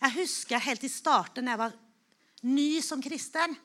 Jeg 0.00 0.16
husker 0.16 0.62
helt 0.64 0.84
i 0.86 0.90
starten, 0.92 1.44
da 1.44 1.54
jeg 1.54 1.60
var 1.60 1.78
ny 2.48 2.80
som 2.84 3.02
kristen, 3.04 3.56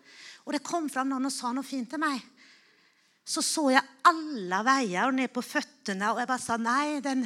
og 0.43 0.55
det 0.55 0.65
kom 0.65 0.89
fram 0.91 1.07
noen 1.09 1.29
og 1.29 1.33
sa 1.33 1.53
noe 1.55 1.65
fint 1.65 1.87
til 1.93 2.01
meg. 2.01 2.19
Så 3.25 3.41
så 3.41 3.69
jeg 3.73 3.81
alle 4.05 4.59
veier 4.67 5.07
og 5.07 5.15
ned 5.17 5.31
på 5.33 5.41
føttene, 5.41 6.11
og 6.11 6.19
jeg 6.21 6.29
bare 6.29 6.43
sa 6.43 6.57
nei, 6.61 6.99
den, 7.01 7.23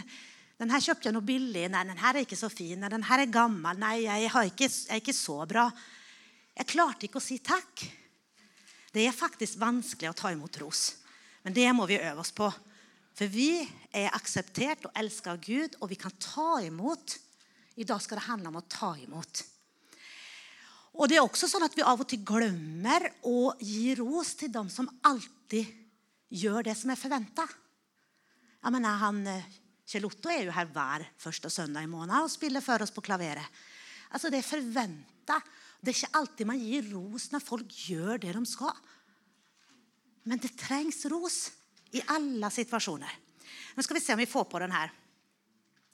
den 0.61 0.71
her 0.71 0.83
kjøpte 0.83 1.09
jeg 1.09 1.15
noe 1.17 1.27
billig. 1.27 1.65
Nei, 1.73 1.83
den 1.89 1.99
her 1.99 2.15
er 2.15 2.23
ikke 2.23 2.39
så 2.39 2.51
fin. 2.53 2.77
Nei, 2.79 2.91
den 2.93 3.03
her 3.09 3.25
er 3.25 3.33
gammel. 3.33 3.81
Nei, 3.81 3.95
jeg, 4.05 4.29
ikke, 4.53 4.69
jeg 4.69 4.93
er 4.95 5.01
ikke 5.01 5.17
så 5.17 5.41
bra. 5.49 5.65
Jeg 6.55 6.69
klarte 6.71 7.09
ikke 7.09 7.19
å 7.19 7.23
si 7.23 7.41
takk. 7.43 7.83
Det 8.93 9.03
er 9.05 9.15
faktisk 9.15 9.59
vanskelig 9.61 10.13
å 10.13 10.17
ta 10.17 10.31
imot 10.33 10.61
ros. 10.63 10.83
Men 11.43 11.55
det 11.57 11.67
må 11.75 11.85
vi 11.89 11.99
øve 11.99 12.23
oss 12.23 12.31
på. 12.35 12.47
For 13.19 13.27
vi 13.31 13.51
er 13.91 14.13
akseptert 14.15 14.87
og 14.87 14.95
elsket 14.97 15.33
av 15.33 15.41
Gud, 15.43 15.75
og 15.81 15.91
vi 15.91 15.99
kan 15.99 16.15
ta 16.23 16.61
imot. 16.63 17.17
I 17.79 17.87
dag 17.87 18.01
skal 18.03 18.19
det 18.19 18.27
handle 18.27 18.51
om 18.51 18.59
å 18.59 18.67
ta 18.67 18.91
imot. 18.99 19.43
Og 20.99 21.07
det 21.07 21.19
er 21.19 21.23
også 21.23 21.47
sånn 21.47 21.63
at 21.63 21.75
vi 21.77 21.85
av 21.85 22.01
og 22.01 22.09
til 22.09 22.25
glemmer 22.27 23.05
å 23.29 23.53
gi 23.63 23.93
ros 23.95 24.33
til 24.39 24.51
dem 24.51 24.67
som 24.73 24.89
alltid 25.07 25.69
gjør 26.35 26.65
det 26.67 26.75
som 26.75 26.91
er 26.91 26.99
forventa. 26.99 27.45
Eh, 28.67 29.47
Kjell 29.89 30.05
Otto 30.09 30.31
er 30.33 30.43
jo 30.43 30.55
her 30.57 30.67
hver 30.73 31.05
første 31.17 31.49
søndag 31.53 31.87
i 31.87 31.91
måneden 31.91 32.25
og 32.25 32.33
spiller 32.33 32.63
for 32.65 32.83
oss 32.83 32.91
på 32.91 33.05
klaveret. 33.05 33.47
Altså, 34.11 34.29
Det 34.29 34.41
er 34.41 34.49
forventa. 34.49 35.39
Det 35.79 35.93
er 35.93 35.95
ikke 35.95 36.19
alltid 36.19 36.47
man 36.47 36.59
gir 36.59 36.91
ros 36.91 37.31
når 37.31 37.45
folk 37.45 37.71
gjør 37.87 38.19
det 38.19 38.33
de 38.35 38.45
skal. 38.45 38.75
Men 40.27 40.37
det 40.37 40.57
trengs 40.59 41.05
ros 41.07 41.51
i 41.95 42.01
alle 42.11 42.49
situasjoner. 42.51 43.13
Nå 43.75 43.83
skal 43.85 43.95
vi 43.95 44.03
se 44.03 44.13
om 44.13 44.19
vi 44.19 44.27
får 44.27 44.49
på 44.51 44.59
den 44.59 44.75
her. 44.75 44.91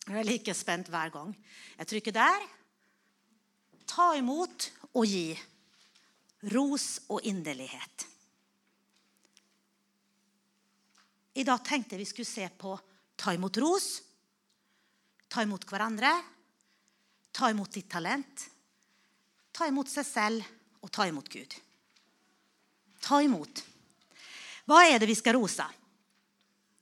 Jeg 0.06 0.20
er 0.22 0.28
like 0.28 0.54
spent 0.54 0.90
hver 0.94 1.10
gang. 1.14 1.32
Jeg 1.80 1.90
trykker 1.90 2.14
der. 2.14 2.44
Ta 3.90 4.12
imot 4.18 4.70
og 4.94 5.06
gi. 5.10 5.34
Ros 6.54 6.90
og 7.10 7.26
inderlighet. 7.26 8.06
I 11.36 11.44
dag 11.44 11.64
tenkte 11.66 11.96
jeg 11.96 12.04
vi 12.04 12.08
skulle 12.08 12.30
se 12.30 12.46
på 12.60 12.76
ta 13.20 13.34
imot 13.36 13.58
ros, 13.60 13.88
ta 15.28 15.44
imot 15.44 15.66
hverandre, 15.68 16.12
ta 17.36 17.50
imot 17.52 17.74
ditt 17.76 17.90
talent, 17.92 18.46
ta 19.52 19.68
imot 19.68 19.90
seg 19.92 20.08
selv 20.08 20.86
og 20.86 20.92
ta 20.94 21.08
imot 21.10 21.28
Gud. 21.34 21.56
Ta 23.04 23.20
imot. 23.26 23.64
Hva 24.70 24.86
er 24.88 25.02
det 25.02 25.10
vi 25.10 25.18
skal 25.18 25.36
rose? 25.36 25.66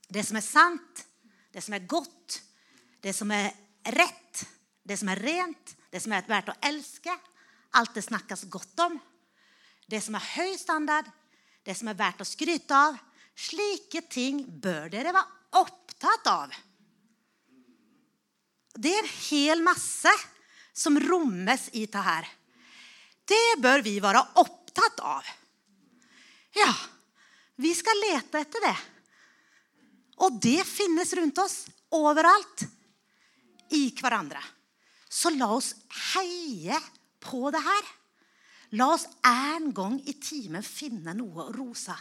Det 0.06 0.22
som 0.22 0.38
er 0.38 0.46
sant, 0.46 1.02
det 1.50 1.62
som 1.64 1.74
er 1.74 1.88
godt, 1.88 2.38
det 3.04 3.12
som 3.12 3.30
er 3.36 3.52
rett, 3.92 4.44
det 4.84 4.96
som 4.96 5.10
er 5.12 5.20
rent, 5.20 5.74
det 5.92 6.00
som 6.00 6.14
er 6.16 6.24
verdt 6.28 6.52
å 6.54 6.60
elske. 6.64 7.12
Alt 7.76 7.96
det 7.96 8.04
snakkes 8.06 8.46
godt 8.52 8.80
om. 8.86 8.96
Det 9.86 10.00
som 10.00 10.16
er 10.16 10.30
høy 10.34 10.54
standard, 10.56 11.08
det 11.64 11.76
som 11.76 11.90
er 11.92 11.98
verdt 11.98 12.24
å 12.24 12.28
skryte 12.28 12.76
av 12.76 12.96
Slike 13.34 14.04
ting 14.06 14.44
bør 14.46 14.86
dere 14.92 15.10
være 15.10 15.58
opptatt 15.58 16.28
av. 16.30 16.52
Det 18.74 18.92
er 18.94 19.02
en 19.02 19.14
hel 19.28 19.62
masse 19.66 20.12
som 20.74 20.98
rommes 21.02 21.68
i 21.74 21.84
dette 21.84 22.02
her. 22.02 22.28
Det 23.26 23.58
bør 23.62 23.82
vi 23.82 23.96
være 24.02 24.22
opptatt 24.42 25.02
av. 25.02 25.26
Ja, 26.54 26.70
vi 27.58 27.72
skal 27.74 27.98
lete 28.06 28.42
etter 28.44 28.66
det. 28.68 28.76
Og 30.22 30.38
det 30.42 30.60
finnes 30.66 31.10
rundt 31.18 31.38
oss 31.42 31.56
overalt. 31.94 32.66
I 33.74 33.90
hverandre. 33.98 34.40
Så 35.10 35.30
la 35.34 35.50
oss 35.54 35.72
heie 36.14 36.78
på 37.22 37.50
det 37.54 37.62
her. 37.62 37.90
La 38.78 38.90
oss 38.94 39.06
en 39.26 39.70
gang 39.74 40.00
i 40.08 40.16
timen 40.18 40.64
finne 40.66 41.14
noe 41.14 41.46
å 41.46 41.52
rose 41.54 41.94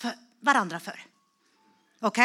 for 0.00 0.16
hverandre 0.44 0.80
for. 0.80 1.00
OK? 2.08 2.20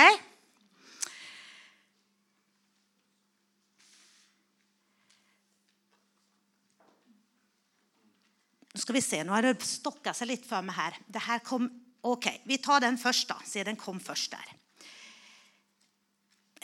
Nå 8.69 8.79
skal 8.79 8.95
vi 8.95 9.03
se, 9.03 9.23
nå 9.28 9.33
har 9.35 9.44
det 9.44 9.57
stokka 9.67 10.13
seg 10.16 10.29
litt 10.31 10.45
for 10.47 10.63
meg 10.63 10.78
her. 10.78 11.00
Her 11.25 11.41
kom, 11.44 11.67
ok, 12.07 12.29
Vi 12.47 12.62
tar 12.63 12.85
den 12.85 13.00
først, 13.01 13.28
da, 13.28 13.39
siden 13.44 13.73
den 13.73 13.81
kom 13.81 14.00
først 14.00 14.31
der. 14.38 14.53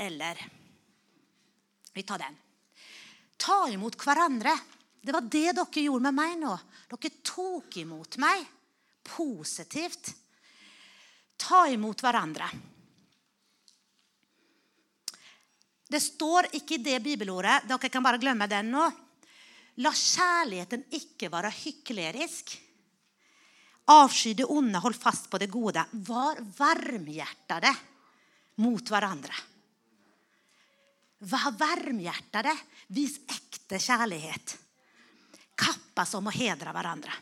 Eller 0.06 0.40
Vi 1.96 2.04
tar 2.04 2.22
den. 2.22 2.36
Ta 3.40 3.64
imot 3.72 3.96
hverandre. 4.04 4.54
Det 5.02 5.14
var 5.16 5.26
det 5.26 5.48
dere 5.56 5.86
gjorde 5.88 6.10
med 6.10 6.18
meg 6.20 6.38
nå. 6.44 6.54
Dere 6.92 7.16
tok 7.24 7.80
imot 7.82 8.20
meg 8.22 8.46
positivt 9.06 10.14
ta 11.38 11.68
imot 11.70 12.02
hverandre. 12.02 12.48
Det 15.86 16.02
står 16.02 16.50
ikke 16.58 16.80
i 16.80 16.84
det 16.84 17.00
bibelordet. 17.04 17.68
Dere 17.70 17.92
kan 17.92 18.04
bare 18.04 18.22
glemme 18.22 18.48
den 18.50 18.72
nå. 18.74 18.86
La 19.84 19.92
kjærligheten 19.92 20.88
ikke 20.98 21.30
være 21.32 21.52
hyklerisk. 21.54 22.56
Avsky 23.94 24.34
det 24.34 24.48
onde, 24.50 24.80
hold 24.82 24.98
fast 24.98 25.28
på 25.30 25.38
det 25.38 25.52
gode. 25.54 25.84
Var 26.08 26.42
varmhjertede 26.58 27.74
mot 28.64 28.90
hverandre. 28.90 29.36
Vær 31.26 31.56
varmhjertede. 31.58 32.54
Vis 32.94 33.18
ekte 33.26 33.80
kjærlighet. 33.82 34.56
Kappes 35.58 36.14
om 36.18 36.30
å 36.30 36.36
hedre 36.36 36.74
hverandre. 36.76 37.14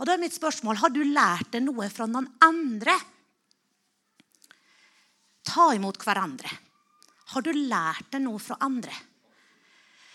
Og 0.00 0.08
da 0.08 0.14
er 0.14 0.22
mitt 0.22 0.34
spørsmål, 0.34 0.80
Har 0.80 0.90
du 0.90 1.02
lært 1.04 1.52
deg 1.52 1.64
noe 1.66 1.88
fra 1.90 2.06
noen 2.06 2.28
andre? 2.40 2.96
Ta 5.44 5.72
imot 5.74 5.98
hverandre. 6.02 6.50
Har 7.32 7.42
du 7.42 7.52
lært 7.52 8.10
deg 8.12 8.22
noe 8.24 8.40
fra 8.40 8.56
andre? 8.60 8.94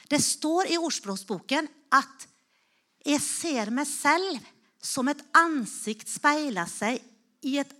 Det 0.07 0.19
står 0.23 0.71
i 0.71 0.79
ordspråksboken 0.79 1.67
at 1.97 2.27
jeg 3.07 3.21
ser 3.23 3.71
meg 3.71 3.87
selv 3.87 4.43
som 4.83 5.07
et 5.11 5.21
ansikt 5.35 6.07
speiler 6.09 6.67
seg 6.69 6.99
i, 7.43 7.57
et, 7.59 7.71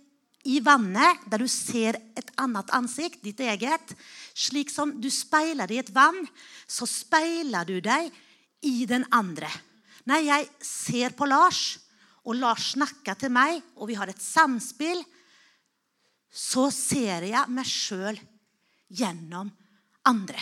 i 0.46 0.60
vannet, 0.64 1.24
der 1.26 1.42
du 1.42 1.48
ser 1.50 1.98
et 2.16 2.30
annet 2.38 2.70
ansikt, 2.76 3.20
ditt 3.24 3.40
eget. 3.42 3.94
Slik 4.38 4.70
som 4.70 4.94
du 5.00 5.10
speiler 5.10 5.70
i 5.72 5.80
et 5.82 5.90
vann, 5.94 6.20
så 6.66 6.86
speiler 6.86 7.66
du 7.66 7.78
deg 7.82 8.12
i 8.66 8.86
den 8.88 9.06
andre. 9.14 9.50
Når 10.08 10.24
jeg 10.24 10.48
ser 10.64 11.16
på 11.18 11.26
Lars, 11.28 11.78
og 12.28 12.36
Lars 12.38 12.72
snakker 12.74 13.16
til 13.18 13.32
meg, 13.32 13.60
og 13.76 13.88
vi 13.90 13.96
har 13.98 14.10
et 14.10 14.22
samspill, 14.22 15.00
så 16.28 16.68
ser 16.74 17.24
jeg 17.28 17.52
meg 17.52 17.68
sjøl 17.68 18.18
gjennom 18.88 19.50
andre. 20.08 20.40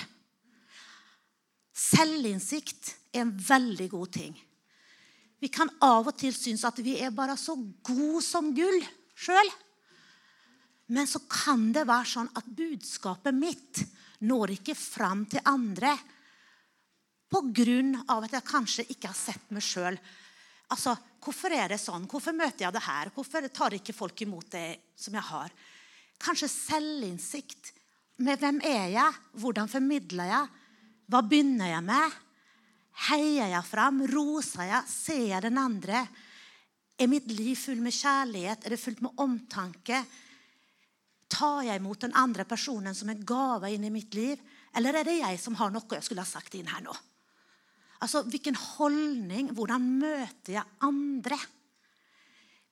Selvinnsikt 1.77 2.95
er 3.15 3.25
en 3.25 3.35
veldig 3.37 3.89
god 3.93 4.13
ting. 4.17 4.35
Vi 5.39 5.51
kan 5.53 5.71
av 5.85 6.09
og 6.09 6.17
til 6.19 6.35
synes 6.35 6.65
at 6.67 6.79
vi 6.83 6.97
er 7.03 7.15
bare 7.15 7.37
så 7.39 7.55
gode 7.87 8.23
som 8.25 8.55
gull 8.57 8.81
sjøl. 9.17 9.51
Men 10.95 11.09
så 11.11 11.23
kan 11.27 11.73
det 11.75 11.87
være 11.89 12.13
sånn 12.13 12.31
at 12.39 12.47
budskapet 12.47 13.35
mitt 13.35 13.83
når 14.27 14.55
ikke 14.59 14.77
fram 14.79 15.25
til 15.31 15.43
andre 15.45 15.97
pga. 17.27 18.23
at 18.23 18.33
jeg 18.33 18.47
kanskje 18.47 18.87
ikke 18.95 19.09
har 19.09 19.19
sett 19.19 19.51
meg 19.51 19.63
sjøl 19.63 19.99
Altså, 20.67 20.97
Hvorfor 21.27 21.51
er 21.51 21.73
det 21.73 21.81
sånn? 21.83 22.05
Hvorfor 22.07 22.35
møter 22.39 22.69
jeg 22.69 22.75
det 22.77 22.85
her? 22.87 23.11
Hvorfor 23.11 23.49
tar 23.51 23.75
ikke 23.75 23.95
folk 23.97 24.21
imot 24.23 24.53
det 24.53 24.93
som 24.95 25.15
jeg 25.17 25.27
har? 25.27 25.55
Kanskje 26.23 26.49
selvinnsikt. 26.53 27.73
Med 28.23 28.39
hvem 28.39 28.61
er 28.63 28.93
jeg? 28.93 29.17
Hvordan 29.43 29.67
formidler 29.69 30.31
jeg? 30.31 30.53
Hva 31.11 31.23
begynner 31.27 31.73
jeg 31.73 31.83
med? 31.89 32.15
Heier 33.09 33.51
jeg 33.57 33.67
fram? 33.67 34.05
Roser 34.13 34.71
jeg? 34.71 34.87
Ser 34.93 35.25
jeg 35.33 35.43
den 35.49 35.59
andre? 35.59 36.05
Er 36.97 37.11
mitt 37.11 37.27
liv 37.35 37.59
fullt 37.59 37.83
med 37.83 37.99
kjærlighet? 37.99 38.63
Er 38.63 38.77
det 38.77 38.81
fullt 38.85 39.03
med 39.03 39.19
omtanke? 39.27 40.05
Tar 41.29 41.65
jeg 41.67 41.81
imot 41.81 42.05
den 42.05 42.15
andre 42.17 42.47
personen 42.47 42.95
som 42.95 43.11
en 43.11 43.25
gave 43.27 43.73
inn 43.75 43.85
i 43.85 43.93
mitt 43.93 44.15
liv? 44.15 44.41
Eller 44.77 45.01
er 45.01 45.09
det 45.09 45.19
jeg 45.19 45.41
som 45.43 45.57
har 45.59 45.73
noe 45.75 45.99
jeg 45.99 46.07
skulle 46.07 46.25
ha 46.25 46.29
sagt 46.29 46.55
inn 46.55 46.71
her 46.71 46.85
nå? 46.85 46.95
Altså, 48.05 48.23
Hvilken 48.29 48.57
holdning, 48.77 49.51
hvordan 49.57 49.87
møter 50.01 50.59
jeg 50.59 50.77
andre? 50.85 51.39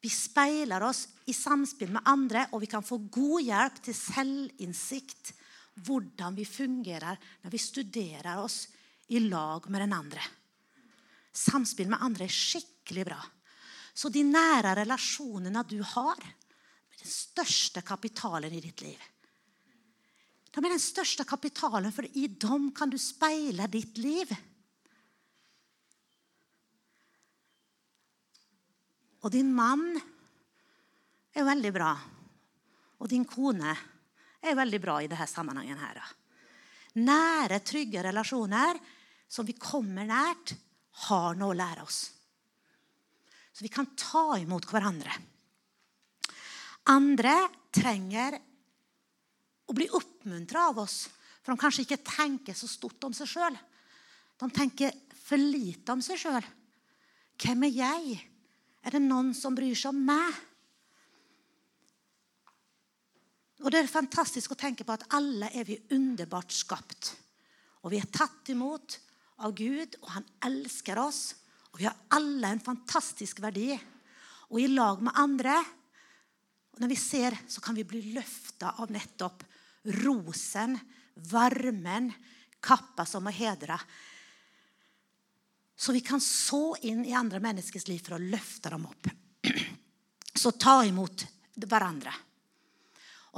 Vi 0.04 0.10
speiler 0.12 0.84
oss 0.84 1.06
i 1.32 1.32
samspill 1.32 1.94
med 1.94 2.04
andre, 2.04 2.44
og 2.52 2.60
vi 2.60 2.68
kan 2.68 2.84
få 2.84 2.98
god 3.08 3.40
hjelp 3.40 3.80
til 3.86 3.96
selvinnsikt. 3.96 5.32
Hvordan 5.86 6.36
vi 6.36 6.44
fungerer 6.46 7.16
når 7.42 7.50
vi 7.50 7.60
studerer 7.62 8.42
oss 8.42 8.66
i 9.16 9.22
lag 9.24 9.64
med 9.72 9.80
den 9.80 9.94
andre. 9.96 10.20
Samspill 11.34 11.88
med 11.90 12.04
andre 12.04 12.28
er 12.28 12.36
skikkelig 12.36 13.06
bra. 13.08 13.18
Så 13.94 14.10
de 14.12 14.22
nære 14.26 14.74
relasjonene 14.82 15.64
du 15.70 15.80
har, 15.94 16.20
den 17.04 17.12
største 17.12 17.82
kapitalen 17.84 18.54
i 18.56 18.62
ditt 18.64 18.80
liv. 18.80 19.00
De 20.54 20.62
er 20.62 20.70
den 20.70 20.80
største 20.80 21.26
kapitalen, 21.26 21.92
for 21.92 22.06
i 22.06 22.28
dem 22.28 22.70
kan 22.76 22.90
du 22.92 22.96
speile 23.00 23.66
ditt 23.68 23.98
liv. 23.98 24.30
Og 29.24 29.32
din 29.34 29.50
mann 29.56 29.96
er 31.34 31.48
veldig 31.48 31.72
bra. 31.74 31.90
Og 33.02 33.10
din 33.10 33.26
kone 33.28 33.74
er 34.44 34.56
veldig 34.56 34.80
bra 34.80 35.00
i 35.02 35.10
denne 35.10 35.26
sammenhengen. 35.28 35.80
her. 35.80 36.00
Nære, 36.94 37.60
trygge 37.60 38.04
relasjoner 38.06 38.78
som 39.28 39.44
vi 39.44 39.56
kommer 39.58 40.06
nært, 40.06 40.54
har 41.08 41.34
noe 41.34 41.50
å 41.50 41.58
lære 41.58 41.82
oss. 41.82 42.12
Så 43.50 43.64
vi 43.66 43.72
kan 43.72 43.88
ta 43.98 44.38
imot 44.38 44.68
hverandre. 44.70 45.33
Andre 46.92 47.34
trenger 47.72 48.36
å 49.64 49.76
bli 49.76 49.86
oppmuntra 49.96 50.68
av 50.68 50.82
oss, 50.82 51.06
for 51.40 51.54
de 51.54 51.60
kanskje 51.60 51.84
ikke 51.86 52.02
tenker 52.04 52.56
så 52.56 52.68
stort 52.68 53.04
om 53.08 53.14
seg 53.16 53.30
sjøl. 53.30 53.56
De 54.40 54.48
tenker 54.52 54.92
for 55.24 55.40
lite 55.40 55.94
om 55.94 56.02
seg 56.04 56.20
sjøl. 56.20 56.44
Hvem 57.40 57.66
er 57.68 57.78
jeg? 57.78 58.18
Er 58.84 58.94
det 58.94 59.02
noen 59.04 59.32
som 59.36 59.56
bryr 59.56 59.76
seg 59.76 59.94
om 59.94 60.02
meg? 60.04 60.42
Og 63.64 63.70
Det 63.72 63.80
er 63.80 63.88
fantastisk 63.88 64.52
å 64.52 64.60
tenke 64.60 64.84
på 64.84 64.92
at 64.92 65.06
alle 65.16 65.48
er 65.56 65.64
vi 65.64 65.78
underbart 65.96 66.52
skapt. 66.52 67.14
Og 67.84 67.94
vi 67.94 68.00
er 68.00 68.10
tatt 68.12 68.50
imot 68.52 68.98
av 69.44 69.54
Gud, 69.56 69.96
og 70.02 70.10
han 70.18 70.26
elsker 70.44 71.00
oss. 71.00 71.32
Og 71.72 71.80
vi 71.80 71.88
har 71.88 71.96
alle 72.12 72.52
en 72.52 72.60
fantastisk 72.60 73.40
verdi. 73.40 73.72
Og 74.52 74.60
i 74.60 74.68
lag 74.68 75.00
med 75.00 75.16
andre 75.16 75.56
og 76.74 76.80
Når 76.82 76.90
vi 76.90 76.96
ser, 76.98 77.36
så 77.46 77.62
kan 77.62 77.76
vi 77.78 77.86
bli 77.86 78.00
løfta 78.14 78.74
av 78.82 78.90
nettopp 78.90 79.44
rosen, 80.02 80.74
varmen, 81.30 82.10
kappa 82.64 83.06
som 83.06 83.28
er 83.30 83.36
hedra. 83.36 83.78
Så 85.76 85.94
vi 85.94 86.00
kan 86.00 86.20
så 86.20 86.74
inn 86.82 87.04
i 87.06 87.14
andre 87.14 87.38
menneskers 87.42 87.86
liv 87.88 88.02
for 88.02 88.16
å 88.16 88.22
løfte 88.22 88.72
dem 88.74 88.86
opp. 88.88 89.10
Så 90.34 90.50
ta 90.58 90.80
imot 90.86 91.26
hverandre. 91.54 92.12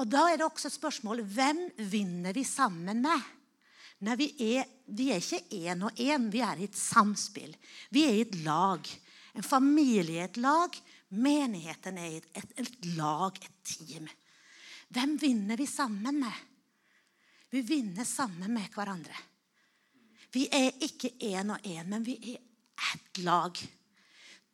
Og 0.01 0.09
Da 0.09 0.27
er 0.31 0.39
det 0.39 0.47
også 0.47 0.69
et 0.71 0.77
spørsmål 0.77 1.23
hvem 1.25 1.63
vinner 1.93 2.37
vi 2.37 2.45
sammen 2.45 3.03
med? 3.05 3.33
Nei, 4.05 4.17
vi, 4.21 4.29
er, 4.57 4.67
vi 4.93 5.09
er 5.13 5.23
ikke 5.23 5.57
én 5.57 5.85
og 5.89 6.01
én, 6.01 6.29
vi 6.33 6.43
er 6.45 6.61
i 6.61 6.67
et 6.69 6.77
samspill. 6.77 7.55
Vi 7.93 8.05
er 8.05 8.19
i 8.19 8.25
et 8.27 8.37
lag. 8.45 8.85
En 9.37 9.45
familie 9.45 10.21
er 10.21 10.29
et 10.29 10.41
lag. 10.41 10.77
Menigheten 11.15 11.99
er 12.03 12.19
et, 12.19 12.53
et, 12.59 12.77
lag, 12.97 13.37
et 13.39 13.63
team. 13.63 14.09
Hvem 14.91 15.17
vinner 15.21 15.57
vi 15.57 15.67
sammen 15.71 16.21
med? 16.21 16.45
Vi 17.51 17.63
vinner 17.63 18.05
sammen 18.05 18.53
med 18.55 18.69
hverandre. 18.75 19.15
Vi 20.35 20.49
er 20.53 20.75
ikke 20.83 21.15
én 21.23 21.55
og 21.55 21.63
én, 21.65 21.87
men 21.89 22.05
vi 22.05 22.19
er 22.35 22.43
ett 22.93 23.23
lag 23.25 23.57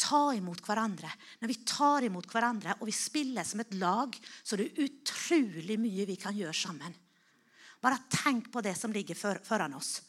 ta 0.03 0.35
imot 0.35 0.63
hverandre. 0.67 1.11
Når 1.41 1.51
vi 1.51 1.59
tar 1.69 2.07
imot 2.07 2.29
hverandre 2.33 2.77
og 2.81 2.89
vi 2.89 2.97
spiller 2.97 3.47
som 3.47 3.63
et 3.63 3.75
lag, 3.79 4.15
så 4.43 4.57
er 4.57 4.65
det 4.65 4.87
utrolig 4.87 5.79
mye 5.81 6.07
vi 6.09 6.19
kan 6.21 6.37
gjøre 6.37 6.57
sammen. 6.57 6.95
Bare 7.83 8.05
tenk 8.11 8.51
på 8.53 8.63
det 8.65 8.75
som 8.79 8.95
ligger 8.95 9.19
foran 9.19 9.75
oss. 9.79 10.01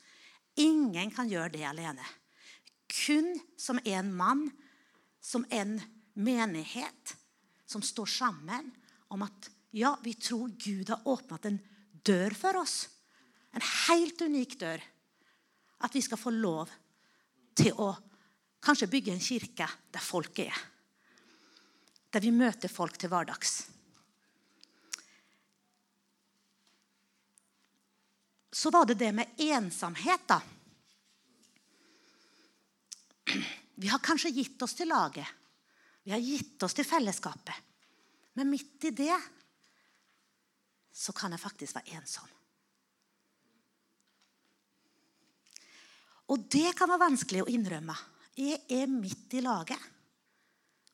Ingen 0.61 1.11
kan 1.13 1.29
gjøre 1.29 1.53
det 1.55 1.65
alene. 1.65 2.05
Kun 2.89 3.33
som 3.57 3.79
en 3.85 4.11
mann, 4.13 4.45
som 5.21 5.45
en 5.49 5.79
menighet, 6.13 7.15
som 7.65 7.81
står 7.81 8.06
sammen 8.06 8.71
om 9.13 9.25
at 9.25 9.50
ja, 9.74 9.95
vi 10.04 10.13
tror 10.13 10.51
Gud 10.57 10.89
har 10.89 11.07
åpnet 11.10 11.45
en 11.50 11.60
dør 12.06 12.36
for 12.38 12.62
oss. 12.62 12.88
En 13.54 13.63
helt 13.88 14.21
unik 14.21 14.60
dør. 14.62 14.81
At 15.83 15.95
vi 15.95 16.01
skal 16.06 16.21
få 16.21 16.33
lov 16.33 16.71
til 17.57 17.74
å 17.81 17.94
Kanskje 18.63 18.88
bygge 18.88 19.12
en 19.12 19.19
kirke 19.19 19.65
der 19.92 20.00
folk 20.00 20.39
er. 20.39 20.56
Der 22.15 22.24
vi 22.24 22.31
møter 22.31 22.71
folk 22.71 22.95
til 22.95 23.12
hverdags. 23.12 23.57
Så 28.54 28.71
var 28.71 28.88
det 28.88 28.95
det 29.01 29.12
med 29.18 29.42
ensomhet, 29.42 30.24
da. 30.30 30.39
Vi 33.75 33.89
har 33.92 34.00
kanskje 34.00 34.31
gitt 34.31 34.62
oss 34.63 34.77
til 34.77 34.88
laget. 34.94 35.27
Vi 36.03 36.11
har 36.11 36.19
gitt 36.23 36.63
oss 36.63 36.75
til 36.75 36.88
fellesskapet. 36.88 37.55
Men 38.33 38.50
midt 38.50 38.89
i 38.89 38.94
det 38.95 39.15
så 40.94 41.13
kan 41.15 41.33
jeg 41.33 41.41
faktisk 41.41 41.77
være 41.77 41.97
ensom. 41.97 42.29
Og 46.33 46.45
det 46.51 46.71
kan 46.77 46.89
være 46.89 47.05
vanskelig 47.05 47.44
å 47.44 47.51
innrømme. 47.51 47.95
Jeg 48.39 48.63
er 48.73 48.89
midt 48.89 49.35
i 49.38 49.44
laget, 49.45 49.79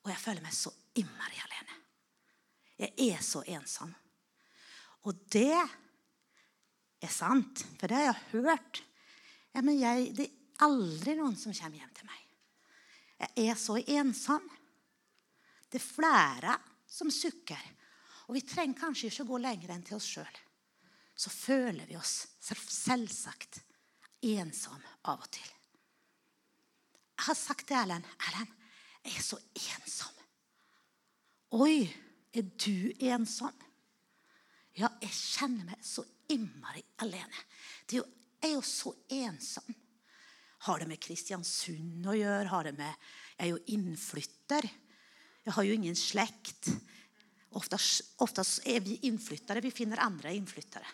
og 0.03 0.09
jeg 0.11 0.19
føler 0.19 0.43
meg 0.43 0.55
så 0.55 0.71
innmari 0.99 1.39
alene. 1.39 1.77
Jeg 2.79 3.11
er 3.11 3.23
så 3.23 3.43
ensom. 3.47 3.91
Og 5.07 5.21
det 5.31 5.55
er 5.55 7.11
sant, 7.11 7.63
for 7.79 7.87
det 7.87 7.99
har 7.99 8.09
jeg 8.09 8.43
hørt. 8.43 8.81
Ja, 9.55 9.63
men 9.63 9.79
jeg, 9.79 10.11
det 10.17 10.27
er 10.27 10.65
aldri 10.67 11.15
noen 11.19 11.37
som 11.39 11.55
kommer 11.55 11.79
hjem 11.79 11.93
til 11.95 12.09
meg. 12.09 12.25
Jeg 13.19 13.51
er 13.51 13.59
så 13.59 13.77
ensom. 13.79 14.43
Det 15.69 15.77
er 15.77 15.85
flere 15.85 16.55
som 16.89 17.11
sukker. 17.13 17.61
Og 18.29 18.37
vi 18.37 18.45
trenger 18.45 18.77
kanskje 18.77 19.09
ikke 19.09 19.27
gå 19.29 19.39
lenger 19.41 19.73
enn 19.73 19.85
til 19.85 19.97
oss 19.97 20.09
sjøl. 20.09 20.41
Så 21.19 21.31
føler 21.33 21.85
vi 21.89 21.97
oss 21.99 22.15
selvsagt 22.41 23.61
ensom 24.25 24.79
av 25.09 25.19
og 25.23 25.31
til. 25.33 25.49
Jeg 27.19 27.25
har 27.27 27.35
sagt 27.35 27.67
til 27.67 27.75
Erlend 27.75 28.07
Erlend, 28.29 28.53
jeg 29.03 29.17
er 29.17 29.25
så 29.25 29.39
ensom. 29.59 30.15
Oi, 31.59 31.83
er 32.31 32.45
du 32.45 32.91
ensom? 33.09 33.55
Ja, 34.77 34.87
jeg 35.01 35.11
kjenner 35.11 35.71
meg 35.71 35.83
så 35.83 36.05
innmari 36.31 36.83
alene. 37.03 37.45
Er 37.89 37.97
jo, 37.99 38.05
jeg 38.39 38.51
er 38.51 38.53
jo 38.53 38.63
så 38.63 38.93
ensom. 39.17 39.73
Har 40.67 40.79
det 40.79 40.87
med 40.91 41.01
Kristiansund 41.03 42.07
å 42.07 42.15
gjøre? 42.15 42.51
Har 42.51 42.67
det 42.69 42.75
med, 42.77 43.09
jeg 43.35 43.47
er 43.47 43.51
jo 43.51 43.63
innflytter. 43.75 44.67
Jeg 45.49 45.55
har 45.55 45.65
jo 45.65 45.77
ingen 45.79 45.95
slekt. 45.97 46.67
ofte 48.21 48.43
er 48.69 48.83
vi 48.85 48.99
innflyttere. 49.09 49.63
Vi 49.65 49.71
finner 49.73 50.03
andre 50.05 50.35
innflyttere. 50.37 50.85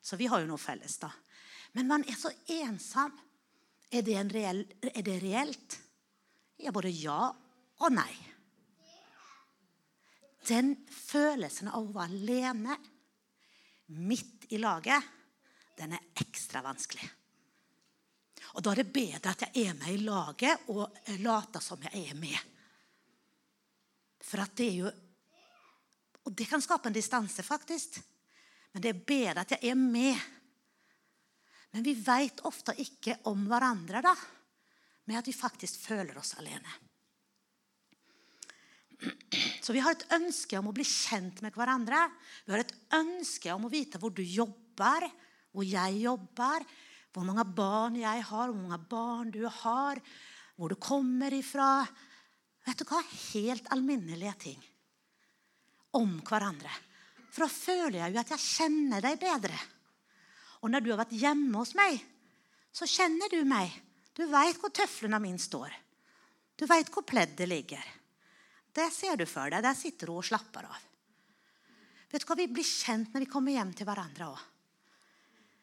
Så 0.00 0.16
vi 0.16 0.30
har 0.32 0.40
jo 0.40 0.48
noe 0.48 0.60
felles, 0.60 0.94
da. 1.02 1.10
Men 1.76 1.90
man 1.90 2.06
er 2.08 2.16
så 2.16 2.32
ensom. 2.56 3.12
Er 3.92 4.00
det, 4.02 4.16
reell, 4.32 4.64
er 4.80 5.04
det 5.04 5.18
reelt? 5.20 5.76
Ja, 6.56 6.72
både 6.72 6.88
ja 6.88 7.28
og 7.28 7.92
nei. 7.92 8.16
Den 10.48 10.72
følelsen 10.88 11.68
av 11.68 11.84
å 11.84 11.92
være 11.92 12.16
alene 12.16 12.80
midt 13.92 14.48
i 14.56 14.62
laget, 14.62 15.04
den 15.76 15.92
er 16.00 16.10
ekstra 16.16 16.64
vanskelig. 16.64 17.04
Og 18.56 18.64
Da 18.64 18.72
er 18.72 18.86
det 18.86 18.92
bedre 18.94 19.36
at 19.36 19.50
jeg 19.50 19.68
er 19.68 19.76
med 19.76 19.92
i 19.92 20.04
laget 20.06 20.70
og 20.72 20.86
later 21.20 21.60
som 21.60 21.82
jeg 21.84 22.08
er 22.08 22.16
med. 22.16 22.55
For 24.26 24.42
at 24.42 24.54
det 24.58 24.66
er 24.66 24.78
jo 24.84 24.94
Og 26.26 26.34
det 26.34 26.48
kan 26.50 26.62
skape 26.62 26.88
en 26.90 26.94
distanse, 26.96 27.42
faktisk. 27.46 28.00
Men 28.74 28.82
det 28.82 28.90
er 28.90 29.04
bedre 29.06 29.44
at 29.44 29.52
jeg 29.54 29.70
er 29.70 29.78
med 29.78 30.16
men 31.76 31.84
vi 31.84 31.92
vet 32.00 32.40
ofte 32.48 32.72
ikke 32.80 33.18
om 33.28 33.42
hverandre 33.50 34.00
da, 34.00 34.14
med 35.04 35.18
at 35.18 35.26
vi 35.28 35.34
faktisk 35.36 35.82
føler 35.90 36.16
oss 36.16 36.32
alene. 36.40 36.70
Så 39.60 39.74
vi 39.76 39.82
har 39.84 39.92
et 39.92 40.06
ønske 40.16 40.56
om 40.56 40.70
å 40.70 40.72
bli 40.72 40.86
kjent 40.88 41.42
med 41.44 41.52
hverandre. 41.52 42.06
Vi 42.46 42.54
har 42.54 42.62
et 42.62 42.72
ønske 42.96 43.52
om 43.52 43.66
å 43.68 43.72
vite 43.74 44.00
hvor 44.00 44.14
du 44.16 44.22
jobber, 44.24 45.04
hvor 45.52 45.68
jeg 45.68 46.00
jobber, 46.00 46.64
hvor 47.12 47.28
mange 47.28 47.44
barn 47.44 48.00
jeg 48.00 48.24
har, 48.24 48.48
hvor 48.48 48.56
mange 48.56 48.80
barn 48.88 49.34
du 49.34 49.42
har, 49.44 50.00
hvor 50.56 50.72
du 50.72 50.80
kommer 50.80 51.36
ifra. 51.36 51.84
Vet 52.66 52.82
du 52.82 52.88
hva? 52.88 53.02
Helt 53.32 53.68
alminnelige 53.74 54.34
ting 54.48 54.64
om 55.96 56.18
hverandre. 56.26 56.72
For 57.30 57.44
da 57.44 57.52
føler 57.52 57.98
jeg 58.00 58.14
jo 58.14 58.20
at 58.22 58.32
jeg 58.34 58.44
kjenner 58.44 59.04
deg 59.04 59.18
bedre. 59.20 59.58
Og 60.64 60.72
når 60.72 60.82
du 60.82 60.90
har 60.92 61.02
vært 61.04 61.16
hjemme 61.16 61.60
hos 61.60 61.74
meg, 61.78 62.00
så 62.72 62.88
kjenner 62.88 63.30
du 63.32 63.42
meg. 63.48 63.72
Du 64.16 64.24
veit 64.28 64.58
hvor 64.60 64.72
tøflene 64.74 65.20
mine 65.22 65.40
står. 65.40 65.72
Du 66.56 66.64
veit 66.68 66.90
hvor 66.92 67.04
pleddet 67.06 67.48
ligger. 67.48 67.84
Det 68.76 68.88
ser 68.92 69.16
du 69.20 69.24
for 69.28 69.52
deg. 69.52 69.64
Der 69.64 69.76
sitter 69.76 70.10
du 70.10 70.16
og 70.16 70.26
slapper 70.26 70.68
av. 70.68 70.82
Vet 72.12 72.24
du 72.24 72.28
hva? 72.28 72.38
Vi 72.38 72.48
blir 72.52 72.66
kjent 72.66 73.12
når 73.12 73.24
vi 73.24 73.30
kommer 73.30 73.56
hjem 73.56 73.72
til 73.76 73.88
hverandre 73.88 74.30
òg. 74.32 74.44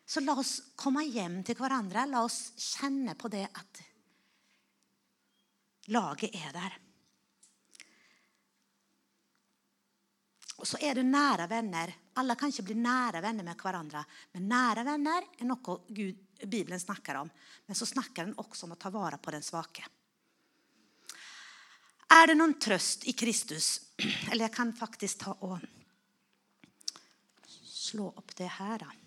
Så 0.05 0.22
la 0.22 0.36
oss 0.38 0.55
komme 0.77 1.05
hjem 1.07 1.41
til 1.48 1.57
hverandre. 1.57 2.05
La 2.10 2.24
oss 2.25 2.53
kjenne 2.60 3.15
på 3.17 3.31
det 3.33 3.45
at 3.50 3.83
laget 5.93 6.36
er 6.38 6.51
der. 6.53 6.79
Og 10.62 10.67
så 10.69 10.77
er 10.86 11.00
det 11.00 11.05
nære 11.07 11.48
venner. 11.50 11.91
Alle 12.22 12.36
kan 12.38 12.51
ikke 12.53 12.67
bli 12.69 12.77
nære 12.77 13.24
venner 13.24 13.45
med 13.48 13.60
hverandre. 13.60 14.03
Men 14.36 14.48
nære 14.51 14.86
venner 14.86 15.27
er 15.39 15.50
noe 15.50 15.77
Gud, 15.88 16.22
Bibelen 16.43 16.79
snakker 16.79 17.19
om. 17.24 17.31
Men 17.65 17.77
så 17.77 17.88
snakker 17.89 18.27
den 18.27 18.38
også 18.38 18.67
om 18.67 18.75
å 18.75 18.79
ta 18.79 18.91
vare 18.93 19.17
på 19.17 19.33
den 19.33 19.45
svake. 19.45 19.86
Er 22.13 22.29
det 22.29 22.38
noen 22.38 22.60
trøst 22.62 23.07
i 23.10 23.15
Kristus? 23.17 23.79
Eller 24.31 24.45
jeg 24.45 24.55
kan 24.55 24.74
faktisk 24.77 25.25
ta 25.25 25.33
og 25.41 25.57
slå 27.74 28.12
opp 28.13 28.36
det 28.38 28.51
her, 28.60 28.86
da. 28.86 29.02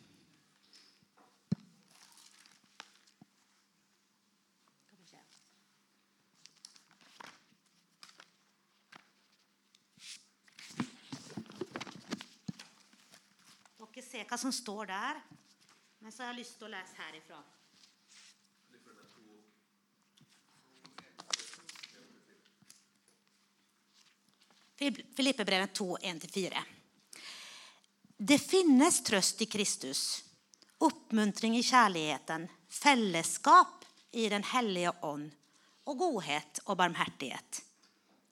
Ser 14.16 14.24
hva 14.24 14.36
som 14.40 14.52
står 14.52 14.86
der, 14.88 15.18
men 16.00 16.12
så 16.12 16.22
har 16.22 16.30
jeg 16.30 16.38
lyst 16.38 16.54
til 16.56 16.64
å 16.64 16.72
lese 16.72 16.96
herifra. 16.96 17.36
Filippebrevet 25.18 25.74
2, 25.76 25.88
1-4. 26.00 26.62
Det 28.16 28.38
finnes 28.40 29.02
trøst 29.04 29.44
i 29.44 29.48
Kristus, 29.52 30.00
oppmuntring 30.80 31.58
i 31.60 31.66
kjærligheten, 31.66 32.48
fellesskap 32.72 33.84
i 34.16 34.30
Den 34.32 34.48
hellige 34.48 34.94
ånd 35.04 35.28
og 35.84 36.00
godhet 36.06 36.62
og 36.64 36.80
barmhertighet. 36.80 37.60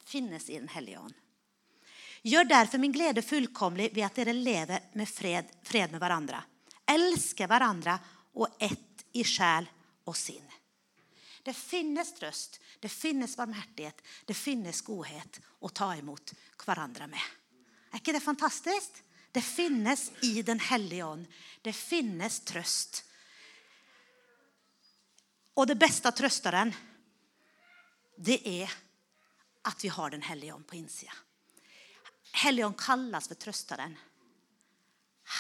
Finnes 0.01 0.49
i 0.49 0.57
Den 0.57 0.73
hellige 0.79 1.05
ånd. 1.05 1.24
Gjør 2.25 2.47
derfor 2.49 2.81
min 2.81 2.93
glede 2.93 3.23
fullkomlig 3.23 3.91
ved 3.93 4.07
at 4.07 4.17
dere 4.17 4.33
lever 4.33 4.91
med 4.97 5.09
fred, 5.09 5.51
fred 5.63 5.93
med 5.93 6.01
hverandre. 6.01 6.41
Elsker 6.89 7.49
hverandre 7.51 7.99
og 8.41 8.57
ett 8.65 9.05
i 9.13 9.25
sjel 9.29 9.69
og 10.09 10.17
sinn. 10.17 10.47
Det 11.45 11.53
finnes 11.53 12.15
trøst, 12.17 12.57
det 12.81 12.89
finnes 12.89 13.37
barmhjertighet, 13.37 14.01
det 14.25 14.37
finnes 14.37 14.81
godhet 14.81 15.37
å 15.61 15.69
ta 15.69 15.91
imot 15.99 16.33
hverandre 16.65 17.11
med. 17.13 17.27
Er 17.93 18.01
ikke 18.01 18.15
det 18.17 18.25
fantastisk? 18.25 19.03
Det 19.35 19.43
finnes 19.45 20.09
i 20.23 20.43
Den 20.43 20.61
hellige 20.61 21.05
ånd. 21.05 21.27
Det 21.63 21.75
finnes 21.77 22.41
trøst. 22.47 23.03
Og 25.59 25.67
det 25.69 25.77
beste 25.79 26.11
trøsteren, 26.15 26.73
det 28.17 28.41
er 28.47 28.73
at 29.69 29.85
vi 29.85 29.93
har 29.93 30.11
Den 30.11 30.23
hellige 30.23 30.55
ånd 30.55 30.67
på 30.67 30.81
innsida. 30.81 31.13
Helligånd 32.35 32.77
kalles 32.81 33.29
for 33.31 33.39
trøsteren. 33.39 33.95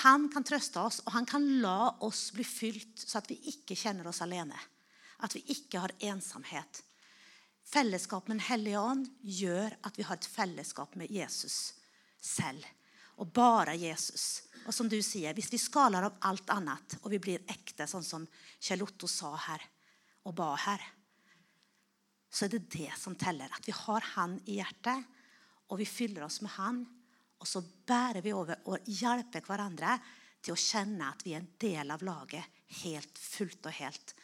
Han 0.04 0.28
kan 0.32 0.46
trøste 0.46 0.80
oss, 0.80 1.00
og 1.04 1.12
han 1.12 1.26
kan 1.28 1.44
la 1.60 1.96
oss 2.06 2.28
bli 2.32 2.44
fylt, 2.46 3.02
så 3.02 3.18
at 3.20 3.28
vi 3.30 3.36
ikke 3.50 3.76
kjenner 3.76 4.06
oss 4.08 4.22
alene. 4.24 4.56
At 5.26 5.34
vi 5.36 5.42
ikke 5.52 5.82
har 5.82 5.92
ensomhet. 5.98 6.82
Fellesskap 7.64 8.28
med 8.28 8.38
Den 8.38 8.46
hellige 8.46 8.80
ånd 8.80 9.08
gjør 9.20 9.76
at 9.82 9.98
vi 9.98 10.06
har 10.06 10.20
et 10.20 10.28
fellesskap 10.28 10.94
med 11.00 11.10
Jesus 11.10 11.74
selv. 12.20 12.64
Og 13.16 13.30
bare 13.30 13.76
Jesus. 13.78 14.44
Og 14.66 14.74
som 14.74 14.88
du 14.88 15.00
sier, 15.02 15.34
Hvis 15.34 15.52
vi 15.52 15.58
skaler 15.58 16.06
av 16.06 16.18
alt 16.20 16.50
annet, 16.50 16.98
og 17.02 17.10
vi 17.10 17.18
blir 17.18 17.44
ekte, 17.48 17.86
sånn 17.86 18.04
som 18.04 18.26
Kjell 18.60 18.82
Otto 18.82 19.06
sa 19.06 19.34
her 19.36 19.62
og 20.24 20.34
ba 20.34 20.54
her, 20.56 20.82
så 22.30 22.46
er 22.46 22.56
det 22.56 22.70
det 22.72 22.90
som 22.98 23.14
teller. 23.14 23.50
At 23.52 23.66
vi 23.66 23.72
har 23.72 24.00
Han 24.14 24.40
i 24.46 24.58
hjertet, 24.58 25.04
og 25.70 25.80
vi 25.80 25.86
fyller 25.88 26.26
oss 26.26 26.40
med 26.44 26.52
Han. 26.58 26.82
Og 27.40 27.48
så 27.48 27.60
bærer 27.60 28.22
vi 28.24 28.32
over 28.32 28.60
og 28.72 28.86
hjelper 28.88 29.44
hverandre 29.44 29.96
til 30.44 30.54
å 30.54 30.60
kjenne 30.60 31.08
at 31.10 31.24
vi 31.24 31.34
er 31.34 31.42
en 31.42 31.50
del 31.60 31.92
av 31.92 32.04
laget 32.04 32.60
helt 32.84 33.18
fullt 33.20 33.68
og 33.68 33.76
helt. 33.78 34.14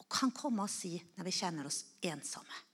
Og 0.00 0.08
kan 0.12 0.32
komme 0.36 0.64
og 0.64 0.72
si 0.72 0.94
når 1.16 1.28
vi 1.28 1.36
kjenner 1.38 1.68
oss 1.68 1.84
ensomme. 2.08 2.64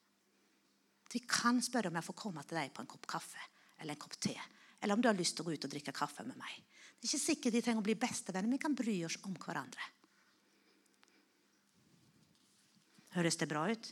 Vi 1.14 1.22
kan 1.30 1.60
spørre 1.62 1.92
om 1.92 1.98
jeg 1.98 2.06
får 2.08 2.18
komme 2.18 2.42
til 2.42 2.58
deg 2.58 2.72
på 2.74 2.82
en 2.82 2.90
kopp 2.90 3.06
kaffe 3.06 3.42
eller 3.78 3.94
en 3.94 4.02
kopp 4.02 4.16
te. 4.18 4.34
Eller 4.80 4.96
om 4.96 5.02
du 5.02 5.08
har 5.08 5.18
lyst 5.18 5.36
til 5.38 5.44
å 5.44 5.48
gå 5.48 5.54
ut 5.54 5.66
og 5.66 5.70
drikke 5.70 5.94
kaffe 5.94 6.26
med 6.26 6.38
meg. 6.38 6.56
Det 6.98 7.06
er 7.06 7.12
ikke 7.12 7.22
sikkert 7.22 7.54
de 7.54 7.62
trenger 7.62 7.82
å 7.82 7.86
bli 7.86 7.94
bestevenner, 8.00 8.48
men 8.48 8.58
vi 8.58 8.64
kan 8.64 8.74
bry 8.76 8.96
oss 9.06 9.18
om 9.28 9.36
hverandre. 9.38 9.86
Høres 13.14 13.38
det 13.38 13.48
bra 13.50 13.62
ut? 13.70 13.90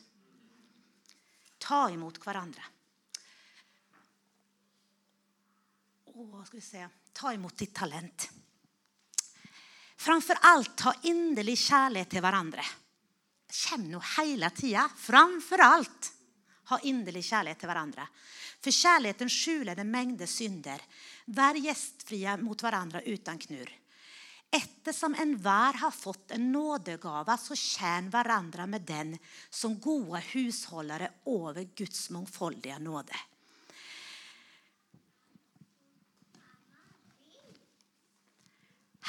Ta 1.62 1.84
imot 1.94 2.18
hverandre. 2.24 2.64
Å, 6.14 6.44
skal 6.44 6.58
vi 6.58 6.64
se. 6.64 6.86
Ta 7.12 7.32
imot 7.32 7.56
ditt 7.56 7.74
talent. 7.74 8.28
Framfor 9.96 10.38
alt 10.42 10.80
ha 10.84 10.92
inderlig 11.08 11.54
kjærlighet 11.62 12.10
til 12.12 12.24
hverandre. 12.24 12.64
Kommer 13.52 13.94
nå 13.94 14.00
hele 14.16 14.50
tida. 14.56 14.84
Framfor 14.98 15.62
alt 15.64 16.10
ha 16.72 16.78
inderlig 16.88 17.22
kjærlighet 17.24 17.62
til 17.62 17.70
hverandre. 17.70 18.06
For 18.62 18.74
kjærligheten 18.74 19.32
skjuler 19.32 19.80
en 19.80 19.92
mengde 19.92 20.28
synder. 20.28 20.84
Vær 21.32 21.56
gjestfrie 21.56 22.36
mot 22.42 22.60
hverandre 22.60 23.04
uten 23.08 23.40
knurr. 23.46 23.72
Ettersom 24.52 25.14
enhver 25.16 25.80
har 25.80 25.94
fått 25.96 26.34
en 26.36 26.50
nådegave, 26.52 27.38
så 27.40 27.56
tjen 27.56 28.10
hverandre 28.12 28.66
med 28.68 28.84
den 28.84 29.14
som 29.48 29.78
gode 29.80 30.20
husholdere 30.34 31.08
over 31.24 31.64
Guds 31.72 32.10
mangfoldige 32.12 32.76
nåde. 32.84 33.16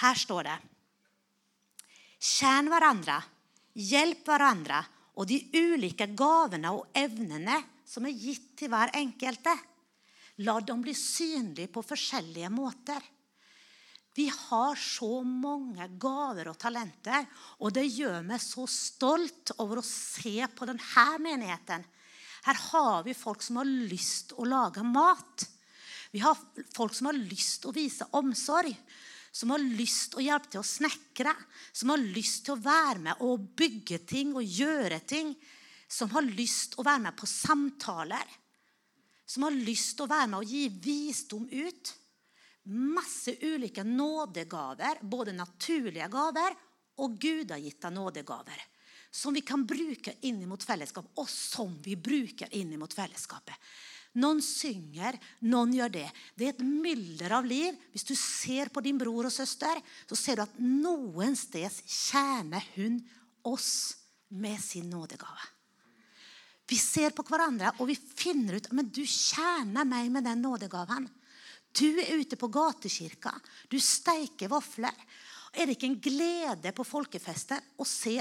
Her 0.03 0.19
står 0.19 0.47
det 0.49 0.57
Tjen 2.23 2.69
hverandre, 2.71 3.17
hjelp 3.75 4.27
hverandre 4.27 4.79
og 5.19 5.27
de 5.29 5.39
ulike 5.55 6.07
gavene 6.17 6.71
og 6.75 6.91
evnene 6.97 7.57
som 7.87 8.07
er 8.07 8.15
gitt 8.15 8.53
til 8.59 8.71
hver 8.71 8.93
enkelte. 8.97 9.53
La 10.47 10.55
dem 10.65 10.81
bli 10.81 10.95
synlige 10.97 11.69
på 11.75 11.83
forskjellige 11.85 12.49
måter. 12.49 13.03
Vi 14.15 14.27
har 14.29 14.79
så 14.79 15.21
mange 15.25 15.87
gaver 15.99 16.49
og 16.51 16.57
talenter, 16.61 17.25
og 17.59 17.73
det 17.75 17.85
gjør 17.89 18.21
meg 18.25 18.41
så 18.41 18.65
stolt 18.69 19.55
over 19.59 19.81
å 19.81 19.85
se 19.85 20.35
på 20.53 20.67
denne 20.69 21.07
menigheten. 21.21 21.83
Her 22.47 22.59
har 22.69 23.03
vi 23.05 23.17
folk 23.17 23.43
som 23.43 23.59
har 23.61 23.67
lyst 23.67 24.35
å 24.37 24.45
lage 24.47 24.83
mat. 24.85 25.47
Vi 26.13 26.21
har 26.21 26.37
folk 26.75 26.93
som 26.95 27.09
har 27.09 27.17
lyst 27.17 27.65
å 27.65 27.73
vise 27.73 28.07
omsorg 28.13 28.73
som 29.33 29.49
har 29.49 29.63
lyst 29.65 30.11
til 30.13 30.21
å 30.21 30.25
hjelpe 30.27 30.51
til 30.53 30.61
å 30.61 30.67
snekre, 30.67 31.33
som 31.73 31.89
har 31.89 32.01
lyst 32.01 32.43
til 32.45 32.53
å 32.53 32.61
være 32.61 33.01
med 33.07 33.23
og 33.25 33.47
bygge 33.57 34.03
ting 34.05 34.35
og 34.37 34.45
gjøre 34.45 34.99
ting, 35.09 35.33
som 35.89 36.11
har 36.13 36.25
lyst 36.25 36.73
til 36.73 36.83
å 36.83 36.85
være 36.85 37.05
med 37.07 37.17
på 37.17 37.29
samtaler, 37.29 38.35
som 39.25 39.47
har 39.47 39.57
lyst 39.57 39.95
til 39.97 40.05
å 40.05 40.11
være 40.11 40.29
med 40.29 40.43
og 40.43 40.53
gi 40.53 40.67
visdom 40.83 41.47
ut. 41.49 41.93
Masse 42.69 43.33
ulike 43.41 43.83
nådegaver, 43.83 45.01
både 45.01 45.33
naturlige 45.35 46.07
gaver 46.13 46.53
og 47.01 47.17
gudagitte 47.19 47.89
nådegaver, 47.91 48.61
som 49.11 49.33
vi 49.33 49.41
kan 49.45 49.65
bruke 49.65 50.13
inn 50.29 50.45
mot 50.49 50.61
fellesskap, 50.63 51.09
og 51.17 51.29
som 51.29 51.73
vi 51.83 51.97
bruker 51.97 52.53
inn 52.57 52.77
mot 52.79 52.93
fellesskapet. 52.93 53.57
Noen 54.21 54.43
synger, 54.45 55.15
noen 55.49 55.71
gjør 55.73 55.93
det. 55.95 56.05
Det 56.37 56.45
er 56.45 56.53
et 56.53 56.61
mylder 56.65 57.33
av 57.39 57.47
liv. 57.49 57.73
Hvis 57.93 58.05
du 58.05 58.13
ser 58.19 58.69
på 58.69 58.83
din 58.85 58.99
bror 59.01 59.25
og 59.25 59.33
søster, 59.33 59.79
så 60.05 60.17
ser 60.17 60.37
du 60.37 60.43
at 60.45 60.59
noen 60.61 61.33
sted 61.37 61.81
tjener 61.87 62.61
hun 62.75 62.99
oss 63.49 63.95
med 64.33 64.61
sin 64.61 64.89
nådegave. 64.91 65.49
Vi 66.69 66.77
ser 66.79 67.11
på 67.13 67.25
hverandre 67.27 67.73
og 67.81 67.89
vi 67.89 67.97
finner 67.97 68.57
ut 68.57 68.69
men 68.73 68.87
du 68.93 69.03
tjener 69.03 69.85
meg 69.85 70.07
med 70.13 70.25
den 70.29 70.41
nådegaven. 70.45 71.09
Du 71.73 71.89
er 71.99 72.21
ute 72.21 72.37
på 72.37 72.51
gatekirka. 72.53 73.33
Du 73.69 73.79
steiker 73.81 74.51
vafler. 74.51 74.93
Er 75.53 75.65
det 75.65 75.75
ikke 75.75 75.89
en 75.89 76.01
glede 76.01 76.73
på 76.73 76.85
folkefester 76.85 77.61
å 77.81 77.85
se 77.85 78.19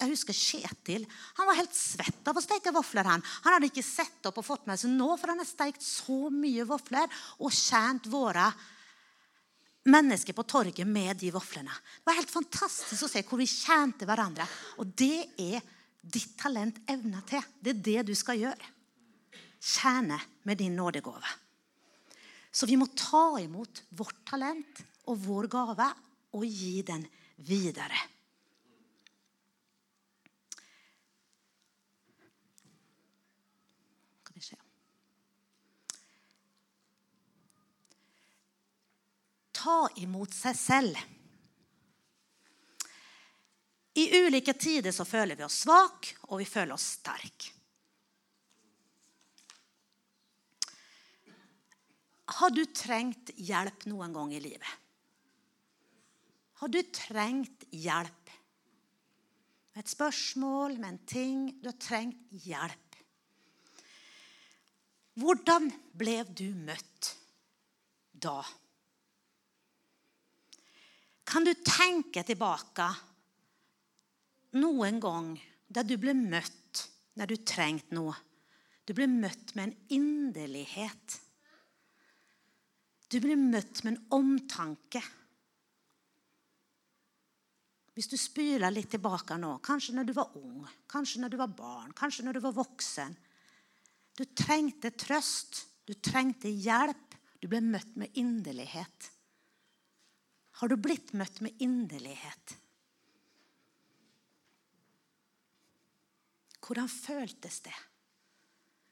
jeg 0.00 0.14
husker 0.14 0.36
Kjetil. 0.36 1.04
Han 1.38 1.48
var 1.50 1.58
helt 1.58 1.76
svett 1.76 2.28
av 2.30 2.38
å 2.38 2.42
steke 2.44 2.72
vafler. 2.72 3.04
Han 3.04 3.24
Han 3.44 3.54
hadde 3.54 3.68
ikke 3.68 3.84
sett 3.84 4.26
opp 4.28 4.40
og 4.40 4.46
fått 4.46 4.66
med 4.70 4.80
seg 4.80 4.92
nå, 4.94 5.08
for 5.16 5.32
han 5.32 5.42
har 5.42 5.48
steikt 5.48 5.84
så 5.84 6.30
mye 6.32 6.66
vafler 6.68 7.20
og 7.38 7.52
tjent 7.52 8.08
våre 8.10 8.46
mennesker 9.90 10.36
på 10.36 10.44
torget 10.48 10.88
med 10.88 11.16
de 11.20 11.30
vaflene. 11.32 11.72
Det 11.72 12.08
var 12.08 12.18
helt 12.18 12.32
fantastisk 12.32 13.06
å 13.06 13.10
se 13.10 13.22
hvor 13.26 13.40
vi 13.40 13.48
tjente 13.48 14.08
hverandre. 14.08 14.46
Og 14.80 14.92
det 14.96 15.30
er 15.40 15.64
ditt 16.00 16.36
talent 16.40 16.80
evne 16.88 17.22
til. 17.28 17.44
Det 17.60 17.74
er 17.74 17.84
det 17.88 18.06
du 18.10 18.14
skal 18.16 18.40
gjøre. 18.40 18.74
Tjene 19.60 20.16
med 20.48 20.60
din 20.60 20.76
nådegave. 20.76 21.36
Så 22.50 22.66
vi 22.66 22.78
må 22.80 22.88
ta 22.96 23.38
imot 23.40 23.84
vårt 23.96 24.24
talent 24.26 24.80
og 25.10 25.20
vår 25.26 25.50
gave 25.52 25.90
og 26.36 26.46
gi 26.46 26.80
den 26.86 27.04
videre. 27.46 28.00
Ta 39.60 39.84
imot 40.00 40.34
seg 40.34 40.56
selv. 40.56 40.98
I 44.00 44.04
ulike 44.22 44.54
tider 44.54 44.94
så 44.94 45.04
føler 45.04 45.36
vi 45.36 45.44
oss 45.44 45.62
svak, 45.64 46.12
og 46.30 46.40
vi 46.40 46.46
føler 46.48 46.76
oss 46.76 46.86
sterk. 47.00 47.50
Har 52.40 52.54
du 52.54 52.62
trengt 52.72 53.32
hjelp 53.36 53.84
noen 53.90 54.14
gang 54.14 54.32
i 54.32 54.40
livet? 54.40 54.76
Har 56.62 56.70
du 56.70 56.78
trengt 56.94 57.66
hjelp? 57.74 58.30
Med 59.74 59.82
et 59.82 59.90
spørsmål, 59.90 60.78
med 60.78 60.88
en 60.92 61.02
ting. 61.08 61.42
Du 61.60 61.68
har 61.70 61.78
trengt 61.80 62.22
hjelp. 62.46 62.96
Hvordan 65.20 65.68
ble 65.98 66.20
du 66.30 66.48
møtt 66.54 67.12
da? 68.14 68.38
Kan 71.30 71.46
du 71.46 71.52
tenke 71.62 72.24
tilbake 72.26 72.88
noen 74.58 74.98
gang 74.98 75.30
da 75.70 75.84
du 75.86 75.94
ble 76.02 76.14
møtt 76.18 76.86
når 77.20 77.30
du 77.30 77.36
trengte 77.46 77.94
noe? 77.94 78.16
Du 78.82 78.96
ble 78.98 79.06
møtt 79.06 79.52
med 79.54 79.68
en 79.68 79.94
inderlighet. 79.94 81.20
Du 83.10 83.20
ble 83.22 83.36
møtt 83.38 83.84
med 83.84 83.92
en 83.92 84.00
omtanke. 84.16 85.02
Hvis 87.94 88.10
du 88.10 88.16
spyler 88.18 88.74
litt 88.74 88.90
tilbake 88.90 89.36
nå, 89.38 89.52
kanskje 89.62 89.94
når 89.94 90.08
du 90.08 90.12
var 90.16 90.34
ung, 90.40 90.66
kanskje 90.90 91.22
når 91.22 91.30
du 91.30 91.38
var 91.38 91.54
barn, 91.54 91.94
kanskje 91.94 92.26
når 92.26 92.38
du 92.38 92.42
var 92.48 92.56
voksen 92.58 93.14
Du 94.18 94.24
trengte 94.36 94.90
trøst, 94.98 95.62
du 95.86 95.94
trengte 95.94 96.50
hjelp, 96.50 97.14
du 97.38 97.46
ble 97.48 97.62
møtt 97.62 97.94
med 97.96 98.18
inderlighet. 98.18 99.10
Har 100.60 100.68
du 100.68 100.76
blitt 100.76 101.14
møtt 101.16 101.38
med 101.40 101.56
inderlighet? 101.64 102.56
Hvordan 106.60 106.90
føltes 106.92 107.62
det? 107.64 107.76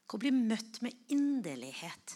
Å 0.08 0.16
bli 0.16 0.30
møtt 0.32 0.80
med 0.80 0.96
inderlighet. 1.12 2.14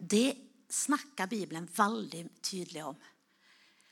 Det 0.00 0.30
snakker 0.72 1.28
Bibelen 1.28 1.68
veldig 1.68 2.22
tydelig 2.40 2.86
om. 2.88 2.96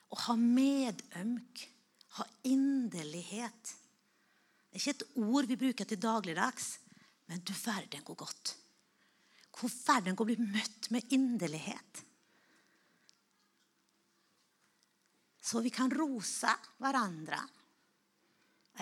Å 0.09 0.21
ha 0.25 0.37
medømk, 0.41 1.67
ha 2.17 2.27
inderlighet. 2.49 3.75
Det 4.73 4.81
er 4.81 4.83
ikke 4.83 4.97
et 4.97 5.21
ord 5.29 5.51
vi 5.53 5.61
bruker 5.61 5.91
til 5.93 6.01
dagligdags, 6.01 6.79
men 7.29 7.45
du 7.45 7.53
verden 7.53 8.09
hvor 8.09 8.25
godt. 8.25 8.58
Hvor 9.59 9.73
verden 9.73 10.17
går 10.17 10.29
bli 10.29 10.39
møtt 10.43 10.91
med 10.95 11.15
inderlighet. 11.15 12.05
Så 15.43 15.63
vi 15.65 15.73
kan 15.75 15.91
rose 15.91 16.53
hverandre. 16.79 17.41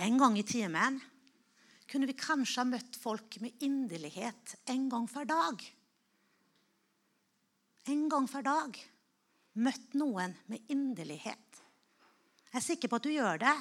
En 0.02 0.18
gang 0.21 0.37
i 0.37 0.45
timen 0.45 0.99
kunne 1.88 2.09
vi 2.11 2.18
kanskje 2.18 2.61
ha 2.61 2.68
møtt 2.68 2.99
folk 3.00 3.38
med 3.40 3.62
inderlighet 3.64 4.56
en 4.75 4.88
gang 4.92 5.06
for 5.09 5.28
dag 5.28 5.62
en 7.87 8.09
gang 8.11 8.26
for 8.30 8.42
dag 8.47 8.76
møtt 9.62 9.95
noen 9.99 10.35
med 10.50 10.73
inderlighet. 10.73 11.62
Jeg 12.50 12.59
er 12.61 12.64
sikker 12.64 12.90
på 12.90 12.99
at 12.99 13.06
du 13.06 13.12
gjør 13.14 13.40
det. 13.42 13.54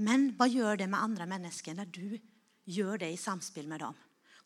Men 0.00 0.30
hva 0.36 0.48
gjør 0.48 0.80
det 0.80 0.88
med 0.90 1.00
andre 1.00 1.26
mennesker 1.28 1.76
når 1.76 1.90
du 1.92 2.18
gjør 2.70 3.00
det 3.02 3.10
i 3.14 3.20
samspill 3.20 3.68
med 3.68 3.82
dem? 3.84 3.96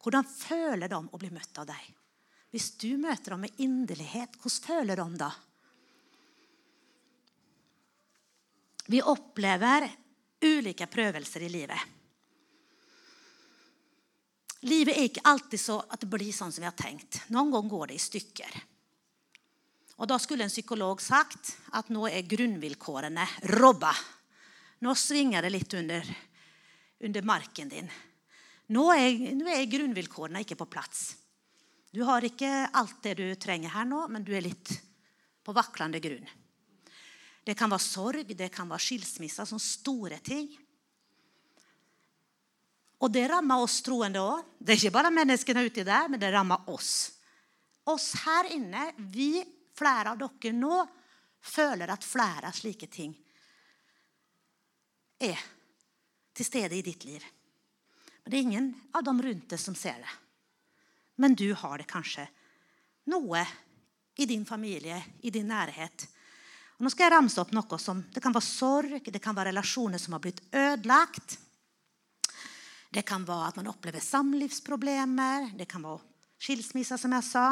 Hvordan 0.05 0.27
føler 0.29 0.91
de 0.93 0.99
å 1.01 1.19
bli 1.21 1.31
møtt 1.33 1.59
av 1.63 1.71
deg? 1.71 1.85
Hvis 2.53 2.75
du 2.77 2.99
møter 3.01 3.33
dem 3.33 3.47
med 3.47 3.61
inderlighet, 3.65 4.37
hvordan 4.43 4.67
føler 4.69 5.01
de 5.01 5.07
da? 5.23 5.31
Vi 8.93 9.01
opplever 9.01 9.89
ulike 10.45 10.87
prøvelser 10.93 11.47
i 11.47 11.49
livet. 11.49 11.81
Livet 14.69 14.97
er 14.97 15.09
ikke 15.09 15.25
alltid 15.29 15.61
så 15.61 15.81
at 15.89 16.05
det 16.05 16.13
blir 16.13 16.33
sånn 16.37 16.53
som 16.53 16.63
vi 16.63 16.69
har 16.69 16.77
tenkt. 16.77 17.23
Noen 17.33 17.53
ganger 17.53 17.73
går 17.73 17.91
det 17.91 17.97
i 17.97 18.05
stykker. 18.05 18.63
Og 20.05 20.09
Da 20.09 20.19
skulle 20.21 20.45
en 20.45 20.53
psykolog 20.53 21.01
sagt 21.01 21.57
at 21.73 21.89
nå 21.89 22.07
er 22.11 22.29
grunnvilkårene 22.29 23.25
robba. 23.57 23.93
Nå 24.85 24.95
svinger 24.99 25.45
det 25.45 25.53
litt 25.53 25.75
under, 25.81 26.09
under 27.01 27.23
marken 27.23 27.73
din. 27.73 27.89
Nå 28.73 28.87
er, 28.95 29.35
nå 29.37 29.51
er 29.53 29.69
grunnvilkårene 29.69 30.41
ikke 30.45 30.57
på 30.57 30.71
plass. 30.73 31.11
Du 31.93 32.01
har 32.09 32.25
ikke 32.25 32.49
alt 32.75 33.03
det 33.05 33.19
du 33.21 33.27
trenger 33.39 33.75
her 33.75 33.85
nå, 33.87 34.07
men 34.11 34.25
du 34.25 34.33
er 34.35 34.45
litt 34.47 34.73
på 35.45 35.53
vaklende 35.55 36.01
grunn. 36.03 36.27
Det 37.45 37.53
kan 37.59 37.71
være 37.71 37.85
sorg, 37.85 38.33
det 38.33 38.49
kan 38.53 38.71
være 38.71 38.83
skilsmisse, 38.87 39.45
sånne 39.45 39.63
store 39.63 40.19
ting. 40.25 40.49
Og 43.05 43.13
det 43.13 43.27
rammer 43.29 43.61
oss 43.61 43.83
troende 43.85 44.23
òg. 44.25 44.55
Det 44.57 44.73
er 44.73 44.81
ikke 44.81 44.97
bare 44.97 45.13
menneskene 45.13 45.67
uti 45.67 45.85
der, 45.85 46.09
men 46.09 46.23
det 46.23 46.33
rammer 46.33 46.71
oss. 46.73 46.95
Oss 47.93 48.15
her 48.25 48.49
inne, 48.57 48.89
vi, 49.13 49.43
flere 49.77 50.15
av 50.15 50.23
dere 50.23 50.55
nå, 50.57 50.81
føler 51.45 51.93
at 51.93 52.07
flere 52.07 52.49
av 52.49 52.57
slike 52.57 52.89
ting 52.89 53.13
er 55.21 55.41
til 56.35 56.49
stede 56.49 56.79
i 56.79 56.85
ditt 56.85 57.05
liv. 57.05 57.21
Men 58.25 58.33
det 58.33 58.39
er 58.39 58.47
ingen 58.49 58.71
av 58.97 59.05
dem 59.05 59.21
rundt 59.23 59.51
deg 59.53 59.61
som 59.61 59.77
ser 59.77 60.01
det. 60.01 60.15
Men 61.21 61.37
du 61.37 61.53
har 61.55 61.79
det 61.79 61.87
kanskje 61.91 62.25
noe 63.13 63.45
i 64.17 64.27
din 64.27 64.47
familie, 64.49 64.97
i 65.21 65.31
din 65.31 65.51
nærhet. 65.51 66.07
Og 66.79 66.87
nå 66.87 66.91
skal 66.91 67.07
jeg 67.07 67.15
ramse 67.15 67.41
opp 67.43 67.53
noe 67.55 67.79
som 67.79 68.03
Det 68.11 68.23
kan 68.23 68.35
være 68.35 68.49
sorg, 68.49 69.11
det 69.13 69.23
kan 69.23 69.37
være 69.37 69.53
relasjoner 69.53 70.01
som 70.01 70.17
har 70.17 70.23
blitt 70.25 70.41
ødelagt. 70.51 71.39
Det 72.95 73.03
kan 73.07 73.27
være 73.27 73.51
at 73.51 73.57
man 73.59 73.71
opplever 73.71 74.01
samlivsproblemer. 74.01 75.51
Det 75.59 75.67
kan 75.69 75.83
være 75.83 76.01
skilsmisse, 76.39 76.99
som 76.99 77.13
jeg 77.13 77.27
sa. 77.27 77.47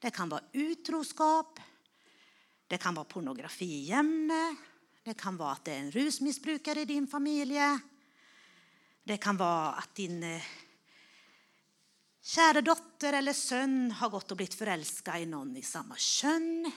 Det 0.00 0.12
kan 0.14 0.30
være 0.32 0.50
utroskap. 0.66 1.60
Det 2.68 2.80
kan 2.80 2.96
være 2.96 3.10
pornografi 3.12 3.68
i 3.68 3.86
hjemmet. 3.90 4.68
Det 5.04 5.14
kan 5.18 5.36
være 5.38 5.58
at 5.58 5.64
det 5.66 5.74
er 5.74 5.82
en 5.82 5.92
rusmisbruker 5.92 6.82
i 6.82 6.88
din 6.88 7.06
familie. 7.10 7.68
Det 9.02 9.18
kan 9.22 9.38
være 9.38 9.78
at 9.82 9.94
din 9.98 10.22
eh, 10.26 10.50
kjære 12.22 12.62
datter 12.66 13.18
eller 13.18 13.34
sønn 13.36 13.90
har 13.98 14.12
gått 14.12 14.34
og 14.34 14.38
blitt 14.38 14.54
forelska 14.54 15.16
i 15.18 15.26
noen 15.30 15.56
i 15.58 15.64
samme 15.66 15.98
kjønn. 15.98 16.68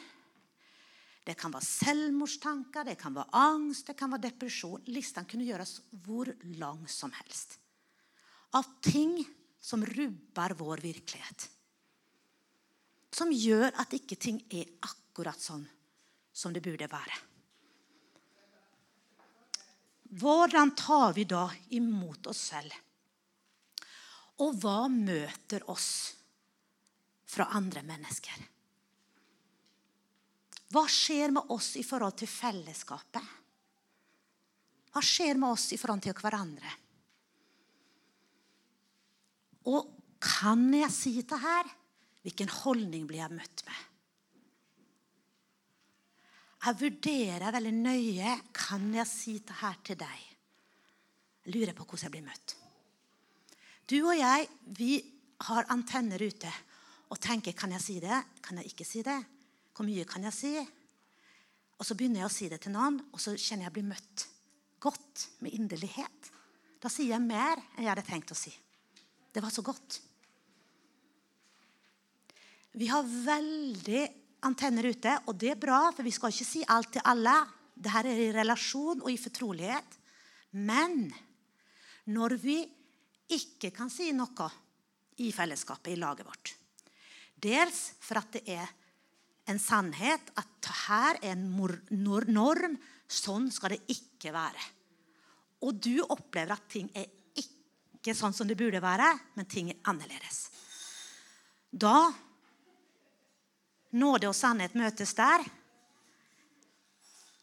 Det 1.26 1.34
kan 1.38 1.54
være 1.54 1.66
selvmordstanker, 1.66 2.86
det 2.86 2.98
kan 3.02 3.14
være 3.18 3.34
angst, 3.38 3.88
det 3.90 3.98
kan 3.98 4.12
være 4.14 4.28
depresjon. 4.28 4.84
Listen 4.94 5.26
kunne 5.30 5.46
gjøres 5.48 5.80
hvor 6.06 6.30
lang 6.58 6.84
som 6.90 7.14
helst 7.22 7.60
av 8.56 8.66
ting 8.82 9.20
som 9.60 9.86
rubber 9.86 10.56
vår 10.58 10.84
virkelighet. 10.84 11.48
Som 13.16 13.32
gjør 13.32 13.72
at 13.82 13.96
ikke 13.96 14.18
ting 14.20 14.42
er 14.52 14.70
akkurat 14.86 15.40
sånn 15.40 15.66
som 16.36 16.54
det 16.56 16.64
burde 16.64 16.88
være. 16.92 17.20
Hvordan 20.10 20.76
tar 20.78 21.14
vi 21.14 21.26
da 21.26 21.48
imot 21.74 22.28
oss 22.30 22.44
selv? 22.52 22.74
Og 24.44 24.58
hva 24.62 24.86
møter 24.92 25.64
oss 25.72 25.90
fra 27.30 27.48
andre 27.58 27.82
mennesker? 27.88 28.44
Hva 30.76 30.86
skjer 30.92 31.32
med 31.32 31.52
oss 31.56 31.76
i 31.80 31.84
forhold 31.88 32.18
til 32.20 32.30
fellesskapet? 32.30 33.34
Hva 34.92 35.04
skjer 35.04 35.40
med 35.40 35.56
oss 35.56 35.70
i 35.76 35.80
forhold 35.80 36.04
til 36.06 36.16
hverandre? 36.20 36.72
Og 39.72 39.92
kan 40.22 40.68
jeg 40.76 40.92
si 40.94 41.16
dette 41.18 41.40
her? 41.42 41.70
Hvilken 42.26 42.50
holdning 42.62 43.06
blir 43.10 43.22
jeg 43.22 43.36
møtt 43.38 43.66
med? 43.68 43.85
Jeg 46.66 46.80
vurderer 46.80 47.54
veldig 47.54 47.74
nøye 47.78 48.32
kan 48.58 48.88
jeg 48.96 49.06
si 49.06 49.36
dette 49.38 49.58
her 49.60 49.76
til 49.86 50.00
deg. 50.00 50.22
Jeg 51.46 51.54
lurer 51.54 51.76
på 51.78 51.86
hvordan 51.86 52.08
jeg 52.08 52.14
blir 52.16 52.26
møtt. 52.26 52.56
Du 53.86 54.00
og 54.00 54.16
jeg 54.18 54.48
vi 54.74 54.96
har 55.46 55.70
antenner 55.70 56.24
ute 56.26 56.50
og 57.14 57.22
tenker 57.22 57.54
kan 57.54 57.76
jeg 57.76 57.86
si 57.86 58.00
det, 58.02 58.18
kan 58.42 58.58
jeg 58.58 58.72
ikke 58.72 58.88
si 58.88 59.04
det? 59.06 59.20
Hvor 59.78 59.86
mye 59.86 60.08
kan 60.10 60.26
jeg 60.26 60.34
si? 60.34 60.56
Og 61.78 61.86
Så 61.86 61.94
begynner 61.94 62.24
jeg 62.24 62.32
å 62.32 62.34
si 62.34 62.50
det 62.50 62.62
til 62.64 62.74
noen, 62.74 62.98
og 63.14 63.22
så 63.22 63.36
kjenner 63.36 63.68
jeg 63.68 63.76
blir 63.76 63.90
møtt 63.92 64.26
godt 64.82 65.28
med 65.46 65.54
inderlighet. 65.54 66.32
Da 66.82 66.90
sier 66.90 67.14
jeg 67.14 67.22
mer 67.22 67.60
enn 67.76 67.84
jeg 67.84 67.92
hadde 67.92 68.10
tenkt 68.10 68.34
å 68.34 68.38
si. 68.40 68.54
Det 69.36 69.44
var 69.44 69.54
så 69.54 69.62
godt. 69.62 70.00
Vi 72.74 72.88
har 72.90 73.06
veldig 73.06 74.25
antenner 74.46 74.88
ute, 74.92 75.18
og 75.28 75.38
det 75.42 75.54
er 75.54 75.60
bra, 75.62 75.90
for 75.96 76.06
vi 76.06 76.14
skal 76.14 76.34
ikke 76.34 76.48
si 76.48 76.64
alt 76.70 76.94
til 76.96 77.06
alle. 77.10 77.36
Dette 77.76 78.06
er 78.06 78.22
i 78.28 78.32
relasjon 78.36 79.04
og 79.04 79.12
i 79.12 79.20
fortrolighet. 79.20 79.98
Men 80.56 81.10
når 82.14 82.38
vi 82.40 82.60
ikke 83.36 83.72
kan 83.76 83.90
si 83.92 84.12
noe 84.16 84.48
i 85.26 85.32
fellesskapet, 85.34 85.94
i 85.96 86.00
laget 86.00 86.28
vårt 86.28 86.54
Dels 87.46 87.80
for 88.04 88.20
at 88.20 88.32
det 88.36 88.44
er 88.56 88.70
en 89.52 89.60
sannhet 89.62 90.32
at 90.40 90.70
her 90.86 91.20
er 91.20 91.36
en 91.36 91.50
norm. 91.92 92.78
Sånn 93.06 93.52
skal 93.54 93.76
det 93.76 93.84
ikke 93.92 94.34
være. 94.34 94.72
og 95.66 95.78
du 95.82 96.02
opplever 96.04 96.54
at 96.54 96.66
ting 96.70 96.90
er 96.94 97.06
ikke 97.36 98.14
sånn 98.14 98.34
som 98.34 98.48
det 98.48 98.58
burde 98.58 98.82
være, 98.82 99.08
men 99.34 99.48
ting 99.50 99.70
er 99.72 99.80
annerledes. 99.90 100.50
Da 101.72 102.12
nåde 103.96 104.30
og 104.30 104.36
sannhet 104.36 104.76
møtes 104.78 105.14
der. 105.18 105.44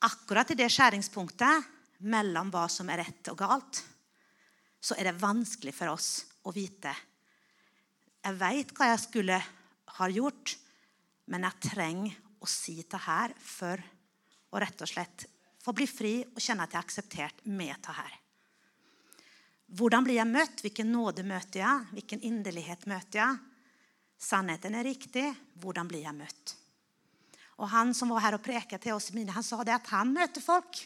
Akkurat 0.02 0.50
i 0.52 0.58
det 0.58 0.68
skjæringspunktet 0.72 1.68
mellom 2.10 2.50
hva 2.52 2.66
som 2.70 2.90
er 2.90 3.04
rett 3.04 3.30
og 3.30 3.38
galt, 3.38 3.82
så 4.82 4.98
er 4.98 5.08
det 5.08 5.20
vanskelig 5.22 5.74
for 5.76 5.92
oss 5.94 6.10
å 6.42 6.54
vite. 6.54 6.92
Jeg 8.22 8.38
veit 8.38 8.72
hva 8.74 8.90
jeg 8.90 9.02
skulle 9.04 9.38
ha 9.98 10.08
gjort, 10.10 10.56
men 11.30 11.46
jeg 11.46 11.70
trenger 11.70 12.18
å 12.42 12.48
si 12.50 12.80
det 12.82 13.02
her 13.06 13.34
for 13.38 13.78
å 14.52 14.60
rett 14.60 14.82
og 14.82 14.90
slett 14.90 15.26
få 15.62 15.74
bli 15.76 15.86
fri 15.86 16.16
og 16.26 16.42
kjenne 16.42 16.66
at 16.66 16.74
jeg 16.74 16.80
er 16.80 16.86
akseptert 16.88 17.44
med 17.46 17.74
det 17.86 17.94
her. 17.94 18.18
Hvordan 19.72 20.04
blir 20.04 20.18
jeg 20.18 20.28
møtt? 20.28 20.60
Hvilken 20.60 20.90
nåde 20.92 21.22
møter 21.24 21.62
jeg? 21.62 21.86
Hvilken 21.94 22.24
inderlighet 22.28 22.84
møter 22.90 23.22
jeg? 23.22 23.51
Sannheten 24.22 24.76
er 24.78 24.86
riktig. 24.86 25.26
Hvordan 25.58 25.88
blir 25.90 26.04
jeg 26.04 26.14
møtt? 26.14 26.54
Og 27.58 27.68
Han 27.70 27.92
som 27.94 28.12
var 28.14 28.24
her 28.24 28.38
og 28.38 28.44
preket 28.44 28.82
til 28.82 28.94
oss, 28.94 29.10
han 29.10 29.44
sa 29.44 29.62
det 29.62 29.74
at 29.74 29.90
han 29.92 30.12
møter 30.14 30.42
folk. 30.42 30.78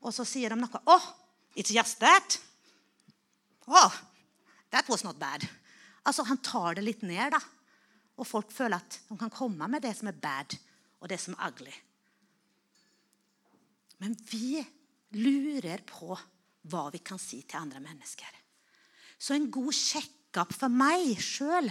Og 0.00 0.14
så 0.14 0.24
sier 0.24 0.52
de 0.52 0.60
noe. 0.60 0.80
Oh, 0.86 1.06
it's 1.56 1.72
just 1.74 1.98
that. 2.00 2.38
Oh, 3.66 3.92
that 4.70 4.88
was 4.88 5.04
not 5.04 5.18
bad. 5.18 5.44
Altså, 6.04 6.22
Han 6.24 6.38
tar 6.38 6.74
det 6.74 6.84
litt 6.84 7.02
ned, 7.02 7.32
da. 7.32 7.40
Og 8.18 8.26
folk 8.26 8.52
føler 8.52 8.78
at 8.78 9.00
de 9.08 9.18
kan 9.18 9.30
komme 9.30 9.68
med 9.68 9.82
det 9.82 9.94
som 9.96 10.08
er 10.08 10.16
bad, 10.16 10.56
og 11.00 11.08
det 11.08 11.20
som 11.20 11.34
er 11.36 11.52
ugly. 11.52 11.74
Men 13.98 14.14
vi 14.30 14.62
lurer 15.18 15.82
på 15.86 16.16
hva 16.68 16.88
vi 16.94 17.00
kan 17.02 17.20
si 17.20 17.42
til 17.42 17.60
andre 17.60 17.80
mennesker. 17.82 18.30
Så 19.18 19.34
en 19.34 19.50
god 19.50 19.74
sjekkup 19.74 20.54
for 20.54 20.70
meg 20.70 21.18
sjøl, 21.22 21.70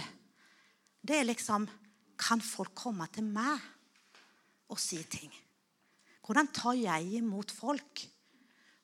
det 1.08 1.16
er 1.16 1.28
liksom 1.28 1.68
Kan 2.18 2.40
folk 2.42 2.74
komme 2.74 3.06
til 3.14 3.28
meg 3.30 3.62
og 4.68 4.80
si 4.82 4.98
ting? 5.06 5.30
Hvordan 6.26 6.48
tar 6.52 6.74
jeg 6.74 7.20
imot 7.22 7.52
folk? 7.54 8.02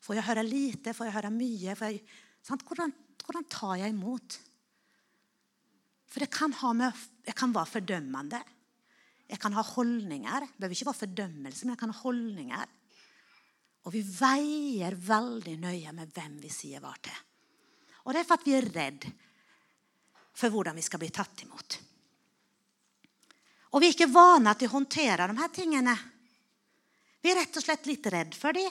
Får 0.01 0.15
jeg 0.17 0.25
høre 0.29 0.45
lite? 0.47 0.93
Får 0.95 1.09
jeg 1.09 1.15
høre 1.17 1.31
mye? 1.35 1.75
Jeg, 1.75 1.99
hvordan, 2.47 2.93
hvordan 3.25 3.47
tar 3.51 3.75
jeg 3.81 3.91
imot? 3.91 4.37
For 6.09 6.23
det 6.23 6.31
kan 6.31 6.55
ha 6.61 6.71
med, 6.79 7.03
jeg 7.27 7.35
kan 7.35 7.53
være 7.53 7.73
fordømmende. 7.73 8.39
Jeg 9.27 9.41
kan 9.43 9.53
ha 9.57 9.61
holdninger. 9.75 10.47
Det 10.47 10.63
behøver 10.63 10.77
ikke 10.77 10.89
være 10.89 11.01
fordømmelse, 11.03 11.65
men 11.65 11.75
jeg 11.75 11.81
kan 11.83 11.93
ha 11.93 11.99
holdninger. 11.99 12.75
Og 13.85 13.93
vi 13.93 14.01
veier 14.01 14.95
veldig 14.95 15.57
nøye 15.61 15.93
med 15.93 16.13
hvem 16.15 16.39
vi 16.41 16.49
sier 16.53 16.81
hva 16.81 16.95
til. 17.03 17.19
Og 18.05 18.13
det 18.13 18.21
er 18.21 18.29
for 18.29 18.39
at 18.39 18.47
vi 18.47 18.55
er 18.57 18.69
redd 18.73 19.09
for 20.35 20.53
hvordan 20.53 20.77
vi 20.77 20.85
skal 20.85 21.01
bli 21.01 21.11
tatt 21.13 21.43
imot. 21.45 21.77
Og 23.75 23.83
vi 23.83 23.89
er 23.89 23.95
ikke 23.97 24.07
vane 24.07 24.55
til 24.55 24.71
å 24.71 24.77
håndtere 24.77 25.27
de 25.27 25.37
her 25.41 25.51
tingene. 25.51 25.95
Vi 27.21 27.31
er 27.31 27.41
rett 27.41 27.59
og 27.59 27.65
slett 27.65 27.87
litt 27.89 28.07
redd 28.07 28.35
for 28.39 28.55
det. 28.55 28.69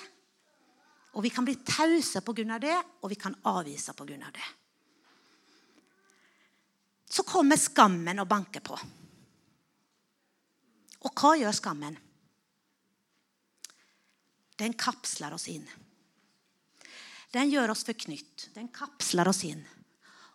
Og 1.14 1.22
vi 1.22 1.30
kan 1.30 1.44
bli 1.46 1.58
tause 1.60 2.24
pga. 2.24 2.58
det, 2.58 2.76
og 3.02 3.10
vi 3.12 3.20
kan 3.20 3.36
avvise 3.44 3.92
pga. 3.92 4.30
det 4.32 4.46
så 7.14 7.22
kommer 7.22 7.56
skammen 7.60 8.18
og 8.18 8.26
banker 8.26 8.62
på. 8.64 8.74
Og 11.04 11.20
hva 11.20 11.34
gjør 11.38 11.54
skammen? 11.54 11.98
Den 14.58 14.74
kapsler 14.78 15.36
oss 15.36 15.46
inn. 15.52 15.66
Den 17.34 17.52
gjør 17.52 17.74
oss 17.74 17.84
forknytt. 17.86 18.48
Den 18.56 18.66
kapsler 18.74 19.30
oss 19.30 19.44
inn. 19.46 19.62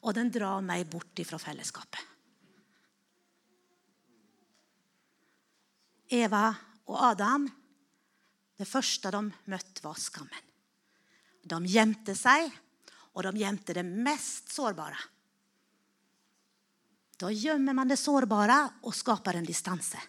Og 0.07 0.15
den 0.15 0.31
drar 0.31 0.63
meg 0.63 0.87
bort 0.91 1.19
fra 1.27 1.39
fellesskapet. 1.41 2.08
Eva 6.09 6.47
og 6.89 6.97
Adam, 7.11 7.45
det 8.57 8.67
første 8.67 9.11
de 9.13 9.21
møtte, 9.51 9.83
var 9.85 9.99
skammen. 10.01 10.45
De 11.45 11.59
gjemte 11.69 12.15
seg, 12.17 12.49
og 13.13 13.25
de 13.25 13.41
gjemte 13.41 13.75
det 13.77 13.85
mest 13.85 14.51
sårbare. 14.53 14.97
Da 17.19 17.29
gjemmer 17.35 17.75
man 17.75 17.89
det 17.89 17.99
sårbare 17.99 18.61
og 18.87 18.95
skaper 18.95 19.39
en 19.39 19.47
distanse. 19.47 19.99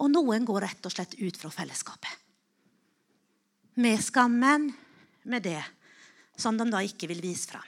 Og 0.00 0.10
noen 0.10 0.46
går 0.48 0.62
rett 0.64 0.86
og 0.86 0.94
slett 0.94 1.16
ut 1.20 1.36
fra 1.36 1.50
fellesskapet. 1.52 2.12
Med 3.78 4.00
skammen, 4.02 4.70
med 5.28 5.44
det 5.44 5.62
som 6.38 6.56
de 6.58 6.66
da 6.70 6.80
ikke 6.86 7.10
vil 7.10 7.22
vise 7.22 7.50
fram. 7.50 7.66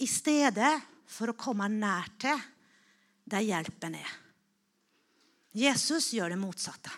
I 0.00 0.08
stedet 0.08 0.72
for 1.10 1.32
å 1.32 1.38
komme 1.38 1.68
nær 1.72 2.08
til 2.20 2.38
der 3.30 3.46
hjelpen 3.46 3.96
er. 3.98 4.10
Jesus 5.52 6.12
gjør 6.14 6.30
det 6.30 6.38
motsatte. 6.38 6.92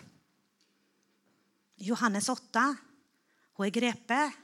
Johannes 1.83 2.29
8 2.29 2.65
hun 3.53 3.67
er 3.67 3.73
grepet 3.73 4.39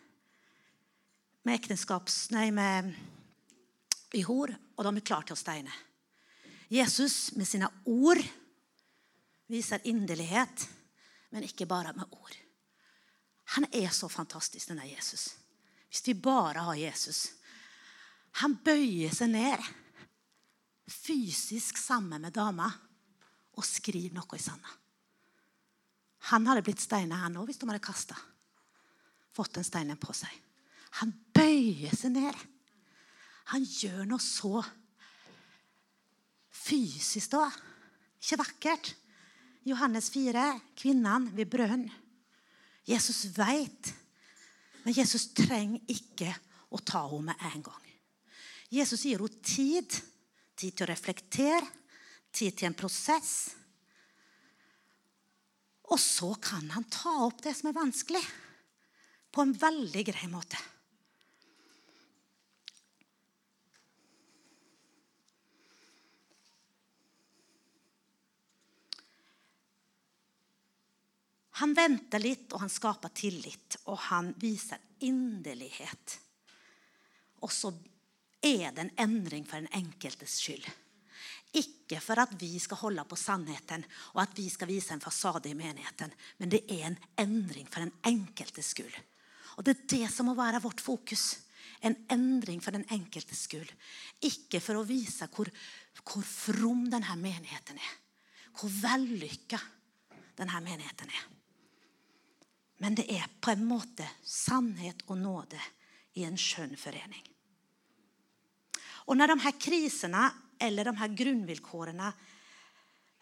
med 1.46 1.58
ekteskaps... 1.58 2.30
nei, 2.34 2.50
med 2.54 2.94
i 4.14 4.22
hor, 4.26 4.50
og 4.50 4.86
de 4.86 4.92
er 4.98 5.06
klare 5.06 5.30
til 5.30 5.38
å 5.38 5.40
steine. 5.40 5.74
Jesus 6.70 7.32
med 7.38 7.50
sine 7.50 7.70
ord 7.90 8.22
viser 9.50 9.86
inderlighet, 9.90 10.66
men 11.34 11.46
ikke 11.46 11.70
bare 11.70 11.94
med 11.98 12.10
ord. 12.14 12.36
Han 13.58 13.66
er 13.74 13.90
så 13.94 14.10
fantastisk, 14.10 14.70
denne 14.70 14.86
Jesus. 14.86 15.32
Hvis 15.90 16.06
vi 16.06 16.14
bare 16.14 16.62
har 16.68 16.78
Jesus. 16.78 17.32
Han 18.42 18.60
bøyer 18.62 19.14
seg 19.14 19.34
ned 19.34 19.70
fysisk 20.90 21.78
sammen 21.82 22.22
med 22.22 22.34
dama 22.34 22.70
og 23.60 23.68
skriv 23.68 24.14
noe 24.16 24.38
i 24.38 24.42
sanda. 24.42 24.72
Han 26.32 26.48
hadde 26.48 26.64
blitt 26.66 26.84
steina, 26.84 27.22
han 27.24 27.38
òg, 27.40 27.50
hvis 27.50 27.60
de 27.60 27.68
hadde 27.70 27.84
kasta. 27.84 28.16
Fått 29.36 29.56
den 29.58 29.68
steinen 29.68 30.00
på 30.00 30.16
seg. 30.16 30.32
Han 31.00 31.12
bøyer 31.36 31.94
seg 31.96 32.16
ned. 32.16 32.46
Han 33.54 33.66
gjør 33.66 34.04
noe 34.10 34.22
så 34.24 34.60
fysisk 36.60 37.32
da. 37.34 37.48
Ikke 38.20 38.42
vakkert. 38.42 38.92
Johannes 39.68 40.10
4, 40.14 40.44
kvinnen 40.80 41.30
ved 41.38 41.50
brønn. 41.52 41.88
Jesus 42.90 43.28
veit, 43.36 43.92
men 44.86 44.96
Jesus 44.96 45.28
trenger 45.38 45.84
ikke 45.92 46.32
å 46.74 46.80
ta 46.82 47.04
henne 47.12 47.30
med 47.30 47.44
en 47.52 47.66
gang. 47.68 47.90
Jesus 48.74 49.06
gir 49.06 49.22
henne 49.22 49.44
tid. 49.46 50.00
Tid 50.60 50.76
til 50.76 50.84
å 50.84 50.90
reflektere, 50.90 51.62
tid 52.32 52.58
til 52.58 52.70
en 52.70 52.78
prosess. 52.78 53.32
Og 55.90 56.00
så 56.00 56.34
kan 56.42 56.70
han 56.76 56.86
ta 56.92 57.14
opp 57.26 57.42
det 57.44 57.56
som 57.58 57.72
er 57.72 57.80
vanskelig, 57.80 58.24
på 59.30 59.46
en 59.46 59.56
veldig 59.58 60.04
grei 60.10 60.28
måte. 60.32 60.60
Han 71.60 71.74
venter 71.76 72.22
litt, 72.24 72.54
og 72.54 72.62
han 72.64 72.72
skaper 72.72 73.12
tillit, 73.12 73.82
og 73.92 73.98
han 74.08 74.32
viser 74.40 74.80
inderlighet. 75.04 76.14
Og 77.44 77.52
så 77.52 77.74
er 78.40 78.72
det 78.72 78.86
en 78.86 78.94
endring 79.04 79.44
for 79.48 79.60
den 79.60 79.68
enkeltes 79.76 80.38
skyld. 80.40 80.64
Ikke 81.58 81.98
for 82.04 82.22
at 82.22 82.36
vi 82.38 82.52
skal 82.62 82.78
holde 82.84 83.06
på 83.10 83.18
sannheten 83.18 83.86
og 84.14 84.22
at 84.22 84.36
vi 84.38 84.46
skal 84.54 84.70
vise 84.70 84.94
en 84.94 85.02
fasade 85.02 85.50
i 85.50 85.58
menigheten, 85.58 86.12
men 86.38 86.52
det 86.52 86.62
er 86.70 86.92
en 86.92 87.00
endring 87.18 87.70
for 87.70 87.82
den 87.82 87.94
enkeltes 88.06 88.76
skyld. 88.76 88.94
Og 89.58 89.66
Det 89.66 89.76
er 89.76 89.88
det 89.90 90.12
som 90.14 90.30
må 90.30 90.36
være 90.38 90.62
vårt 90.62 90.82
fokus. 90.82 91.40
En 91.82 91.96
endring 92.12 92.62
for 92.64 92.72
den 92.72 92.86
enkeltes 92.92 93.44
skyld. 93.48 93.70
Ikke 94.22 94.62
for 94.64 94.80
å 94.80 94.86
vise 94.88 95.28
hvor, 95.34 95.50
hvor 96.04 96.24
from 96.24 96.86
denne 96.92 97.16
menigheten 97.20 97.76
er. 97.76 97.98
Hvor 98.56 98.72
vellykka 98.72 99.60
denne 100.40 100.62
menigheten 100.64 101.12
er. 101.12 101.26
Men 102.80 102.96
det 102.96 103.10
er 103.12 103.28
på 103.42 103.52
en 103.52 103.66
måte 103.68 104.08
sannhet 104.24 105.04
og 105.08 105.18
nåde 105.20 105.60
i 106.20 106.24
en 106.24 106.40
skjønn 106.40 106.78
forening. 106.80 107.26
Og 109.12 109.18
når 109.18 109.34
de 109.34 109.44
her 109.44 109.58
krisene 109.60 110.24
eller 110.60 110.86
de 110.86 110.96
her 111.00 111.16
grunnvilkårene 111.22 112.12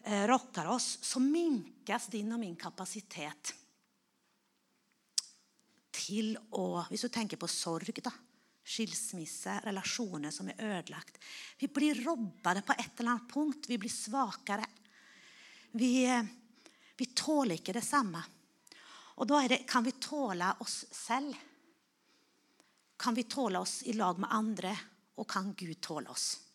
eh, 0.04 0.26
oss, 0.70 0.98
så 1.02 1.22
minkes 1.22 2.08
din 2.14 2.32
og 2.34 2.42
min 2.42 2.56
kapasitet 2.60 3.54
til 5.98 6.36
å 6.56 6.86
Hvis 6.90 7.08
du 7.08 7.10
tenker 7.10 7.40
på 7.42 7.50
sorg, 7.50 7.90
da, 8.04 8.12
skilsmisse, 8.68 9.58
relasjoner 9.66 10.32
som 10.32 10.50
er 10.52 10.62
ødelagt 10.62 11.18
Vi 11.60 11.68
blir 11.74 12.04
robbet 12.06 12.66
på 12.66 12.76
et 12.78 13.00
eller 13.00 13.16
annet 13.16 13.32
punkt. 13.32 13.68
Vi 13.68 13.78
blir 13.78 13.92
svakere. 13.92 14.66
Vi, 15.72 16.06
eh, 16.06 16.26
vi 16.98 17.06
tåler 17.14 17.58
ikke 17.58 17.74
det 17.74 17.86
samme. 17.86 18.24
Og 19.18 19.28
da 19.28 19.42
det, 19.48 19.66
kan 19.68 19.84
vi 19.84 19.98
tåle 19.98 20.54
oss 20.62 20.86
selv 20.92 21.36
kan 22.98 23.14
vi 23.14 23.24
tåle 23.24 23.60
oss 23.60 23.84
i 23.84 23.94
lag 23.94 24.20
med 24.20 24.30
andre, 24.32 24.78
og 25.16 25.28
kan 25.30 25.54
Gud 25.54 25.82
tåle 25.82 26.10
oss? 26.10 26.47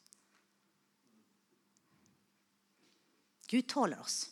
Gud 3.52 3.66
tåler 3.68 4.00
oss. 4.00 4.30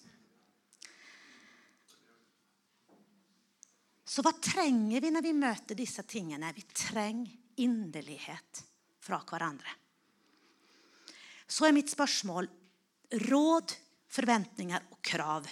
Så 4.09 4.25
hva 4.25 4.33
trenger 4.41 5.05
vi 5.05 5.11
når 5.13 5.27
vi 5.27 5.35
møter 5.37 5.77
disse 5.77 6.07
tingene? 6.09 6.55
Vi 6.57 6.65
trenger 6.73 7.61
inderlighet 7.61 8.63
fra 9.05 9.21
hverandre. 9.29 9.77
Så 11.45 11.69
er 11.69 11.77
mitt 11.77 11.93
spørsmål 11.93 12.49
råd, 13.29 13.77
forventninger 14.11 14.89
og 14.89 14.99
krav. 15.05 15.47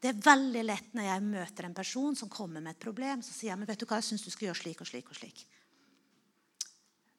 Det 0.00 0.12
er 0.12 0.22
veldig 0.28 0.62
lett 0.68 0.94
når 0.96 1.08
jeg 1.08 1.26
møter 1.32 1.66
en 1.66 1.80
person 1.80 2.16
som 2.16 2.30
kommer 2.32 2.60
med 2.60 2.76
et 2.76 2.84
problem, 2.84 3.24
så 3.24 3.32
sier 3.32 3.54
jeg 3.54 3.62
men 3.62 3.72
vet 3.72 3.80
du 3.80 3.88
hva, 3.88 3.98
jeg 4.02 4.12
syns 4.12 4.28
du 4.28 4.30
skal 4.34 4.50
gjøre 4.50 4.60
slik 4.60 4.84
og 4.84 4.92
slik 4.92 5.08
og 5.08 5.18
slik. 5.18 5.46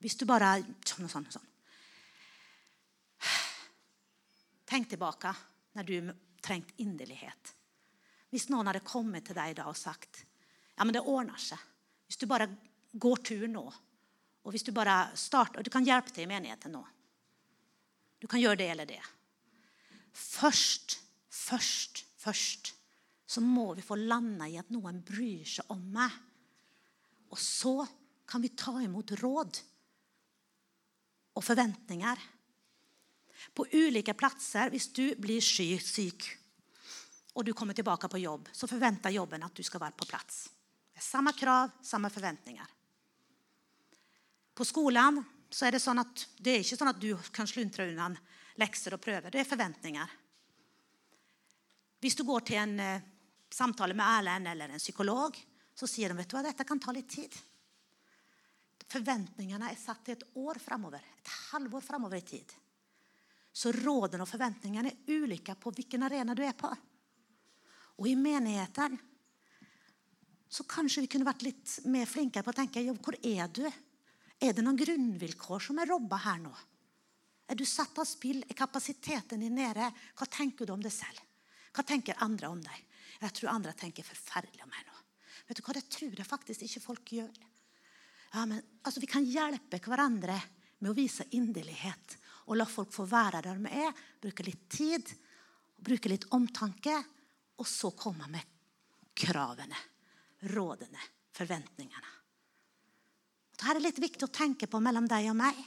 Hvis 0.02 0.18
du 0.22 0.24
bare 0.30 0.60
sånn 0.86 1.10
og 1.10 1.12
sånn 1.12 1.26
og 1.26 1.34
sånn. 1.34 1.51
Tenk 4.72 4.88
tilbake 4.88 5.28
når 5.76 5.84
du 5.84 6.12
trengte 6.40 6.78
inderlighet. 6.80 7.50
Hvis 8.32 8.48
noen 8.48 8.70
hadde 8.70 8.80
kommet 8.86 9.26
til 9.28 9.36
deg 9.36 9.58
da 9.58 9.66
og 9.68 9.76
sagt 9.76 10.22
ja, 10.24 10.86
men 10.86 10.94
det 10.96 11.02
ordner 11.04 11.36
seg. 11.36 11.60
Hvis 12.08 12.16
du 12.22 12.24
bare 12.30 12.48
går 12.96 13.20
tur 13.20 13.44
nå, 13.50 13.64
og 14.42 14.54
hvis 14.54 14.64
du 14.64 14.72
bare 14.74 15.12
starter, 15.18 15.60
og 15.60 15.66
du 15.66 15.70
kan 15.72 15.84
hjelpe 15.84 16.14
til 16.14 16.24
i 16.24 16.30
menigheten 16.30 16.72
nå. 16.72 16.80
Du 18.16 18.24
kan 18.30 18.40
gjøre 18.40 18.62
det 18.62 18.70
eller 18.72 18.88
det. 18.88 19.00
Først, 20.16 20.96
først, 21.28 22.04
først 22.16 22.72
så 23.28 23.40
må 23.44 23.74
vi 23.76 23.84
få 23.84 23.96
landa 24.00 24.48
i 24.48 24.58
at 24.60 24.72
noen 24.72 25.02
bryr 25.04 25.44
seg 25.48 25.68
om 25.72 25.84
meg. 25.92 26.16
Og 27.32 27.38
så 27.40 27.76
kan 28.28 28.42
vi 28.44 28.54
ta 28.56 28.74
imot 28.80 29.14
råd 29.20 29.60
og 31.36 31.44
forventninger. 31.44 32.24
På 33.54 33.66
ulike 33.72 34.14
plasser, 34.14 34.70
hvis 34.70 34.88
du 34.94 35.14
blir 35.20 35.42
syk 35.42 36.30
og 37.32 37.44
du 37.44 37.52
kommer 37.56 37.74
tilbake 37.74 38.08
på 38.12 38.20
jobb, 38.20 38.48
så 38.52 38.68
forventer 38.68 39.14
jobben 39.14 39.44
at 39.44 39.56
du 39.56 39.64
skal 39.64 39.80
være 39.80 39.96
på 39.96 40.08
plass. 40.08 40.44
Det 40.92 41.00
er 41.00 41.06
samme 41.06 41.32
krav, 41.32 41.70
samme 41.82 42.10
forventninger. 42.12 42.74
På 44.52 44.66
skolen 44.68 45.22
så 45.52 45.66
er 45.66 45.76
det 45.76 45.80
sånn 45.80 46.02
at 46.02 46.26
det 46.36 46.52
er 46.52 46.64
ikke 46.64 46.76
sånn 46.76 46.92
at 46.92 47.00
du 47.00 47.12
kan 47.32 47.48
sluntre 47.48 47.88
unna 47.88 48.10
lekser 48.60 48.96
og 48.96 49.00
prøver. 49.00 49.32
Det 49.32 49.40
er 49.40 49.48
forventninger. 49.48 50.18
Hvis 52.02 52.18
du 52.18 52.24
går 52.28 52.44
til 52.44 52.60
en 52.60 52.76
eh, 52.82 53.08
samtale 53.52 53.96
med 53.96 54.04
Erlend 54.04 54.50
eller 54.52 54.74
en 54.74 54.82
psykolog, 54.82 55.38
så 55.72 55.88
sier 55.88 56.12
de 56.12 56.18
vet 56.18 56.28
du 56.28 56.36
hva, 56.36 56.44
dette 56.44 56.66
kan 56.68 56.80
ta 56.82 56.92
litt 56.92 57.08
tid. 57.08 57.32
Forventningene 58.92 59.70
er 59.72 59.80
satt 59.80 60.02
til 60.04 60.18
et 60.18 60.26
år 60.36 60.60
framover. 60.60 61.00
Et 61.22 61.32
halvår 61.52 61.84
framover 61.86 62.20
i 62.20 62.26
tid. 62.28 62.52
Så 63.52 63.72
råder 63.76 64.22
og 64.24 64.28
forventningene 64.28 64.90
er 64.92 65.22
ulike 65.22 65.54
på 65.60 65.72
hvilken 65.76 66.06
arena 66.06 66.34
du 66.34 66.42
er 66.44 66.56
på. 66.56 66.70
Og 68.00 68.08
i 68.08 68.16
menigheten 68.16 68.96
så 70.52 70.64
kanskje 70.68 71.04
vi 71.04 71.08
kunne 71.12 71.28
vært 71.28 71.44
litt 71.46 71.78
mer 71.88 72.08
flinkere 72.08 72.44
på 72.44 72.52
å 72.52 72.56
tenke 72.56 72.82
jo, 72.84 72.92
hvor 73.00 73.16
er 73.16 73.48
du? 73.48 73.64
Er 74.42 74.52
det 74.52 74.64
noen 74.64 74.76
grunnvilkår 74.76 75.62
som 75.64 75.78
er 75.80 75.88
robba 75.88 76.18
her 76.26 76.42
nå? 76.42 76.52
Er 77.48 77.56
du 77.56 77.64
satt 77.68 77.96
av 78.00 78.08
spill? 78.08 78.42
Er 78.48 78.56
kapasiteten 78.58 79.40
din 79.40 79.56
nede? 79.56 79.88
Hva 80.16 80.28
tenker 80.28 80.68
du 80.68 80.74
om 80.74 80.82
deg 80.82 80.92
selv? 80.92 81.20
Hva 81.72 81.84
tenker 81.88 82.20
andre 82.24 82.50
om 82.52 82.60
deg? 82.60 82.82
Jeg 83.22 83.36
tror 83.38 83.52
andre 83.52 83.72
tenker 83.78 84.06
forferdelig 84.06 84.64
om 84.64 84.72
meg 84.72 84.84
nå. 84.88 84.98
Vet 85.48 85.58
du 85.58 85.64
hva, 85.64 85.74
Det 85.76 85.88
tror 85.92 86.18
jeg 86.18 86.28
faktisk 86.28 86.64
ikke 86.66 86.84
folk 86.84 87.12
gjør. 87.16 87.32
Ja, 88.32 88.44
men 88.46 88.60
altså, 88.82 89.00
Vi 89.00 89.10
kan 89.10 89.24
hjelpe 89.24 89.80
hverandre 89.80 90.36
med 90.80 90.90
å 90.90 90.96
vise 90.96 91.28
inderlighet 91.30 92.16
og 92.48 92.56
la 92.58 92.66
folk 92.68 92.92
få 92.94 93.06
være 93.08 93.42
der 93.44 93.60
de 93.60 93.72
er. 93.84 93.92
Bruke 94.22 94.46
litt 94.46 94.68
tid, 94.72 95.12
bruke 95.78 96.10
litt 96.10 96.28
omtanke, 96.34 96.94
og 97.58 97.68
så 97.68 97.92
komme 97.94 98.26
med 98.32 98.48
kravene, 99.14 99.78
rådene, 100.50 101.02
forventningene. 101.36 102.14
Dette 103.52 103.76
er 103.76 103.84
litt 103.84 104.00
viktig 104.02 104.26
å 104.26 104.34
tenke 104.34 104.66
på 104.66 104.80
mellom 104.82 105.06
deg 105.06 105.28
og 105.30 105.36
meg. 105.38 105.58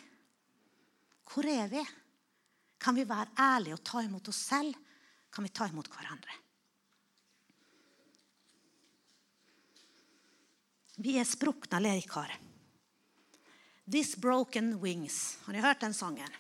Hvor 1.32 1.48
er 1.48 1.70
vi? 1.72 1.84
Kan 2.82 2.98
vi 2.98 3.06
være 3.08 3.38
ærlige 3.40 3.78
og 3.78 3.86
ta 3.88 4.02
imot 4.04 4.28
oss 4.30 4.42
selv? 4.50 4.76
Kan 5.32 5.48
vi 5.48 5.54
ta 5.56 5.68
imot 5.70 5.88
hverandre? 5.92 6.42
Vi 11.00 11.18
er 11.20 11.28
sprukne 11.28 11.82
leirkar. 11.82 12.32
This 13.86 14.16
broken 14.16 14.80
wings. 14.82 15.38
Har 15.46 15.54
ni 15.54 15.64
hørt 15.64 15.84
den 15.84 15.94
sangen? 15.94 16.32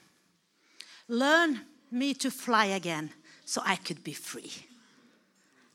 Learn 1.08 1.60
me 1.90 2.14
to 2.16 2.32
fly 2.32 2.66
again 2.76 3.12
so 3.46 3.62
I 3.66 3.76
could 3.76 4.04
be 4.04 4.14
free. 4.14 4.52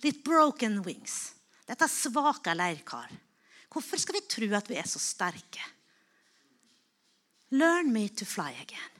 Litt 0.03 0.25
broken 0.25 0.83
wings. 0.83 1.35
Dette 1.67 1.87
er 1.87 1.93
svake 1.93 2.55
leirkar. 2.57 3.11
Hvorfor 3.71 4.01
skal 4.01 4.19
vi 4.19 4.27
tro 4.27 4.49
at 4.57 4.71
vi 4.71 4.79
er 4.81 4.89
så 4.89 4.99
sterke? 4.99 5.63
Learn 7.55 7.93
me 7.93 8.09
to 8.09 8.25
fly 8.25 8.51
again. 8.63 8.95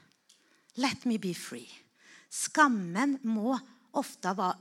Let 0.77 1.05
me 1.05 1.17
be 1.19 1.33
free. 1.35 1.67
Skammen 2.31 3.17
må 3.27 3.57
ofte 3.99 4.31
være 4.37 4.55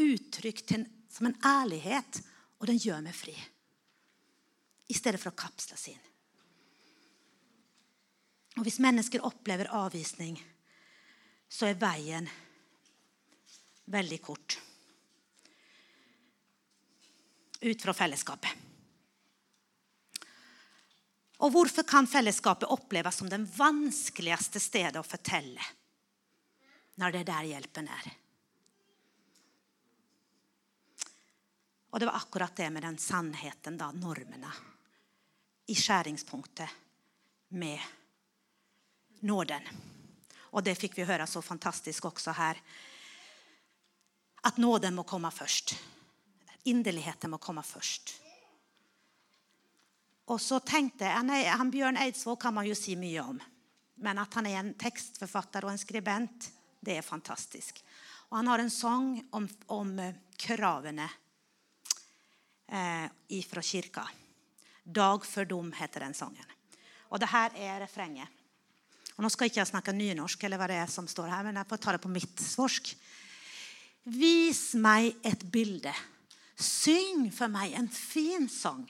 uttrykt 0.00 0.72
som 1.12 1.28
en 1.28 1.36
ærlighet, 1.44 2.22
og 2.58 2.70
den 2.70 2.80
gjør 2.80 3.04
meg 3.04 3.16
fri 3.16 3.34
i 4.88 4.96
stedet 4.96 5.20
for 5.20 5.32
å 5.32 5.38
kapsle 5.38 5.76
sin. 5.80 6.00
Og 8.58 8.66
Hvis 8.66 8.80
mennesker 8.82 9.24
opplever 9.26 9.70
avvisning, 9.74 10.36
så 11.48 11.68
er 11.70 11.80
veien 11.80 12.28
veldig 13.90 14.20
kort 14.24 14.58
ut 17.64 17.82
fra 17.82 17.94
fellesskapet. 17.96 18.50
Og 21.44 21.52
hvorfor 21.52 21.84
kan 21.88 22.08
fellesskapet 22.08 22.70
oppleves 22.72 23.16
som 23.20 23.28
den 23.28 23.46
vanskeligste 23.56 24.60
stedet 24.62 25.00
å 25.00 25.06
fortelle 25.06 25.64
når 27.00 27.12
det 27.12 27.24
er 27.24 27.30
der 27.32 27.48
hjelpen 27.50 27.88
er? 27.90 28.12
Og 31.94 32.00
det 32.00 32.08
var 32.10 32.18
akkurat 32.18 32.56
det 32.58 32.70
med 32.74 32.82
den 32.82 32.96
sannheten, 32.98 33.76
da, 33.78 33.92
normene 33.94 34.50
i 35.70 35.76
skjæringspunktet 35.78 36.68
med 37.54 37.80
nåden. 39.20 39.68
Og 40.54 40.62
det 40.62 40.76
fikk 40.78 40.98
vi 40.98 41.06
høre 41.08 41.26
så 41.26 41.42
fantastisk 41.42 42.06
også 42.06 42.34
her. 42.38 42.60
At 44.44 44.60
nåden 44.60 44.94
må 44.94 45.02
komme 45.08 45.30
først. 45.34 45.74
Inderligheten 46.70 47.32
må 47.32 47.40
komme 47.42 47.64
først. 47.66 48.14
Og 50.30 50.40
så 50.40 50.60
tenkte 50.64 51.04
jeg, 51.04 51.50
han, 51.52 51.72
Bjørn 51.72 51.98
Eidsvåg 52.00 52.38
kan 52.40 52.54
man 52.56 52.68
jo 52.68 52.76
si 52.78 52.94
mye 52.96 53.24
om. 53.24 53.40
Men 54.00 54.20
at 54.22 54.34
han 54.38 54.46
er 54.48 54.60
en 54.60 54.72
tekstforfatter 54.78 55.66
og 55.66 55.74
en 55.74 55.80
skribent, 55.80 56.48
det 56.80 56.98
er 56.98 57.06
fantastisk. 57.06 57.82
Og 58.30 58.38
han 58.38 58.48
har 58.48 58.62
en 58.62 58.72
sang 58.72 59.10
om, 59.36 59.48
om 59.72 59.92
kravene 60.40 61.08
eh, 62.68 63.42
fra 63.48 63.62
kirka. 63.62 64.06
'Dag 64.84 65.24
for 65.24 65.44
dom' 65.44 65.72
heter 65.72 66.00
den 66.00 66.14
sangen. 66.14 66.44
Og 67.08 67.20
det 67.20 67.28
her 67.28 67.50
er 67.56 67.80
refrenget. 67.80 68.28
Og 69.14 69.22
Nå 69.22 69.30
skal 69.30 69.50
ikke 69.50 69.60
jeg 69.60 69.70
snakke 69.70 69.94
nynorsk, 69.94 70.42
eller 70.44 70.58
hva 70.58 70.68
det 70.70 70.80
er 70.82 70.90
som 70.90 71.06
står 71.10 71.30
her, 71.30 71.44
men 71.46 71.60
jeg 71.60 71.70
får 71.70 71.82
ta 71.82 71.94
det 71.94 72.02
på 72.02 72.10
mitt 72.10 72.42
svorsk. 72.42 72.90
Vis 74.10 74.74
meg 74.74 75.14
et 75.24 75.46
bilde. 75.54 75.94
Syng 76.60 77.30
for 77.34 77.50
meg 77.50 77.76
en 77.78 77.88
fin 77.88 78.48
sang. 78.50 78.84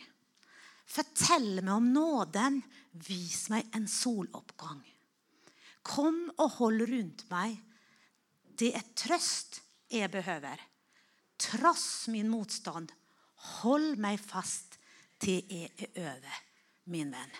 Fortell 0.88 1.60
meg 1.60 1.74
om 1.76 1.92
nåden. 1.92 2.62
Vis 3.04 3.48
meg 3.52 3.68
en 3.76 3.87
soloppgang. 3.90 4.82
Kom 5.84 6.30
og 6.38 6.56
hold 6.58 6.87
rundt 6.88 7.26
meg. 7.30 7.58
Det 8.56 8.72
er 8.78 8.92
trøst 8.96 9.60
jeg 9.92 10.10
behøver. 10.12 10.60
Tross 11.40 12.06
min 12.08 12.30
motstand, 12.30 12.92
hold 13.60 13.98
meg 14.00 14.20
fast 14.22 14.78
til 15.20 15.42
jeg 15.50 15.72
er 15.76 15.98
over, 16.06 16.38
min 16.90 17.10
venn. 17.12 17.34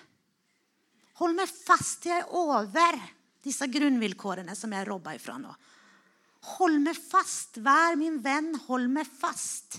Hold 1.20 1.37
meg 1.38 1.50
fast 1.50 2.03
til 2.03 2.11
jeg 2.11 2.24
er 2.24 2.35
over 2.35 2.98
disse 3.44 3.68
grunnvilkårene 3.70 4.57
som 4.59 4.72
jeg 4.74 4.87
robber 4.88 5.18
ifra 5.18 5.37
nå. 5.38 5.53
Hold 6.59 6.81
meg 6.83 6.98
fast. 6.98 7.61
Vær 7.64 7.96
min 8.00 8.18
venn. 8.24 8.53
Hold 8.66 8.90
meg 8.92 9.09
fast. 9.09 9.79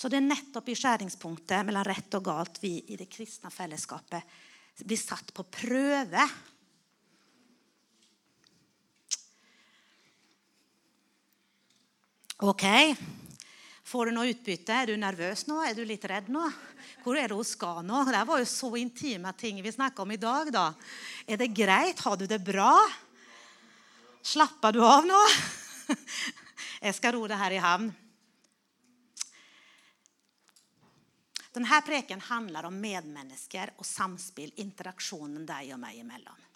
Så 0.00 0.08
det 0.08 0.16
er 0.16 0.30
nettopp 0.30 0.70
i 0.72 0.76
skjæringspunktet 0.80 1.66
mellom 1.68 1.84
rett 1.84 2.14
og 2.16 2.24
galt 2.24 2.56
vi 2.62 2.78
i 2.88 2.96
det 2.96 3.10
kristne 3.12 3.50
fellesskapet 3.52 4.38
blir 4.80 4.96
satt 4.96 5.34
på 5.36 5.44
prøve 5.44 6.24
Ok, 12.40 12.64
Får 13.90 14.06
du 14.06 14.12
noe 14.14 14.30
utbytte? 14.30 14.70
Er 14.70 14.86
du 14.86 14.98
nervøs 15.02 15.48
nå? 15.48 15.56
Er 15.66 15.74
du 15.74 15.80
litt 15.82 16.04
redd 16.06 16.28
nå? 16.30 16.44
Hvor 17.02 17.16
er 17.18 17.26
det 17.26 17.34
hun 17.34 17.46
skal 17.46 17.80
nå? 17.82 18.04
Det 18.06 18.20
var 18.28 18.38
jo 18.38 18.46
så 18.46 18.68
intime 18.78 19.32
ting 19.34 19.56
vi 19.64 19.72
snakka 19.74 20.04
om 20.04 20.12
i 20.14 20.18
dag. 20.20 20.52
da. 20.54 20.68
Er 21.26 21.40
det 21.40 21.48
greit? 21.50 21.98
Har 22.06 22.14
du 22.20 22.22
det 22.30 22.38
bra? 22.38 22.70
Slapper 24.22 24.76
du 24.76 24.84
av 24.86 25.08
nå? 25.08 25.18
Jeg 26.86 26.94
skal 27.00 27.16
ro 27.16 27.24
det 27.26 27.38
her 27.40 27.56
i 27.56 27.58
havn. 27.64 27.88
Denne 31.50 31.80
preken 31.82 32.22
handler 32.28 32.68
om 32.68 32.76
medmennesker 32.78 33.72
og 33.74 33.88
samspill, 33.88 34.52
interaksjonen 34.62 35.42
deg 35.48 35.72
og 35.74 35.80
meg 35.82 35.98
imellom. 35.98 36.46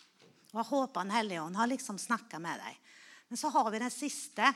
Og 0.53 0.61
Jeg 0.61 0.69
håper 0.71 1.03
Den 1.03 1.17
hellige 1.17 1.43
ånd 1.43 1.59
har 1.59 1.73
liksom 1.73 1.99
snakka 1.99 2.39
med 2.39 2.63
deg. 2.63 2.79
Men 3.27 3.43
så 3.43 3.51
har 3.51 3.73
vi 3.75 3.83
den 3.83 3.91
siste, 3.91 4.53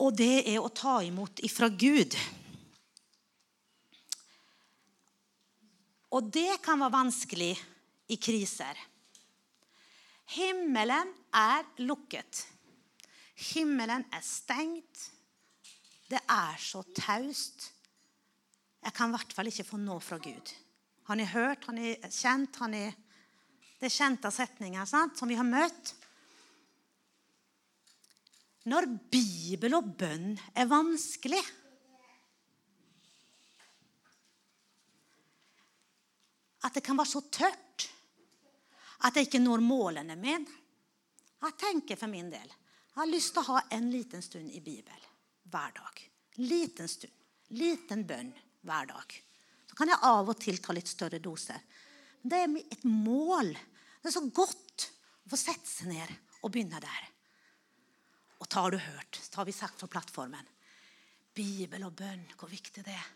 og 0.00 0.14
det 0.16 0.46
er 0.48 0.60
å 0.60 0.72
ta 0.72 1.00
imot 1.04 1.42
ifra 1.44 1.68
Gud. 1.68 2.16
Og 6.10 6.30
det 6.32 6.58
kan 6.64 6.80
være 6.80 6.96
vanskelig 6.96 7.52
i 8.10 8.16
kriser. 8.18 8.78
Himmelen 10.34 11.12
er 11.34 11.66
lukket. 11.84 12.46
Himmelen 13.50 14.06
er 14.14 14.24
stengt. 14.24 15.04
Det 16.10 16.18
er 16.18 16.58
så 16.58 16.82
taust. 16.96 17.70
Jeg 18.80 18.96
kan 18.96 19.10
i 19.10 19.14
hvert 19.14 19.36
fall 19.36 19.50
ikke 19.50 19.68
få 19.68 19.78
noe 19.78 20.02
fra 20.02 20.18
Gud. 20.22 20.52
Har 21.06 21.18
ni 21.18 21.26
hørt? 21.28 21.66
Har 21.68 21.76
ni 21.76 21.94
kjent? 22.08 22.58
Han 22.62 22.74
er 22.74 22.92
Det 23.80 23.88
er 23.88 23.96
kjente 23.96 24.28
setninger 24.28 24.84
sant? 24.84 25.16
som 25.16 25.28
vi 25.28 25.38
har 25.38 25.46
møtt. 25.46 25.94
Når 28.68 28.86
Bibel 29.12 29.74
og 29.78 29.94
bønn 30.00 30.34
er 30.52 30.68
vanskelig 30.68 31.40
At 36.60 36.74
det 36.76 36.82
kan 36.84 36.98
være 36.98 37.08
så 37.08 37.22
tørt 37.32 37.86
at 39.08 39.16
jeg 39.16 39.30
ikke 39.30 39.40
når 39.40 39.62
målene 39.64 40.12
mine. 40.20 40.58
Jeg 41.40 41.56
tenker 41.56 41.96
for 41.96 42.12
min 42.12 42.28
del 42.28 42.50
jeg 42.90 42.98
har 42.98 43.08
lyst 43.08 43.32
til 43.32 43.40
å 43.40 43.54
ha 43.54 43.60
en 43.72 43.86
liten 43.88 44.20
stund 44.20 44.50
i 44.52 44.60
Bibel 44.60 45.04
hver 45.48 45.72
dag. 45.72 46.00
Liten 46.42 46.88
stund. 46.90 47.14
Liten 47.56 48.02
bønn 48.04 48.32
hver 48.66 48.90
dag. 48.90 49.14
Så 49.70 49.78
kan 49.78 49.88
jeg 49.88 50.04
av 50.04 50.28
og 50.28 50.36
til 50.42 50.58
ta 50.60 50.74
litt 50.76 50.90
større 50.90 51.22
doser. 51.22 51.62
Men 52.20 52.32
det 52.32 52.40
er 52.42 52.74
et 52.76 52.84
mål. 52.84 53.54
Det 54.02 54.10
er 54.10 54.16
så 54.18 54.24
godt 54.26 54.88
å 55.24 55.32
få 55.32 55.38
sette 55.38 55.70
seg 55.70 55.94
ned 55.94 56.12
og 56.42 56.52
begynne 56.52 56.82
der. 56.82 57.09
Og 58.40 58.48
så 58.48 58.64
har 58.64 58.72
du 58.72 58.80
hørt, 58.80 59.20
så 59.20 59.40
har 59.40 59.48
vi 59.48 59.54
sagt 59.54 59.80
fra 59.80 59.90
plattformen 59.90 60.48
Bibel 61.36 61.84
og 61.86 61.94
bønn, 61.94 62.24
hvor 62.38 62.50
viktig 62.50 62.82
det 62.84 62.94
er. 62.94 63.10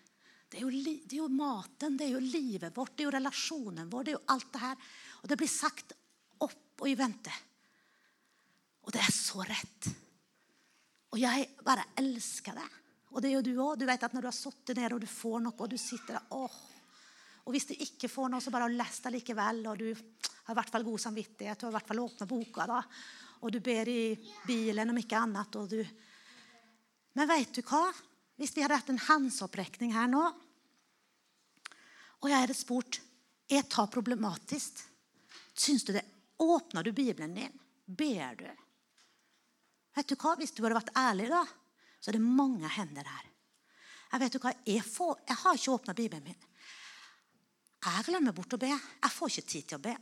Det 0.48 0.60
er, 0.60 0.68
jo, 0.68 0.70
det 0.70 1.16
er, 1.16 1.18
jo, 1.18 1.28
maten, 1.32 1.96
det 1.98 2.06
er 2.06 2.12
jo 2.14 2.20
livet 2.22 2.76
vårt, 2.76 2.92
det 2.94 3.02
er 3.02 3.08
jo 3.08 3.14
relasjonen 3.16 3.88
vår. 3.90 4.04
Det 4.06 4.12
er 4.12 4.16
jo 4.18 4.28
alt 4.36 4.52
det 4.54 4.60
her. 4.62 4.84
Og 5.22 5.30
det 5.32 5.38
blir 5.40 5.50
sagt 5.50 5.94
opp 6.46 6.84
og 6.84 6.86
i 6.86 6.94
vente. 6.98 7.32
Og 8.84 8.94
det 8.94 9.02
er 9.02 9.16
så 9.16 9.42
rett. 9.48 9.88
Og 11.10 11.18
jeg 11.18 11.48
bare 11.66 11.88
elsker 11.98 12.54
det. 12.60 12.68
Og 13.14 13.22
det 13.22 13.32
gjør 13.32 13.44
du 13.46 13.52
òg. 13.56 13.74
Du 13.80 13.86
vet 13.88 14.06
at 14.06 14.14
når 14.14 14.26
du 14.26 14.30
har 14.30 14.36
sittet 14.36 14.78
ned 14.78 14.94
og 14.94 15.02
du 15.02 15.10
får 15.10 15.42
noe, 15.42 15.58
og 15.58 15.74
du 15.74 15.76
sitter 15.80 16.20
der 16.20 16.38
åh. 16.38 16.56
Og 17.44 17.52
hvis 17.54 17.68
du 17.68 17.74
ikke 17.74 18.10
får 18.10 18.30
noe, 18.32 18.42
så 18.42 18.52
bare 18.54 18.70
les 18.72 19.02
det 19.04 19.14
likevel. 19.14 19.62
Og 19.72 19.82
du 19.82 19.88
har 19.90 20.54
i 20.54 20.58
hvert 20.58 20.72
fall 20.74 20.86
god 20.86 21.02
samvittighet. 21.02 21.58
Du 21.58 21.66
har 21.66 21.74
i 21.74 21.78
hvert 21.80 21.90
fall 21.90 22.02
åpna 22.04 22.30
boka. 22.30 22.66
da. 22.70 22.80
Og 23.44 23.52
du 23.52 23.60
ber 23.60 23.88
i 23.92 24.14
bilen 24.48 24.90
om 24.90 24.98
ikke 24.98 25.20
annet. 25.20 25.56
Og 25.60 25.68
du... 25.68 25.80
Men 27.14 27.28
vet 27.28 27.52
du 27.54 27.60
hva? 27.68 27.84
Hvis 28.40 28.54
vi 28.56 28.64
hadde 28.64 28.80
hatt 28.80 28.90
en 28.90 29.02
håndsopprekning 29.04 29.92
her 29.94 30.08
nå, 30.10 30.24
og 32.24 32.30
jeg 32.32 32.40
hadde 32.40 32.56
spurt 32.56 32.98
er 33.52 33.66
det 33.68 33.84
problematisk, 33.92 34.80
syns 35.52 35.84
du 35.84 35.92
det 35.92 36.06
Åpner 36.40 36.82
du 36.82 36.90
Bibelen 36.90 37.34
din? 37.36 37.52
Ber 37.86 38.34
du? 38.34 38.48
Vet 39.94 40.08
du 40.08 40.16
hva? 40.18 40.32
Hvis 40.40 40.50
du 40.50 40.64
hadde 40.64 40.80
vært 40.80 40.96
ærlig, 40.98 41.28
da, 41.30 41.44
så 42.00 42.10
er 42.10 42.16
det 42.16 42.24
mange 42.24 42.66
hender 42.74 43.06
her. 43.06 43.28
Jeg 44.10 44.22
vet 44.24 44.34
du 44.34 44.40
hva, 44.42 44.50
jeg, 44.66 44.82
får, 44.82 45.12
jeg 45.28 45.38
har 45.44 45.60
ikke 45.60 45.76
åpna 45.76 45.94
Bibelen 45.94 46.26
min. 46.26 46.48
Jeg 47.84 48.06
glemmer 48.08 48.34
bort 48.34 48.56
å 48.56 48.58
be. 48.58 48.72
Jeg 48.72 49.14
får 49.14 49.30
ikke 49.30 49.52
tid 49.52 49.68
til 49.70 49.78
å 49.78 49.84
be. 49.84 49.94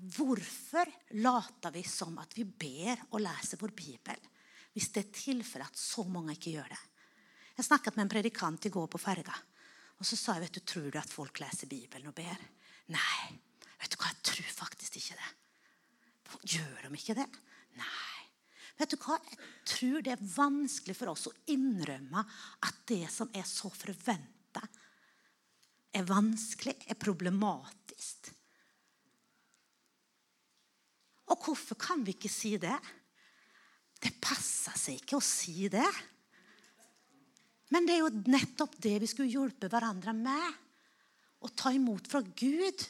Hvorfor 0.00 0.88
later 1.20 1.74
vi 1.74 1.82
som 1.84 2.16
at 2.22 2.32
vi 2.36 2.44
ber 2.44 3.02
og 3.10 3.20
leser 3.20 3.60
vår 3.60 3.74
bibel 3.76 4.28
hvis 4.70 4.88
det 4.94 5.02
er 5.02 5.12
tilfelle 5.12 5.66
at 5.66 5.76
så 5.76 6.04
mange 6.08 6.36
ikke 6.36 6.54
gjør 6.54 6.70
det? 6.72 6.80
Jeg 7.58 7.66
snakket 7.66 7.96
med 7.96 8.06
en 8.06 8.12
predikant 8.12 8.66
i 8.66 8.72
går 8.72 8.86
på 8.88 9.00
ferga. 9.02 9.34
Og 10.00 10.06
så 10.08 10.16
sa 10.16 10.36
jeg, 10.36 10.46
vet 10.46 10.56
du, 10.56 10.60
tror 10.64 10.88
du 10.88 10.96
at 10.96 11.12
folk 11.12 11.42
leser 11.42 11.68
Bibelen 11.68 12.08
og 12.08 12.16
ber? 12.16 12.46
Nei. 12.94 13.26
Vet 13.80 13.92
du 13.92 13.98
hva, 14.00 14.08
jeg 14.08 14.24
tror 14.30 14.54
faktisk 14.62 14.96
ikke 14.96 15.18
det. 15.18 15.30
Gjør 16.54 16.86
de 16.86 16.96
ikke 16.96 17.18
det? 17.18 17.26
Nei. 17.76 18.20
Vet 18.80 18.94
du 18.94 18.96
hva? 19.02 19.18
Jeg 19.28 19.40
tror 19.68 20.04
det 20.06 20.14
er 20.14 20.28
vanskelig 20.32 20.96
for 20.96 21.12
oss 21.12 21.28
å 21.28 21.36
innrømme 21.52 22.22
at 22.64 22.80
det 22.88 23.04
som 23.12 23.28
er 23.36 23.44
så 23.48 23.68
forventa, 23.74 24.62
er 25.92 26.06
vanskelig, 26.06 26.78
er 26.88 26.96
problematisk. 26.96 28.30
Og 31.30 31.44
hvorfor 31.44 31.78
kan 31.78 32.02
vi 32.06 32.16
ikke 32.16 32.30
si 32.32 32.56
det? 32.60 32.76
Det 34.00 34.16
passer 34.22 34.76
seg 34.78 35.00
ikke 35.00 35.18
å 35.18 35.24
si 35.24 35.68
det. 35.70 35.88
Men 37.70 37.86
det 37.86 37.96
er 37.96 38.02
jo 38.02 38.30
nettopp 38.32 38.74
det 38.82 38.96
vi 39.02 39.10
skulle 39.10 39.30
hjelpe 39.30 39.70
hverandre 39.70 40.14
med. 40.16 40.56
Å 41.40 41.52
ta 41.56 41.72
imot 41.72 42.08
fra 42.10 42.22
Gud. 42.24 42.86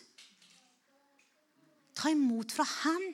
Ta 1.95 2.13
imot 2.15 2.55
fra 2.55 2.65
Han 2.81 3.11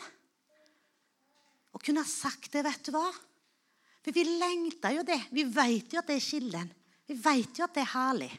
og 1.76 1.82
kunne 1.84 2.00
ha 2.00 2.08
sagt 2.08 2.54
det, 2.54 2.62
vet 2.64 2.86
du 2.88 2.94
hva? 2.94 3.10
For 4.00 4.14
vi 4.16 4.22
lengter 4.24 4.94
jo 4.96 5.02
det. 5.04 5.18
Vi 5.28 5.42
vet 5.44 5.92
jo 5.92 6.00
at 6.00 6.08
det 6.08 6.14
er 6.16 6.24
kilden. 6.24 6.70
Vi 7.04 7.16
vet 7.20 7.58
jo 7.58 7.66
at 7.66 7.74
det 7.76 7.82
er 7.82 7.90
herlig. 7.90 8.30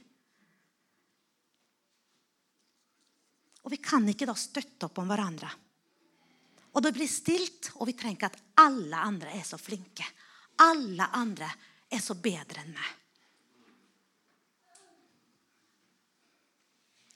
Og 3.61 3.73
vi 3.75 3.77
kan 3.83 4.07
ikke 4.09 4.25
da 4.25 4.33
støtte 4.33 4.87
opp 4.87 4.97
om 5.03 5.11
hverandre. 5.11 5.51
Og 6.77 6.83
det 6.85 6.93
blir 6.93 7.09
stilt, 7.09 7.71
og 7.81 7.89
vi 7.89 7.95
trenger 7.97 8.29
at 8.29 8.37
alle 8.61 8.99
andre 9.01 9.33
er 9.33 9.45
så 9.47 9.57
flinke. 9.57 10.05
Alle 10.61 11.09
andre 11.17 11.49
er 11.89 12.01
så 12.03 12.13
bedre 12.21 12.61
enn 12.61 12.75
meg. 12.75 12.91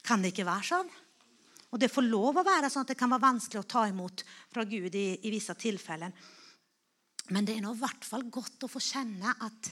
Kan 0.01 0.23
det 0.23 0.31
ikke 0.33 0.47
være 0.47 0.65
sånn? 0.65 0.89
Og 1.71 1.79
det 1.79 1.91
får 1.93 2.07
lov 2.09 2.39
å 2.41 2.43
være 2.43 2.71
sånn 2.73 2.87
at 2.87 2.91
det 2.91 2.97
kan 2.99 3.11
være 3.13 3.23
vanskelig 3.23 3.61
å 3.61 3.69
ta 3.69 3.83
imot 3.87 4.23
fra 4.51 4.65
Gud 4.67 4.95
i, 4.97 5.05
i 5.21 5.31
visse 5.31 5.53
tilfeller. 5.55 6.11
Men 7.31 7.45
det 7.47 7.55
er 7.55 7.61
nå 7.63 7.75
i 7.75 7.79
hvert 7.79 8.07
fall 8.07 8.25
godt 8.33 8.65
å 8.65 8.71
få 8.71 8.81
kjenne 8.81 9.35
at, 9.45 9.69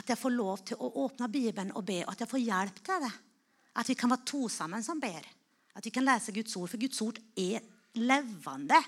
at 0.00 0.08
jeg 0.08 0.18
får 0.18 0.34
lov 0.34 0.64
til 0.66 0.80
å 0.80 0.88
åpne 1.04 1.28
Bibelen 1.30 1.74
og 1.76 1.84
be, 1.86 2.00
og 2.06 2.14
at 2.14 2.24
jeg 2.24 2.32
får 2.32 2.42
hjelp 2.42 2.80
til 2.86 3.04
det. 3.04 3.12
At 3.78 3.92
vi 3.92 3.94
kan 4.00 4.10
være 4.10 4.26
to 4.32 4.48
sammen 4.50 4.82
som 4.82 4.98
ber. 5.02 5.28
At 5.76 5.84
vi 5.86 5.92
kan 5.94 6.08
lese 6.08 6.34
Guds 6.34 6.56
ord. 6.58 6.72
For 6.72 6.80
Guds 6.80 7.04
ord 7.04 7.20
er 7.38 7.60
levende. 7.98 8.78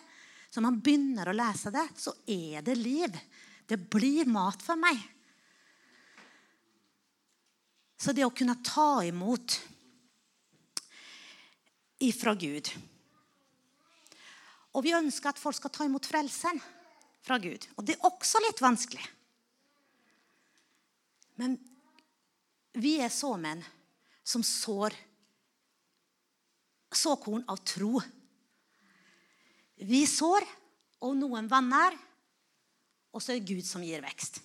Så 0.52 0.60
man 0.60 0.78
begynner 0.84 1.30
å 1.30 1.36
lese 1.36 1.72
det, 1.72 1.86
så 1.96 2.12
er 2.28 2.62
det 2.64 2.76
liv. 2.76 3.16
Det 3.66 3.78
blir 3.90 4.28
mat 4.28 4.62
for 4.62 4.76
meg. 4.76 5.00
Så 7.96 8.12
det 8.12 8.26
å 8.26 8.34
kunne 8.34 8.58
ta 8.66 9.04
imot 9.06 9.56
ifra 12.02 12.34
Gud. 12.34 12.68
Og 14.72 14.84
vi 14.84 14.94
ønsker 14.96 15.30
at 15.30 15.40
folk 15.40 15.56
skal 15.56 15.72
ta 15.72 15.86
imot 15.86 16.08
frelsen 16.08 16.58
fra 17.22 17.38
Gud. 17.38 17.68
Og 17.76 17.86
det 17.86 17.96
er 17.96 18.08
også 18.08 18.40
litt 18.42 18.62
vanskelig. 18.62 19.04
Men 21.40 21.56
vi 22.76 22.96
er 23.04 23.12
såmenn 23.12 23.62
som 24.24 24.44
sår 24.46 24.96
såkorn 26.92 27.44
av 27.48 27.62
tro. 27.64 28.00
Vi 29.86 30.04
sår, 30.06 30.46
og 31.02 31.16
noen 31.18 31.48
vanner, 31.50 31.96
og 33.12 33.22
så 33.22 33.32
er 33.32 33.40
det 33.40 33.50
Gud 33.50 33.66
som 33.66 33.82
gir 33.84 34.02
vekst. 34.04 34.38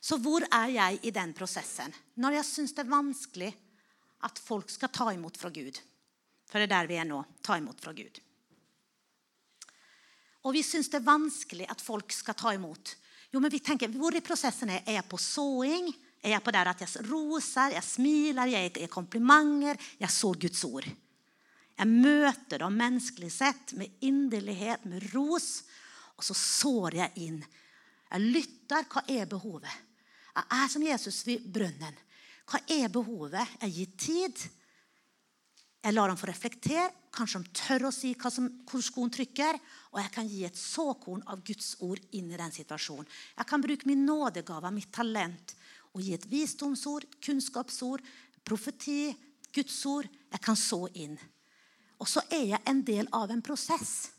Så 0.00 0.18
hvor 0.22 0.44
er 0.46 0.70
jeg 0.70 1.00
i 1.08 1.12
den 1.14 1.34
prosessen? 1.36 1.92
Når 2.22 2.38
jeg 2.38 2.46
syns 2.46 2.74
det 2.76 2.84
er 2.84 2.92
vanskelig 2.92 3.50
at 4.26 4.38
folk 4.38 4.70
skal 4.70 4.92
ta 4.94 5.10
imot 5.12 5.36
fra 5.38 5.50
Gud. 5.54 5.78
For 6.48 6.58
det 6.58 6.68
er 6.68 6.74
der 6.76 6.90
vi 6.90 6.98
er 7.00 7.08
nå. 7.08 7.20
Ta 7.44 7.58
imot 7.58 7.82
fra 7.82 7.92
Gud. 7.92 8.20
Og 10.46 10.54
vi 10.54 10.62
syns 10.64 10.88
det 10.88 11.00
er 11.00 11.08
vanskelig 11.10 11.66
at 11.68 11.82
folk 11.82 12.14
skal 12.14 12.38
ta 12.38 12.54
imot. 12.54 12.94
Jo, 13.34 13.42
men 13.42 13.52
vi 13.52 13.60
tenker, 13.60 13.90
Hvor 13.92 14.14
i 14.16 14.24
prosessen 14.24 14.70
er 14.70 14.82
Er 14.86 14.92
jeg 15.02 15.08
på 15.08 15.18
såing? 15.18 15.92
Er 16.22 16.30
jeg 16.30 16.42
på 16.42 16.50
der 16.50 16.68
at 16.68 16.80
jeg 16.80 17.10
roser, 17.10 17.74
jeg 17.74 17.84
smiler, 17.84 18.46
jeg 18.46 18.72
gir 18.72 18.88
komplimenter? 18.88 19.76
Jeg 20.00 20.10
sår 20.10 20.34
Guds 20.40 20.64
ord. 20.64 20.88
Jeg 21.78 21.86
møter 21.86 22.64
dem 22.64 22.74
menneskelig 22.74 23.30
sett 23.30 23.74
med 23.78 24.02
inderlighet, 24.02 24.84
med 24.88 25.04
ros. 25.14 25.62
Og 26.18 26.26
så 26.26 26.34
sår 26.34 26.98
jeg 26.98 27.26
inn 27.28 27.38
Jeg 28.08 28.24
lytter. 28.24 28.86
Hva 28.90 29.04
er 29.06 29.28
behovet? 29.30 29.70
Jeg 30.34 30.46
er 30.58 30.70
som 30.72 30.84
Jesus 30.86 31.24
ved 31.26 31.46
brønnen. 31.52 31.96
Hva 32.48 32.60
er 32.72 32.88
behovet? 32.90 33.58
Jeg 33.62 33.74
gir 33.76 33.92
tid. 34.00 34.46
Jeg 35.84 35.94
lar 35.94 36.10
dem 36.10 36.18
få 36.18 36.30
reflektere. 36.30 36.88
Kanskje 37.14 37.42
de 37.44 37.54
tør 37.56 37.86
å 37.88 37.94
si 37.94 38.10
hva 38.18 38.30
som, 38.32 38.48
hvor 38.68 38.82
skoen 38.84 39.12
trykker. 39.14 39.58
Og 39.94 40.02
jeg 40.02 40.12
kan 40.14 40.28
gi 40.28 40.42
et 40.48 40.58
såkorn 40.58 41.22
av 41.30 41.44
Guds 41.46 41.76
ord 41.84 42.02
inn 42.16 42.32
i 42.32 42.40
den 42.40 42.54
situasjonen. 42.54 43.06
Jeg 43.38 43.50
kan 43.50 43.62
bruke 43.62 43.88
min 43.88 44.06
nådegave, 44.08 44.72
mitt 44.74 44.90
talent, 44.94 45.54
og 45.94 46.02
gi 46.04 46.14
et 46.16 46.26
visdomsord, 46.30 47.06
kunnskapsord, 47.24 48.02
profeti, 48.44 49.12
Guds 49.54 49.78
ord. 49.88 50.08
Jeg 50.32 50.44
kan 50.44 50.58
så 50.58 50.86
inn. 50.98 51.18
Og 51.98 52.08
så 52.08 52.22
er 52.30 52.44
jeg 52.52 52.62
en 52.70 52.82
del 52.86 53.08
av 53.14 53.30
en 53.30 53.42
prosess. 53.42 54.10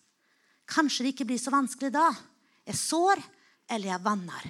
Kanskje 0.70 1.06
det 1.06 1.14
ikke 1.14 1.30
blir 1.32 1.42
så 1.42 1.54
vanskelig 1.54 1.92
da. 1.96 2.10
Jeg 2.68 2.78
sår, 2.78 3.22
eller 3.72 3.94
jeg 3.94 4.06
vanner. 4.06 4.50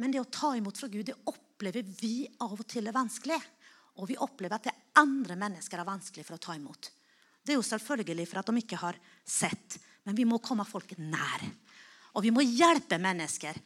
Men 0.00 0.12
det 0.12 0.22
å 0.22 0.30
ta 0.32 0.54
imot 0.56 0.78
fra 0.80 0.88
Gud 0.88 1.06
det 1.10 1.18
opplever 1.28 1.84
vi 2.00 2.24
av 2.40 2.56
og 2.56 2.66
til 2.68 2.88
er 2.88 2.96
vanskelig. 2.96 3.38
Og 4.00 4.08
vi 4.08 4.18
opplever 4.20 4.56
at 4.56 4.68
det 4.70 4.76
andre 5.00 5.36
mennesker 5.38 5.80
er 5.80 5.88
vanskelig 5.88 6.24
for 6.26 6.38
å 6.38 6.42
ta 6.42 6.56
imot. 6.56 6.90
Det 7.44 7.54
er 7.54 7.58
jo 7.60 7.66
selvfølgelig 7.66 8.28
for 8.28 8.40
at 8.40 8.50
de 8.50 8.62
ikke 8.62 8.80
har 8.80 8.98
sett. 9.24 9.76
Men 10.04 10.16
vi 10.16 10.26
må 10.28 10.40
komme 10.42 10.64
folk 10.68 10.96
nær. 10.98 11.44
Og 12.16 12.24
vi 12.24 12.32
må 12.34 12.42
hjelpe 12.44 12.98
mennesker 13.00 13.58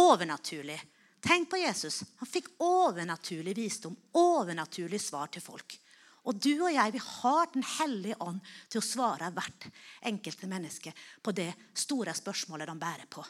overnaturlig. 0.00 0.78
Tenk 1.24 1.48
på 1.50 1.60
Jesus. 1.62 2.02
Han 2.20 2.28
fikk 2.28 2.50
overnaturlig 2.62 3.54
visdom, 3.56 3.96
overnaturlig 4.20 5.00
svar 5.00 5.32
til 5.32 5.44
folk. 5.44 5.76
Og 6.24 6.38
du 6.40 6.52
og 6.54 6.72
jeg 6.72 6.94
vi 6.94 7.02
har 7.04 7.50
Den 7.52 7.66
hellige 7.78 8.16
ånd 8.24 8.40
til 8.72 8.80
å 8.80 8.86
svare 8.86 9.30
hvert 9.34 9.68
enkelte 10.08 10.48
menneske 10.48 10.92
på 11.22 11.34
det 11.36 11.50
store 11.76 12.14
spørsmålet 12.16 12.70
de 12.70 12.76
bærer 12.80 13.10
på. 13.10 13.24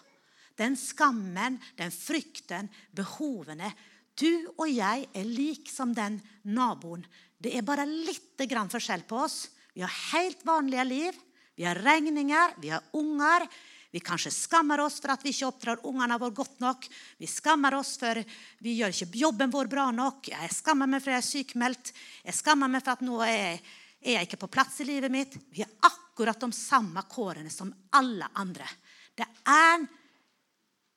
Den 0.54 0.76
skammen, 0.78 1.58
den 1.76 1.90
frykten, 1.90 2.70
behovene. 2.94 3.72
Du 4.14 4.46
og 4.54 4.68
jeg 4.70 5.08
er 5.10 5.26
lik 5.26 5.70
som 5.70 5.90
den 5.94 6.20
naboen. 6.46 7.02
Det 7.36 7.56
er 7.58 7.66
bare 7.66 7.86
litt 7.88 8.38
forskjell 8.38 9.02
på 9.08 9.18
oss. 9.26 9.48
Vi 9.74 9.82
har 9.82 9.90
helt 10.14 10.44
vanlige 10.46 10.84
liv. 10.86 11.18
Vi 11.56 11.66
har 11.66 11.78
regninger, 11.82 12.54
vi 12.62 12.70
har 12.70 12.82
unger. 12.94 13.46
Vi 13.94 14.00
kanskje 14.00 14.30
skammer 14.34 14.80
oss 14.82 14.96
for 14.98 15.12
at 15.14 15.22
vi 15.22 15.30
ikke 15.30 15.46
oppdrar 15.46 15.84
ungene 15.86 16.16
våre 16.18 16.34
godt 16.34 16.56
nok. 16.58 16.86
Vi 17.14 17.28
skammer 17.30 17.76
oss 17.78 17.92
for 18.00 18.18
vi 18.66 18.72
gjør 18.74 18.90
ikke 18.90 19.20
jobben 19.20 19.52
vår 19.52 19.68
bra 19.70 19.84
nok. 19.94 20.32
Jeg 20.32 20.50
skammer 20.50 20.90
meg 20.90 21.04
for 21.04 21.14
jeg 21.14 21.22
er 21.22 21.26
sykmeldt. 21.28 21.92
Jeg 22.26 22.34
skammer 22.34 22.72
meg 22.72 22.82
for 22.82 22.96
at 22.96 23.04
nå 23.06 23.20
er, 23.22 23.60
er 24.02 24.16
jeg 24.16 24.26
ikke 24.26 24.40
på 24.42 24.48
plass 24.56 24.80
i 24.82 24.86
livet 24.88 25.14
mitt. 25.14 25.36
Vi 25.54 25.62
har 25.62 25.70
akkurat 25.86 26.42
de 26.42 26.48
samme 26.58 27.04
kårene 27.06 27.52
som 27.54 27.70
alle 27.94 28.26
andre. 28.42 28.66
Det 29.14 29.28
er 29.46 29.62
en 29.76 29.86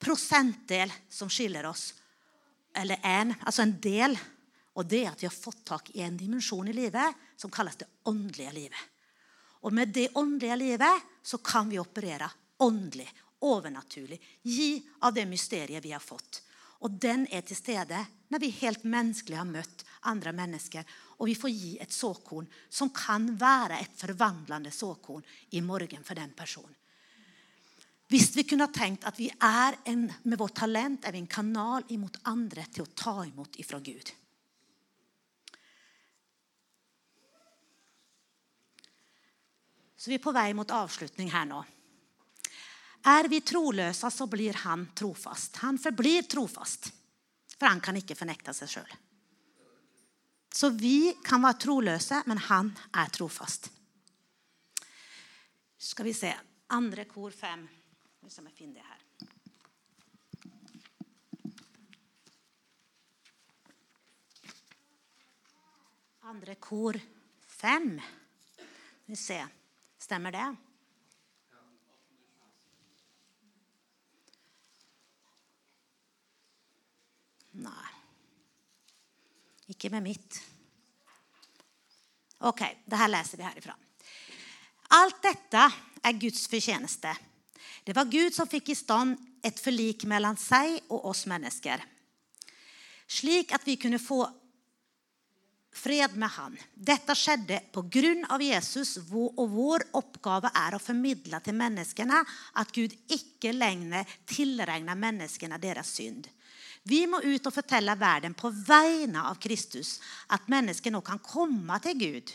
prosentdel 0.02 0.95
som 1.06 1.30
skiller 1.30 1.70
oss. 1.70 1.91
Eller 2.82 2.98
en, 3.06 3.36
altså 3.45 3.62
en 3.62 3.76
del. 3.78 4.18
Og 4.74 4.89
det 4.89 5.04
er 5.04 5.12
at 5.12 5.22
vi 5.22 5.30
har 5.30 5.38
fått 5.38 5.62
tak 5.70 5.93
i 5.93 6.02
en 6.02 6.18
dimensjon 6.18 6.74
i 6.74 6.74
livet 6.74 7.30
som 7.38 7.54
kalles 7.54 7.78
det 7.78 7.91
åndelige 8.10 8.58
livet. 8.58 8.84
Og 9.70 9.78
med 9.78 9.93
det 9.93 10.10
åndelige 10.18 10.58
livet 10.66 11.08
så 11.22 11.38
kan 11.45 11.70
vi 11.70 11.78
operere 11.78 12.34
åndelig, 12.64 13.08
overnaturlig. 13.39 14.22
Gi 14.41 14.84
av 14.99 15.14
det 15.14 15.26
mysteriet 15.26 15.86
vi 15.86 15.91
har 15.91 16.03
fått. 16.03 16.41
Og 16.86 16.93
den 17.01 17.26
er 17.34 17.41
til 17.41 17.58
stede 17.58 17.99
når 18.30 18.41
vi 18.43 18.53
helt 18.60 18.84
menneskelig 18.86 19.38
har 19.39 19.49
møtt 19.49 19.86
andre 20.10 20.34
mennesker. 20.36 20.86
Og 21.18 21.30
vi 21.30 21.38
får 21.38 21.53
gi 21.53 21.72
et 21.82 21.93
såkorn 21.93 22.49
som 22.70 22.91
kan 22.93 23.32
være 23.39 23.80
et 23.82 23.95
forvandlende 23.97 24.72
såkorn 24.72 25.26
i 25.58 25.64
morgen 25.66 26.05
for 26.05 26.20
den 26.20 26.36
personen. 26.38 26.76
Hvis 28.08 28.30
vi 28.38 28.45
kunne 28.47 28.70
tenkt 28.72 29.03
at 29.03 29.18
vi 29.20 29.28
er 29.28 29.76
en, 29.91 30.05
med 30.24 30.39
vårt 30.39 30.55
talent 30.62 31.03
er 31.03 31.12
vi 31.12 31.20
en 31.20 31.28
kanal 31.28 31.84
imot 31.91 32.22
andre 32.32 32.64
til 32.72 32.86
å 32.86 32.93
ta 32.95 33.18
imot 33.28 33.60
ifra 33.60 33.82
Gud. 33.84 34.14
Så 39.97 40.14
vi 40.14 40.16
er 40.16 40.24
på 40.24 40.32
vei 40.32 40.53
mot 40.55 40.72
avslutning 40.72 41.34
her 41.34 41.49
nå. 41.49 41.66
Er 43.08 43.30
vi 43.32 43.39
troløse, 43.41 44.10
så 44.12 44.28
blir 44.28 44.53
han 44.66 44.89
trofast. 44.95 45.55
Han 45.64 45.78
forblir 45.80 46.28
trofast, 46.28 46.89
for 47.55 47.70
han 47.70 47.80
kan 47.80 47.95
ikke 47.95 48.18
fornekte 48.20 48.51
seg 48.55 48.72
sjøl. 48.74 48.95
Så 50.51 50.70
vi 50.76 51.14
kan 51.24 51.43
være 51.43 51.62
troløse, 51.64 52.20
men 52.28 52.41
han 52.49 52.74
er 52.97 53.12
trofast. 53.14 53.72
Skal 55.78 56.08
vi 56.10 56.14
se 56.18 56.34
Andre 56.76 57.05
kor 57.08 57.32
fem. 57.32 57.62
Hvis 58.20 58.41
jeg 58.41 58.51
finner 58.51 58.76
det 58.76 58.84
her. 58.84 59.03
Andre 66.28 66.55
kor 66.60 66.99
fem. 67.47 67.93
Vi 69.08 69.16
se. 69.16 69.39
Stemmer 69.97 70.36
det? 70.36 70.66
Nei. 77.64 77.93
Ikke 79.74 79.91
med 79.91 80.05
mitt. 80.05 80.39
Ok, 82.47 82.62
det 82.86 82.99
her 82.99 83.10
leser 83.12 83.39
vi 83.39 83.47
herifra. 83.47 83.74
Alt 84.95 85.20
dette 85.26 85.64
er 86.05 86.20
Guds 86.22 86.45
fortjeneste. 86.47 87.12
Det 87.84 87.95
var 87.95 88.08
Gud 88.12 88.36
som 88.36 88.47
fikk 88.47 88.72
i 88.72 88.78
stand 88.78 89.18
et 89.45 89.60
forlik 89.62 90.05
mellom 90.10 90.38
seg 90.39 90.78
og 90.91 91.08
oss 91.12 91.26
mennesker, 91.30 91.82
slik 93.08 93.53
at 93.55 93.64
vi 93.68 93.78
kunne 93.80 93.99
få 94.01 94.22
fred 95.78 96.16
med 96.18 96.30
Han. 96.36 96.55
Dette 96.74 97.16
skjedde 97.16 97.60
på 97.74 97.84
grunn 97.91 98.26
av 98.34 98.41
Jesus, 98.41 98.97
og 99.14 99.43
vår 99.53 99.86
oppgave 99.99 100.51
er 100.55 100.76
å 100.76 100.82
formidle 100.82 101.39
til 101.45 101.58
menneskene 101.58 102.24
at 102.58 102.74
Gud 102.74 102.95
ikke 103.14 103.53
lenger 103.53 104.18
tilregner 104.30 104.97
menneskene 104.97 105.60
deres 105.62 105.93
synd. 105.99 106.28
Vi 106.88 107.04
må 107.10 107.20
ut 107.24 107.48
og 107.50 107.54
fortelle 107.54 107.96
verden 108.00 108.36
på 108.38 108.52
vegne 108.52 109.26
av 109.28 109.40
Kristus 109.44 109.98
at 110.34 110.48
mennesker 110.52 110.94
nå 110.94 111.02
kan 111.06 111.20
komme 111.24 111.80
til 111.84 111.98
Gud. 112.00 112.32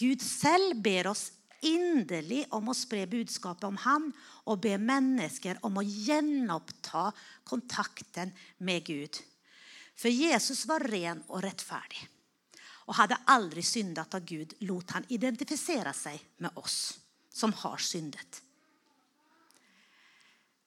Gud 0.00 0.22
selv 0.24 0.78
ber 0.84 1.10
oss 1.12 1.28
inderlig 1.66 2.44
om 2.54 2.68
å 2.68 2.76
spre 2.76 3.06
budskapet 3.10 3.64
om 3.68 3.78
ham 3.84 4.10
og 4.46 4.60
be 4.64 4.76
mennesker 4.78 5.58
om 5.66 5.80
å 5.80 5.84
gjenoppta 5.84 7.08
kontakten 7.48 8.32
med 8.58 8.84
Gud. 8.86 9.18
For 9.96 10.12
Jesus 10.12 10.66
var 10.68 10.84
ren 10.84 11.24
og 11.28 11.42
rettferdig 11.44 12.06
og 12.86 12.94
hadde 13.00 13.18
aldri 13.32 13.64
syndet 13.66 14.14
av 14.14 14.22
Gud, 14.22 14.52
lot 14.68 14.92
han 14.94 15.06
identifisere 15.10 15.90
seg 15.96 16.20
med 16.44 16.54
oss 16.60 16.94
som 17.34 17.50
har 17.64 17.82
syndet. 17.82 18.42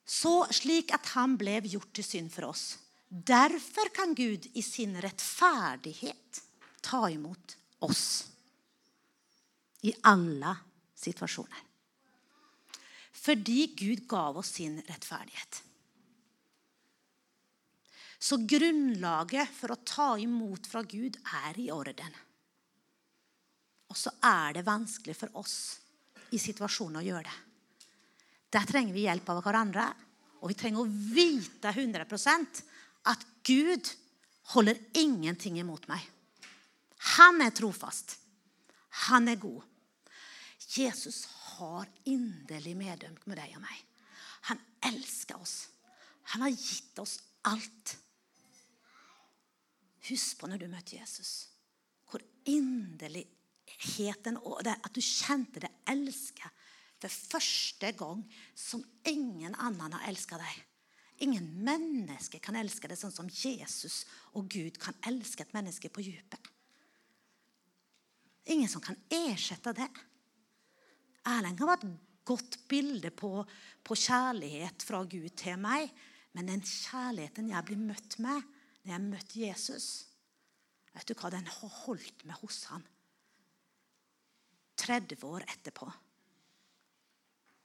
Så 0.09 0.41
slik 0.51 0.91
at 0.91 1.13
han 1.13 1.37
ble 1.39 1.61
gjort 1.69 1.93
til 1.95 2.03
synd 2.03 2.33
for 2.33 2.49
oss. 2.49 2.65
Derfor 3.09 3.89
kan 3.89 4.13
Gud 4.13 4.45
i 4.53 4.61
sin 4.61 4.93
rettferdighet 5.01 6.43
ta 6.81 7.09
imot 7.09 7.57
oss 7.79 8.27
i 9.81 9.93
alle 10.05 10.53
situasjoner. 10.93 11.65
Fordi 13.11 13.73
Gud 13.77 14.05
gav 14.07 14.37
oss 14.37 14.53
sin 14.59 14.77
rettferdighet. 14.85 15.63
Så 18.19 18.37
grunnlaget 18.45 19.49
for 19.57 19.73
å 19.73 19.81
ta 19.81 20.09
imot 20.19 20.67
fra 20.69 20.83
Gud 20.83 21.17
er 21.41 21.59
i 21.59 21.69
orden. 21.73 22.15
Og 23.89 23.97
så 23.97 24.13
er 24.21 24.59
det 24.59 24.67
vanskelig 24.67 25.15
for 25.17 25.39
oss 25.39 25.79
i 26.35 26.37
situasjonen 26.37 26.99
å 27.01 27.05
gjøre 27.07 27.25
det. 27.25 27.37
Der 28.53 28.69
trenger 28.69 28.93
vi 28.93 29.07
hjelp 29.07 29.29
av 29.33 29.41
hverandre. 29.45 29.87
Og 30.39 30.51
vi 30.51 30.57
trenger 30.57 30.83
å 30.83 30.91
vite 31.15 31.71
100 31.73 32.05
at 33.07 33.25
Gud 33.47 33.91
holder 34.53 34.79
ingenting 34.97 35.59
imot 35.59 35.87
meg. 35.89 36.03
Han 37.17 37.41
er 37.41 37.53
trofast. 37.55 38.17
Han 39.07 39.29
er 39.31 39.39
god. 39.39 39.63
Jesus 40.69 41.23
har 41.55 41.87
inderlig 42.05 42.75
medømt 42.77 43.25
med 43.27 43.39
deg 43.39 43.55
og 43.57 43.63
meg. 43.63 43.77
Han 44.51 44.61
elsker 44.91 45.39
oss. 45.39 45.69
Han 46.33 46.45
har 46.45 46.53
gitt 46.53 46.99
oss 47.01 47.17
alt. 47.47 47.95
Husk 50.09 50.39
på 50.39 50.49
når 50.49 50.61
du 50.61 50.69
møtte 50.71 50.97
Jesus, 50.97 51.49
hvor 52.09 52.21
inderligheten 52.49 54.39
og 54.41 54.65
At 54.65 54.93
du 54.95 55.01
kjente 55.01 55.61
det 55.61 55.71
elsket 55.89 56.49
for 56.99 57.09
første 57.31 57.91
gang 57.95 58.23
som 58.57 58.83
ingen 59.07 59.55
annen 59.55 59.93
har 59.95 60.07
elsket 60.09 60.41
deg. 60.41 60.55
Ingen 61.25 61.47
menneske 61.65 62.39
kan 62.39 62.55
elske 62.55 62.87
det 62.87 62.95
sånn 62.99 63.13
som 63.13 63.27
Jesus 63.27 64.05
og 64.39 64.47
Gud 64.51 64.77
kan 64.79 64.95
elske 65.09 65.43
et 65.43 65.55
menneske 65.55 65.91
på 65.91 66.03
dypet. 66.05 66.51
Ingen 68.49 68.71
som 68.71 68.81
kan 68.81 68.97
erstatte 69.11 69.75
det. 69.77 69.89
Erlend 71.27 71.59
kan 71.59 71.69
være 71.69 71.89
et 71.89 72.23
godt 72.29 72.57
bilde 72.71 73.11
på, 73.11 73.33
på 73.83 73.97
kjærlighet 73.99 74.85
fra 74.85 75.03
Gud 75.03 75.29
til 75.37 75.59
meg. 75.61 75.91
Men 76.37 76.53
den 76.53 76.63
kjærligheten 76.63 77.51
jeg 77.51 77.67
blir 77.67 77.81
møtt 77.81 78.15
med 78.23 78.39
når 78.83 78.93
jeg 78.93 79.05
møtte 79.05 79.41
Jesus, 79.41 79.87
vet 80.95 81.09
du 81.09 81.17
hva, 81.17 81.31
den 81.33 81.49
har 81.49 81.73
holdt 81.83 82.23
meg 82.25 82.39
hos 82.39 82.63
han 82.71 82.85
30 84.79 85.19
år 85.27 85.43
etterpå. 85.43 85.89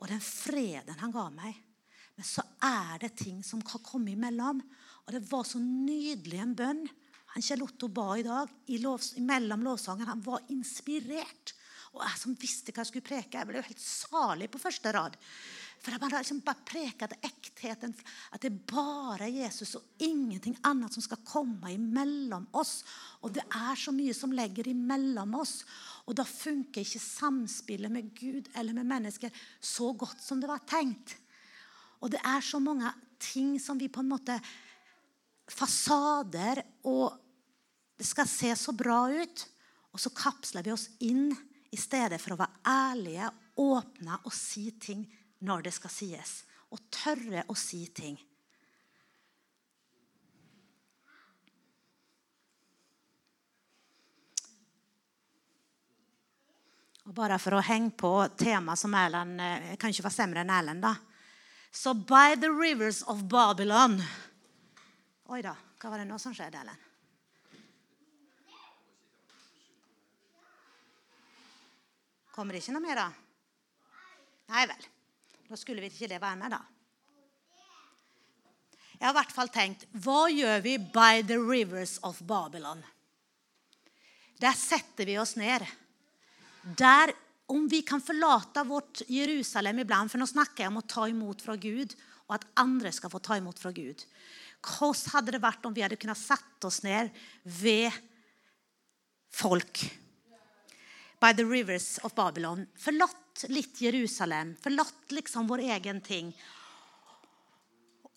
Og 0.03 0.11
den 0.11 0.21
freden 0.21 0.99
han 1.01 1.15
ga 1.15 1.29
meg. 1.33 1.55
Men 2.15 2.27
så 2.29 2.45
er 2.62 3.01
det 3.03 3.17
ting 3.19 3.43
som 3.47 3.62
kan 3.65 3.83
komme 3.85 4.12
imellom. 4.15 4.61
Og 5.05 5.15
det 5.15 5.25
var 5.31 5.47
så 5.49 5.59
nydelig 5.62 6.41
en 6.41 6.55
bønn 6.59 6.85
han 7.35 7.43
Kjell 7.43 7.65
Otto 7.67 7.89
ba 7.91 8.12
i 8.15 8.23
dag 8.23 8.51
i 8.71 8.77
lov, 8.79 9.03
mellom 9.19 9.65
lovsangen. 9.67 10.07
Han 10.07 10.23
var 10.23 10.45
inspirert. 10.55 11.57
Og 11.95 12.03
jeg 12.05 12.19
som 12.21 12.37
visste 12.39 12.71
hva 12.71 12.83
jeg 12.85 12.91
skulle 12.93 13.07
preke, 13.07 13.41
jeg 13.41 13.49
ble 13.49 13.59
jo 13.59 13.67
helt 13.67 13.83
salig 13.83 14.47
på 14.51 14.61
første 14.62 14.93
rad. 14.95 15.17
For 15.83 15.91
jeg 15.91 16.03
bare, 16.03 16.21
liksom 16.23 16.39
bare 16.47 16.62
preket 16.67 17.17
ektheten, 17.27 17.91
at 18.31 18.43
det 18.43 18.53
er 18.53 18.61
bare 18.71 19.29
Jesus 19.35 19.75
og 19.81 20.05
ingenting 20.07 20.55
annet 20.65 20.95
som 20.95 21.03
skal 21.05 21.21
komme 21.27 21.75
imellom 21.75 22.47
oss. 22.55 22.77
Og 23.27 23.35
det 23.35 23.43
er 23.51 23.83
så 23.83 23.93
mye 23.95 24.15
som 24.15 24.33
legger 24.35 24.71
imellom 24.71 25.35
oss. 25.43 25.59
Og 26.07 26.15
da 26.15 26.27
funker 26.29 26.87
ikke 26.87 27.03
samspillet 27.03 27.93
med 27.93 28.15
Gud 28.15 28.47
eller 28.55 28.79
med 28.79 28.89
mennesker 28.95 29.35
så 29.59 29.91
godt 29.99 30.23
som 30.23 30.39
det 30.39 30.51
var 30.55 30.62
tenkt. 30.71 31.19
Og 32.05 32.13
det 32.13 32.21
er 32.21 32.45
så 32.45 32.61
mange 32.61 32.91
ting 33.23 33.57
som 33.61 33.81
vi 33.81 33.89
på 33.89 34.05
en 34.05 34.13
måte 34.13 34.37
Fasader, 35.49 36.63
og 36.89 37.17
det 37.97 38.07
skal 38.09 38.29
se 38.29 38.53
så 38.57 38.73
bra 38.77 39.07
ut. 39.13 39.45
Og 39.95 40.01
så 40.01 40.13
kapsler 40.13 40.65
vi 40.67 40.73
oss 40.75 40.89
inn 41.05 41.31
i 41.73 41.79
stedet 41.81 42.21
for 42.21 42.35
å 42.35 42.41
være 42.41 42.61
ærlige, 42.69 43.31
åpne 43.61 44.19
og 44.25 44.33
si 44.35 44.71
ting 44.83 45.05
når 45.47 45.67
det 45.67 45.75
skal 45.77 45.93
sies. 45.93 46.33
Og 46.75 46.83
tørre 46.93 47.45
å 47.49 47.57
si 47.57 47.85
ting. 47.95 48.17
Og 57.05 57.13
bare 57.13 57.37
for 57.39 57.57
å 57.59 57.65
henge 57.65 57.93
på 58.01 58.11
temaet 58.41 58.81
som 58.81 58.95
Erlend 58.97 59.37
eh, 59.37 59.67
Jeg 59.75 59.81
kan 59.81 59.93
ikke 59.93 60.07
være 60.07 60.17
semre 60.17 60.41
enn 60.41 60.53
Erlend, 60.55 60.85
da. 60.85 60.95
Så 61.75 61.95
by 61.95 62.37
the 62.41 62.51
rivers 62.51 63.03
of 63.03 63.22
Babylon 63.27 63.99
Oi 65.35 65.41
da, 65.43 65.55
hva 65.81 65.91
var 65.91 65.99
det 65.99 66.07
nå 66.07 66.18
som 66.22 66.35
skjedde, 66.37 66.61
Ellen? 66.61 66.83
Kommer 72.35 72.55
det 72.55 72.62
ikke 72.62 72.75
noe 72.77 72.85
mer, 72.85 72.99
da? 72.99 73.09
Nei 74.55 74.64
vel. 74.70 74.87
Da 75.49 75.59
skulle 75.59 75.83
vi 75.83 75.91
ikke 75.91 76.11
det 76.11 76.20
være 76.22 76.39
med, 76.41 76.55
da. 76.55 76.61
Jeg 78.95 79.07
har 79.09 79.14
i 79.14 79.18
hvert 79.18 79.35
fall 79.35 79.51
tenkt 79.53 79.87
Hva 80.05 80.29
gjør 80.31 80.62
vi 80.64 80.77
by 80.79 81.25
the 81.27 81.41
rivers 81.43 81.97
of 82.07 82.20
Babylon? 82.22 82.85
Der 84.39 84.55
setter 84.59 85.07
vi 85.09 85.18
oss 85.18 85.35
ned. 85.41 85.66
Der, 86.79 87.14
om 87.51 87.67
vi 87.69 87.83
kan 87.85 88.01
forlate 88.01 88.65
vårt 88.65 89.03
Jerusalem 89.13 89.83
iblant 89.83 90.13
For 90.13 90.21
nå 90.21 90.27
snakker 90.29 90.65
jeg 90.65 90.73
om 90.73 90.81
å 90.81 90.89
ta 90.89 91.05
imot 91.11 91.43
fra 91.45 91.59
Gud, 91.61 91.93
og 92.25 92.39
at 92.39 92.47
andre 92.61 92.93
skal 92.95 93.13
få 93.13 93.21
ta 93.21 93.37
imot 93.37 93.61
fra 93.61 93.73
Gud. 93.75 94.07
Hvordan 94.65 95.13
hadde 95.13 95.35
det 95.35 95.43
vært 95.45 95.67
om 95.69 95.75
vi 95.77 95.85
hadde 95.85 95.99
kunnet 96.01 96.21
satt 96.21 96.65
oss 96.65 96.81
ned 96.87 97.13
ved 97.45 97.93
folk 99.35 99.83
by 101.21 101.33
the 101.33 101.45
rivers 101.45 101.99
of 102.03 102.15
Babylon. 102.15 102.67
Forlatt 102.77 103.45
litt 103.49 103.81
Jerusalem, 103.81 104.55
forlatt 104.61 105.13
liksom 105.13 105.49
vår 105.49 105.65
egen 105.77 106.01
ting. 106.05 106.33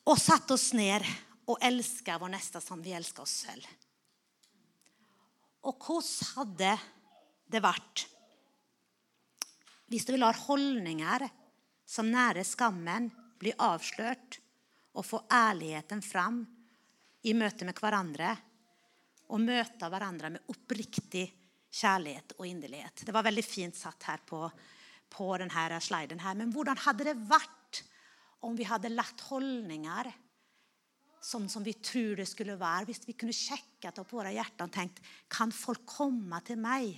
Og 0.08 0.20
satt 0.20 0.52
oss 0.52 0.72
ned 0.78 1.06
og 1.48 1.60
elska 1.64 2.18
vår 2.20 2.34
neste 2.36 2.62
som 2.64 2.82
vi 2.84 2.96
elsker 2.96 3.24
oss 3.24 3.38
selv. 3.48 3.68
Og 5.68 5.76
hvordan 5.84 6.36
hadde 6.36 6.76
det 7.48 7.64
vært 7.64 8.06
hvis 9.88 10.08
vi 10.10 10.20
lar 10.20 10.38
holdninger 10.48 11.28
som 11.88 12.10
nære 12.12 12.44
skammen, 12.48 13.10
bli 13.38 13.54
avslørt 13.62 14.40
og 14.98 15.06
få 15.06 15.22
ærligheten 15.32 16.02
fram 16.02 16.42
i 17.28 17.34
møte 17.38 17.68
med 17.68 17.78
hverandre, 17.78 18.34
og 19.28 19.44
møte 19.44 19.90
hverandre 19.92 20.32
med 20.34 20.52
oppriktig 20.52 21.26
kjærlighet 21.78 22.38
og 22.38 22.48
inderlighet. 22.48 23.04
Det 23.06 23.14
var 23.14 23.26
veldig 23.28 23.44
fint 23.44 23.76
satt 23.76 24.08
her 24.08 24.24
på, 24.26 24.40
på 25.12 25.28
denne 25.42 25.82
sliden. 25.84 26.20
her. 26.24 26.36
Men 26.36 26.54
hvordan 26.56 26.80
hadde 26.86 27.10
det 27.10 27.18
vært 27.28 27.84
om 28.48 28.56
vi 28.56 28.68
hadde 28.68 28.94
latt 28.94 29.22
holdninger 29.28 30.12
sånn 31.28 31.50
som 31.52 31.64
vi 31.66 31.74
tror 31.84 32.16
det 32.20 32.28
skulle 32.30 32.56
være, 32.60 32.88
hvis 32.88 33.04
vi 33.08 33.18
kunne 33.18 33.36
sjekket 33.36 34.00
opp 34.00 34.14
våre 34.16 34.32
hjerter 34.32 34.68
og 34.68 34.74
tenkt 34.74 35.02
kan 35.28 35.52
folk 35.52 35.84
komme 35.90 36.40
til 36.48 36.60
meg? 36.62 36.96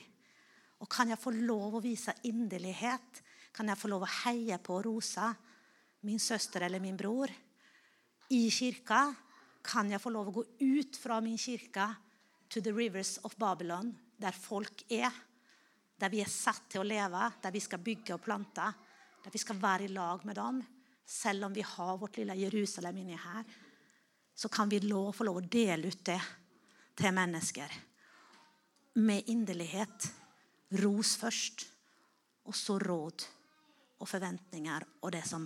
Og 0.79 0.89
kan 0.89 1.11
jeg 1.11 1.19
få 1.19 1.33
lov 1.35 1.77
å 1.77 1.83
vise 1.83 2.13
inderlighet? 2.29 3.23
Kan 3.55 3.71
jeg 3.71 3.79
få 3.79 3.89
lov 3.91 4.05
å 4.05 4.13
heie 4.23 4.57
på 4.63 4.77
og 4.77 4.85
rose 4.87 5.29
min 6.07 6.19
søster 6.19 6.63
eller 6.63 6.79
min 6.83 6.97
bror? 6.97 7.31
I 8.29 8.45
kirka 8.53 9.01
kan 9.65 9.89
jeg 9.91 10.01
få 10.01 10.11
lov 10.13 10.29
å 10.29 10.37
gå 10.39 10.43
ut 10.61 10.99
fra 10.99 11.19
min 11.21 11.37
kirke 11.37 11.87
to 12.49 12.61
the 12.61 12.71
rivers 12.73 13.17
of 13.27 13.35
Babylon 13.37 13.91
der 14.19 14.35
folk 14.35 14.83
er. 14.91 15.11
Der 15.99 16.11
vi 16.11 16.21
er 16.23 16.31
satt 16.31 16.69
til 16.71 16.83
å 16.83 16.87
leve, 16.87 17.25
der 17.43 17.51
vi 17.51 17.59
skal 17.63 17.81
bygge 17.83 18.15
og 18.15 18.23
plante. 18.23 18.67
Der 19.23 19.33
vi 19.33 19.41
skal 19.41 19.59
være 19.59 19.87
i 19.87 19.91
lag 19.91 20.23
med 20.25 20.37
dem. 20.39 20.61
Selv 21.03 21.47
om 21.47 21.53
vi 21.53 21.65
har 21.65 21.97
vårt 21.97 22.19
lille 22.19 22.37
Jerusalem 22.39 23.01
inni 23.01 23.17
her, 23.19 23.43
så 24.35 24.47
kan 24.47 24.69
vi 24.71 24.79
lov, 24.79 25.11
få 25.17 25.25
lov 25.27 25.41
å 25.41 25.47
dele 25.51 25.89
ut 25.89 26.03
det 26.05 26.19
til 26.95 27.15
mennesker. 27.15 27.73
Med 29.03 29.27
inderlighet. 29.27 30.07
Ros 30.69 31.15
først, 31.17 31.65
og 32.45 32.55
så 32.55 32.77
råd 32.81 33.25
og 33.99 34.07
forventninger 34.07 34.85
og 35.01 35.11
det 35.13 35.23
som 35.27 35.45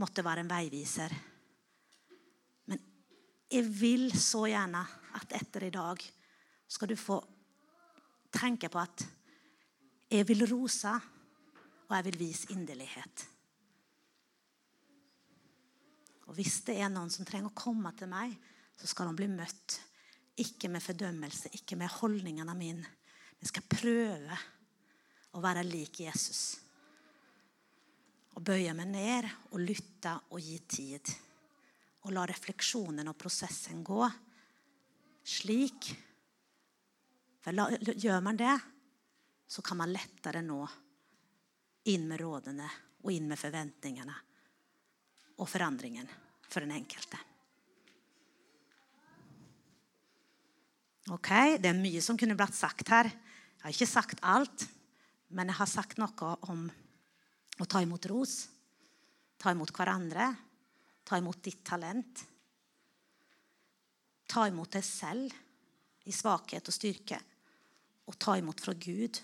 måtte 0.00 0.24
være 0.24 0.44
en 0.44 0.50
veiviser. 0.50 1.14
Men 2.70 2.82
jeg 3.50 3.68
vil 3.80 4.10
så 4.18 4.46
gjerne 4.50 4.82
at 5.18 5.36
etter 5.40 5.66
i 5.66 5.74
dag 5.74 6.04
skal 6.70 6.90
du 6.90 6.96
få 6.98 7.18
tenke 8.34 8.70
på 8.70 8.80
at 8.82 9.06
jeg 10.10 10.26
vil 10.26 10.46
rose, 10.50 10.90
og 11.90 11.96
jeg 11.96 12.06
vil 12.06 12.18
vise 12.18 12.50
inderlighet. 12.54 13.26
Og 16.30 16.34
Hvis 16.34 16.60
det 16.66 16.76
er 16.78 16.90
noen 16.90 17.10
som 17.10 17.26
trenger 17.26 17.50
å 17.50 17.58
komme 17.58 17.90
til 17.98 18.10
meg, 18.10 18.34
så 18.78 18.86
skal 18.86 19.10
de 19.10 19.18
bli 19.18 19.26
møtt. 19.30 19.80
Ikke 20.38 20.70
med 20.70 20.82
fordømmelse, 20.82 21.50
ikke 21.58 21.78
med 21.78 21.90
holdningene 21.90 22.54
mine. 22.54 22.86
Men 23.40 23.48
skal 23.48 23.68
prøve 23.72 24.38
å 25.32 25.42
være 25.42 25.64
lik 25.64 26.02
Jesus. 26.04 26.42
Og 28.36 28.44
bøye 28.44 28.74
meg 28.76 28.90
ned 28.92 29.28
og 29.50 29.62
lytte 29.64 30.12
og 30.30 30.40
gi 30.44 30.58
tid. 30.68 31.12
Og 32.04 32.14
la 32.14 32.26
refleksjonen 32.28 33.08
og 33.10 33.18
prosessen 33.20 33.82
gå 33.84 34.04
slik 35.30 35.90
for 37.40 37.56
Gjør 37.96 38.20
man 38.20 38.36
det, 38.36 38.52
så 39.48 39.62
kan 39.64 39.78
man 39.80 39.92
lettere 39.92 40.42
nå 40.44 40.60
inn 41.88 42.04
med 42.08 42.20
rådene 42.20 42.66
og 43.00 43.12
inn 43.14 43.30
med 43.30 43.40
forventningene 43.40 44.16
og 45.40 45.48
forandringen 45.48 46.08
for 46.44 46.60
den 46.60 46.74
enkelte. 46.76 47.16
Ok, 51.10 51.30
Det 51.58 51.70
er 51.70 51.80
mye 51.80 52.02
som 52.04 52.18
kunne 52.20 52.36
blitt 52.36 52.54
sagt 52.54 52.92
her. 52.92 53.08
Jeg 53.60 53.66
har 53.66 53.74
ikke 53.76 53.86
sagt 53.92 54.22
alt, 54.24 54.62
men 55.36 55.50
jeg 55.52 55.58
har 55.58 55.68
sagt 55.68 55.98
noe 56.00 56.30
om 56.48 56.62
å 57.60 57.66
ta 57.68 57.82
imot 57.84 58.06
ros, 58.08 58.46
ta 59.36 59.52
imot 59.52 59.68
hverandre, 59.76 60.30
ta 61.04 61.18
imot 61.20 61.42
ditt 61.44 61.60
talent. 61.68 62.22
Ta 64.30 64.46
imot 64.48 64.72
deg 64.72 64.86
selv 64.86 66.08
i 66.08 66.14
svakhet 66.14 66.72
og 66.72 66.76
styrke 66.76 67.20
og 68.08 68.16
ta 68.16 68.38
imot 68.40 68.64
fra 68.64 68.72
Gud. 68.80 69.20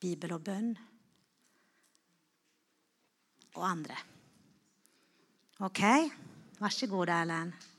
Bibel 0.00 0.36
og 0.36 0.44
bønn. 0.44 0.70
Og 3.56 3.64
andre. 3.64 3.96
OK? 5.64 5.82
Vær 6.60 6.76
så 6.76 6.88
god, 6.92 7.16
Erlend. 7.16 7.69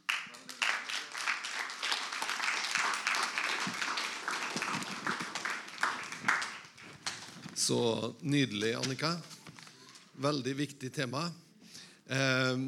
Så 7.61 8.13
nydelig, 8.19 8.73
Annika. 8.73 9.11
Veldig 10.17 10.53
viktig 10.57 10.87
tema. 10.93 11.27
Eh, 12.09 12.61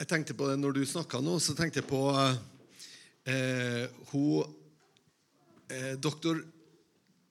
jeg 0.00 0.08
tenkte 0.10 0.34
på 0.34 0.48
det 0.48 0.56
Når 0.58 0.72
du 0.74 0.80
snakka 0.82 1.20
nå, 1.22 1.36
så 1.38 1.54
tenkte 1.54 1.78
jeg 1.78 1.86
på 1.86 2.00
eh, 2.18 3.84
hun, 4.10 4.56
eh, 5.70 5.94
doktor 5.94 6.40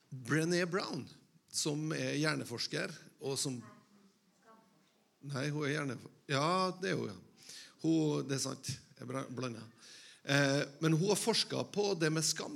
Brené 0.07 0.61
Brown 0.72 1.03
som 1.51 1.91
er 1.91 2.15
hjerneforsker, 2.15 2.93
og 3.28 3.36
som 3.36 3.57
Nei, 5.28 5.49
hun 5.51 5.65
er 5.65 5.74
hjerneforsker. 5.74 6.22
Ja, 6.32 6.51
det 6.80 6.93
er 6.93 7.01
hun, 7.01 7.09
ja. 7.11 7.57
Hun, 7.82 8.24
det 8.30 8.38
er 8.38 8.45
sant. 8.45 8.72
Jeg 9.01 9.26
blanda. 9.36 9.65
Eh, 10.24 10.63
men 10.80 10.95
hun 10.95 11.11
har 11.11 11.20
forska 11.20 11.65
på 11.76 11.89
det 11.99 12.13
med 12.15 12.24
skam. 12.24 12.55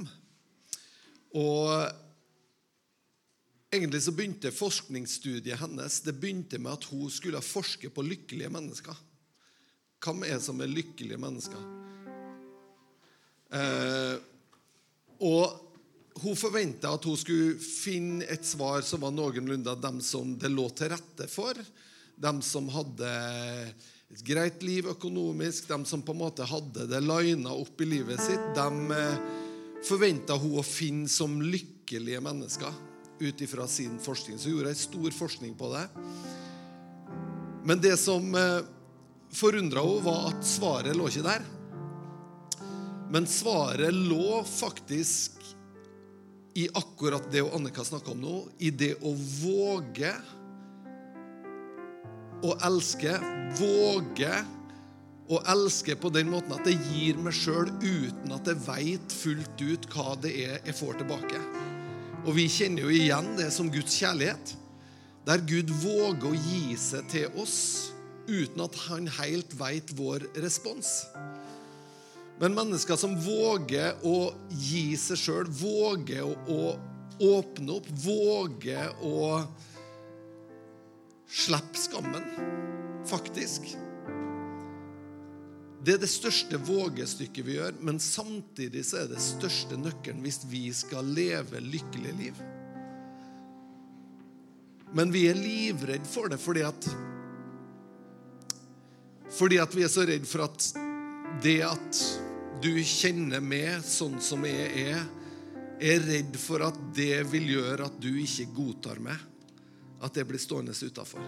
Og 1.36 2.08
egentlig 3.72 4.04
så 4.04 4.12
begynte 4.12 4.52
forskningsstudiet 4.52 5.62
hennes 5.62 6.02
det 6.04 6.18
begynte 6.20 6.60
med 6.60 6.74
at 6.76 6.88
hun 6.92 7.08
skulle 7.12 7.42
forske 7.44 7.92
på 7.94 8.04
lykkelige 8.04 8.52
mennesker. 8.52 8.98
Hvem 10.02 10.26
er 10.28 10.36
det 10.36 10.46
som 10.46 10.60
er 10.60 10.72
lykkelige 10.72 11.20
mennesker? 11.22 11.62
Eh, 13.52 14.18
og 15.22 16.20
hun 16.22 16.36
forventa 16.36 16.92
at 16.92 17.08
hun 17.08 17.20
skulle 17.20 17.56
finne 17.62 18.28
et 18.32 18.44
svar 18.48 18.84
som 18.84 19.06
var 19.06 19.16
noenlunde 19.16 19.78
dem 19.80 20.02
som 20.04 20.36
det 20.40 20.52
lå 20.52 20.68
til 20.76 20.92
rette 20.92 21.30
for. 21.32 21.56
Dem 22.22 22.44
som 22.44 22.68
hadde 22.74 23.10
et 24.12 24.24
greit 24.28 24.64
liv 24.66 24.90
økonomisk, 24.92 25.70
dem 25.72 25.88
som 25.88 26.04
på 26.04 26.12
en 26.12 26.24
måte 26.26 26.50
hadde 26.50 26.90
det 26.92 27.04
lina 27.08 27.56
opp 27.56 27.80
i 27.80 27.88
livet 27.88 28.20
sitt. 28.20 28.52
Dem 28.58 28.92
eh, 28.92 29.20
forventa 29.88 30.36
hun 30.36 30.60
å 30.60 30.66
finne 30.66 31.08
som 31.10 31.40
lykkelige 31.40 32.20
mennesker 32.24 32.91
ut 33.22 33.42
ifra 33.42 33.68
sin 33.70 33.98
forskning. 34.02 34.40
Så 34.40 34.52
gjorde 34.52 34.74
jeg 34.74 34.84
stor 34.84 35.16
forskning 35.16 35.56
på 35.58 35.72
det. 35.74 35.86
Men 37.64 37.82
det 37.82 37.96
som 38.02 38.26
eh, 38.36 38.62
forundra 39.34 39.84
henne, 39.86 40.06
var 40.06 40.32
at 40.32 40.46
svaret 40.48 40.98
lå 40.98 41.10
ikke 41.10 41.26
der. 41.26 41.46
Men 43.12 43.28
svaret 43.28 43.94
lå 43.94 44.42
faktisk 44.48 45.40
i 46.54 46.68
akkurat 46.76 47.32
det 47.32 47.44
Annika 47.56 47.84
snakka 47.84 48.12
om 48.12 48.22
nå, 48.24 48.38
i 48.60 48.72
det 48.76 48.94
å 49.04 49.14
våge 49.16 50.12
å 52.42 52.56
elske, 52.68 53.14
våge 53.60 54.32
å 55.32 55.40
elske 55.54 55.96
på 55.96 56.12
den 56.12 56.32
måten 56.32 56.56
at 56.58 56.66
det 56.68 56.76
gir 56.92 57.20
meg 57.22 57.36
sjøl 57.38 57.70
uten 57.84 58.34
at 58.36 58.50
jeg 58.50 58.64
veit 58.66 59.16
fullt 59.16 59.64
ut 59.64 59.88
hva 59.94 60.16
det 60.24 60.34
er 60.44 60.58
jeg 60.58 60.80
får 60.82 61.04
tilbake. 61.04 61.44
Og 62.22 62.36
vi 62.38 62.46
kjenner 62.52 62.86
jo 62.86 62.92
igjen 62.94 63.32
det 63.40 63.50
som 63.54 63.70
Guds 63.74 63.96
kjærlighet, 63.98 64.54
der 65.26 65.42
Gud 65.50 65.72
våger 65.82 66.28
å 66.30 66.38
gi 66.38 66.76
seg 66.78 67.08
til 67.10 67.42
oss 67.42 67.58
uten 68.30 68.62
at 68.62 68.78
han 68.86 69.10
helt 69.18 69.54
veit 69.58 69.90
vår 69.98 70.28
respons. 70.44 70.92
Men 72.42 72.56
mennesker 72.58 72.98
som 72.98 73.18
våger 73.22 73.98
å 74.06 74.32
gi 74.54 74.94
seg 74.98 75.20
sjøl, 75.22 75.50
våger 75.50 76.26
å, 76.26 76.34
å 76.50 77.32
åpne 77.42 77.78
opp, 77.78 77.90
våger 78.06 78.94
å 79.06 79.42
slippe 81.32 81.82
skammen, 81.82 82.26
faktisk. 83.10 83.74
Det 85.82 85.96
er 85.96 86.02
det 86.04 86.12
største 86.12 86.60
vågestykket 86.62 87.46
vi 87.46 87.56
gjør, 87.58 87.78
men 87.82 87.98
samtidig 88.00 88.84
så 88.86 89.02
er 89.02 89.08
det 89.10 89.22
største 89.24 89.80
nøkkelen 89.82 90.22
hvis 90.22 90.44
vi 90.52 90.68
skal 90.78 91.08
leve 91.10 91.62
lykkelige 91.64 92.18
liv. 92.20 92.42
Men 94.94 95.14
vi 95.14 95.26
er 95.32 95.40
livredd 95.40 96.06
for 96.06 96.30
det 96.30 96.38
fordi 96.42 96.66
at 96.68 96.90
Fordi 99.32 99.58
at 99.64 99.76
vi 99.76 99.86
er 99.86 99.90
så 99.90 100.04
redd 100.04 100.26
for 100.28 100.44
at 100.44 100.66
det 101.42 101.62
at 101.64 102.00
du 102.62 102.74
kjenner 102.84 103.40
meg 103.42 103.80
sånn 103.88 104.20
som 104.22 104.44
jeg 104.46 104.84
er, 104.92 105.06
er 105.82 106.04
redd 106.04 106.36
for 106.38 106.62
at 106.68 106.78
det 106.94 107.24
vil 107.32 107.48
gjøre 107.56 107.88
at 107.88 107.96
du 108.04 108.12
ikke 108.12 108.52
godtar 108.54 109.00
meg. 109.02 109.16
At 110.04 110.14
det 110.14 110.28
blir 110.28 110.42
stående 110.42 110.76
utafor. 110.76 111.24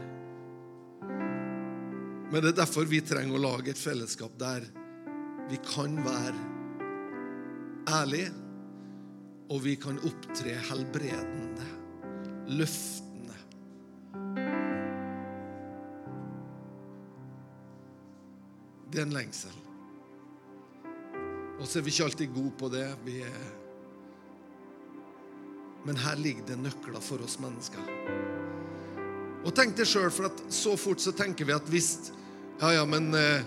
Men 2.33 2.41
det 2.41 2.49
er 2.49 2.63
derfor 2.63 2.87
vi 2.89 2.97
trenger 3.05 3.37
å 3.37 3.41
lage 3.43 3.69
et 3.69 3.77
fellesskap 3.77 4.33
der 4.41 4.63
vi 5.51 5.59
kan 5.61 5.99
være 6.01 6.39
ærlige, 7.93 8.31
og 9.53 9.59
vi 9.61 9.75
kan 9.77 9.99
opptre 10.01 10.55
helbredende, 10.71 11.67
løftende. 12.57 13.37
Det 18.89 19.03
er 19.03 19.05
en 19.05 19.13
lengsel. 19.13 19.61
Og 21.59 21.69
så 21.69 21.77
er 21.77 21.85
vi 21.85 21.93
ikke 21.93 22.07
alltid 22.07 22.33
gode 22.33 22.55
på 22.63 22.71
det. 22.73 22.87
Men 25.85 26.01
her 26.01 26.17
ligger 26.17 26.49
det 26.49 26.57
nøkler 26.63 27.05
for 27.11 27.21
oss 27.21 27.37
mennesker. 27.45 27.93
Og 29.43 29.53
tenk 29.53 29.77
deg 29.77 29.85
sjøl, 29.85 30.09
for 30.09 30.31
at 30.31 30.43
så 30.49 30.73
fort 30.79 31.03
så 31.03 31.13
tenker 31.13 31.45
vi 31.45 31.53
at 31.53 31.69
hvis 31.69 31.93
Ja, 32.63 32.73
ja, 32.73 32.85
men 32.85 33.13
eh, 33.13 33.41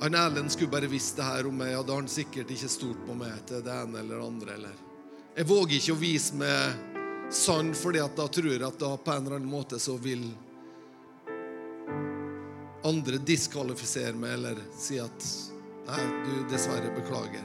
Arne 0.00 0.18
Erlend 0.18 0.52
skulle 0.52 0.70
bare 0.70 0.86
visst 0.86 1.16
det 1.16 1.22
her 1.22 1.46
om 1.46 1.58
meg, 1.60 1.74
ja, 1.74 1.82
da 1.82 1.92
har 1.92 2.00
han 2.00 2.08
sikkert 2.08 2.48
ikke 2.54 2.70
stolt 2.72 3.02
på 3.04 3.12
meg 3.18 3.34
til 3.44 3.60
det 3.66 3.74
ene 3.82 3.98
eller 4.00 4.16
det 4.16 4.24
andre. 4.24 4.54
eller 4.54 4.78
Jeg 5.36 5.44
våger 5.50 5.74
ikke 5.76 5.92
å 5.92 5.98
vise 6.00 6.38
meg 6.40 7.28
sann, 7.36 7.74
fordi 7.76 8.00
da 8.16 8.28
tror 8.32 8.48
jeg 8.48 8.64
at 8.64 8.80
da 8.80 8.94
på 8.96 9.12
en 9.12 9.26
eller 9.26 9.36
annen 9.36 9.52
måte 9.52 9.76
så 9.76 9.98
vil 10.00 10.24
andre 12.88 13.20
diskvalifisere 13.28 14.16
meg 14.16 14.38
eller 14.38 14.64
si 14.80 14.96
at 15.02 15.30
Nei, 15.86 16.00
du, 16.24 16.32
dessverre. 16.48 16.88
Beklager. 16.96 17.44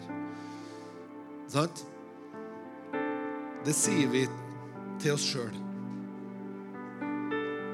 Sant? 1.51 1.83
Det 3.67 3.75
sier 3.75 4.07
vi 4.15 4.23
til 5.03 5.17
oss 5.19 5.27
sjøl. 5.27 5.59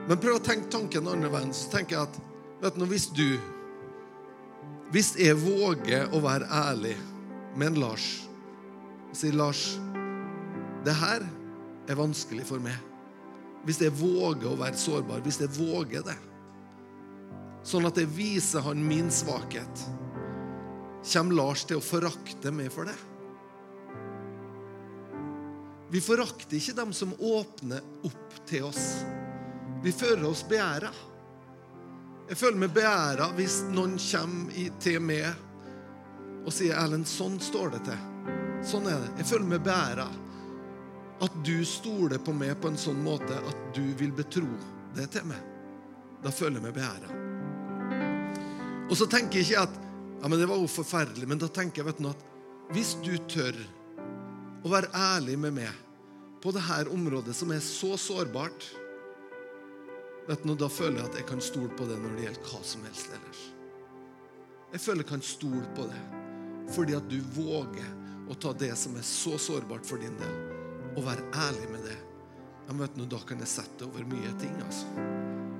Men 0.09 0.17
prøv 0.17 0.39
å 0.39 0.43
tenke 0.43 0.73
tanken 0.73 1.07
andre 1.13 1.29
veien. 1.37 1.53
Så 1.53 1.69
tenker 1.71 1.99
jeg 1.99 2.09
at 2.09 2.19
vet 2.61 2.75
du, 2.75 2.85
hvis 2.85 3.09
du 3.13 3.39
Hvis 4.91 5.17
jeg 5.19 5.35
våger 5.35 6.13
å 6.15 6.21
være 6.23 6.47
ærlig 6.47 6.95
med 7.59 7.73
en 7.73 7.79
Lars 7.81 8.05
og 9.09 9.15
sier 9.15 9.33
'Lars, 9.35 9.79
det 10.85 10.93
her 10.95 11.25
er 11.87 11.95
vanskelig 11.95 12.45
for 12.47 12.59
meg'. 12.63 12.79
Hvis 13.65 13.81
jeg 13.81 13.91
våger 13.91 14.47
å 14.47 14.59
være 14.59 14.79
sårbar, 14.79 15.19
hvis 15.23 15.39
jeg 15.43 15.51
våger 15.57 16.03
det, 16.07 16.15
sånn 17.67 17.87
at 17.87 17.97
jeg 17.99 18.07
viser 18.15 18.63
han 18.63 18.83
min 18.83 19.11
svakhet 19.11 19.83
kommer 21.07 21.35
Lars 21.35 21.63
til 21.67 21.79
å 21.79 21.83
forakte 21.83 22.51
meg 22.51 22.71
for 22.73 22.87
det. 22.87 22.95
Vi 25.91 26.01
forakter 26.03 26.57
ikke 26.57 26.75
dem 26.75 26.91
som 26.95 27.13
åpner 27.15 27.83
opp 28.07 28.39
til 28.47 28.67
oss. 28.67 29.05
Vi 29.83 29.93
fører 29.95 30.25
oss 30.27 30.43
beæra. 30.47 30.91
Jeg 32.27 32.35
føler 32.35 32.59
meg 32.59 32.73
beæra 32.75 33.29
hvis 33.37 33.61
noen 33.71 33.95
kommer 34.01 34.71
til 34.83 34.99
meg 34.99 35.27
og 36.47 36.51
sier 36.55 36.75
'Erlend, 36.75 37.07
sånn 37.07 37.39
står 37.39 37.71
det 37.75 37.81
til'. 37.87 38.05
Sånn 38.67 38.87
er 38.87 38.99
det. 38.99 39.11
Jeg 39.21 39.29
føler 39.29 39.47
meg 39.47 39.63
beæra. 39.63 40.07
At 41.23 41.33
du 41.43 41.63
stoler 41.65 42.19
på 42.19 42.33
meg 42.35 42.59
på 42.61 42.67
en 42.67 42.77
sånn 42.77 42.99
måte 43.03 43.35
at 43.35 43.57
du 43.75 43.93
vil 43.99 44.11
betro 44.11 44.47
det 44.95 45.09
til 45.11 45.25
meg. 45.25 45.39
Da 46.23 46.31
føler 46.31 46.59
jeg 46.59 46.67
meg 46.67 46.75
beæra. 46.75 47.09
Og 48.89 48.95
så 48.97 49.07
tenker 49.07 49.39
jeg 49.39 49.47
ikke 49.47 49.63
at 49.63 49.83
ja, 50.21 50.27
men 50.27 50.39
Det 50.39 50.47
var 50.49 50.57
jo 50.57 50.67
forferdelig. 50.67 51.27
Men 51.27 51.37
da 51.37 51.47
tenker 51.47 51.83
jeg 51.83 51.85
vet 51.85 52.01
du, 52.01 52.09
at 52.09 52.23
hvis 52.73 52.95
du 53.05 53.17
tør 53.29 53.55
å 54.65 54.71
være 54.71 54.91
ærlig 54.93 55.37
med 55.39 55.53
meg 55.53 55.71
på 56.41 56.51
dette 56.51 56.89
området 56.91 57.35
som 57.35 57.51
er 57.51 57.59
så 57.63 57.95
sårbart, 57.97 58.65
vet 60.27 60.43
du, 60.43 60.55
da 60.55 60.69
føler 60.69 61.01
jeg 61.01 61.09
at 61.09 61.19
jeg 61.21 61.27
kan 61.29 61.43
stole 61.43 61.71
på 61.77 61.87
det 61.89 61.99
når 62.01 62.15
det 62.17 62.25
gjelder 62.27 62.49
hva 62.51 62.61
som 62.71 62.83
helst 62.87 63.13
ellers. 63.15 63.43
Jeg 64.73 64.83
føler 64.83 65.05
jeg 65.05 65.11
kan 65.13 65.23
stole 65.23 65.75
på 65.77 65.87
det 65.91 66.03
fordi 66.75 66.97
at 66.97 67.05
du 67.07 67.21
våger 67.31 67.87
å 68.27 68.35
ta 68.35 68.51
det 68.59 68.73
som 68.75 68.97
er 68.99 69.05
så 69.07 69.37
sårbart 69.39 69.85
for 69.87 70.01
din 70.03 70.17
del, 70.19 70.33
og 70.97 71.05
være 71.05 71.23
ærlig 71.47 71.69
med 71.71 71.85
det. 71.87 71.95
Men 72.67 72.81
vet 72.83 72.97
du, 72.97 73.05
Da 73.05 73.19
kan 73.23 73.39
jeg 73.39 73.47
sette 73.47 73.85
over 73.87 74.03
mye 74.03 74.33
ting. 74.41 74.51
altså. 74.65 74.85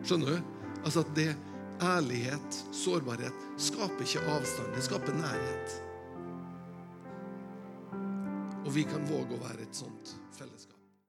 Skjønner 0.03 0.35
du? 0.35 0.41
Altså 0.83 0.99
at 1.05 1.15
det 1.15 1.29
ærlighet, 1.79 2.59
sårbarhet, 2.75 3.33
skaper 3.57 4.03
ikke 4.03 4.25
avstand. 4.35 4.73
Det 4.75 4.83
skaper 4.83 5.15
nærhet. 5.15 5.77
Og 8.65 8.73
vi 8.75 8.83
kan 8.83 9.07
våge 9.07 9.37
å 9.37 9.43
være 9.45 9.63
et 9.63 9.75
sånt. 9.75 10.17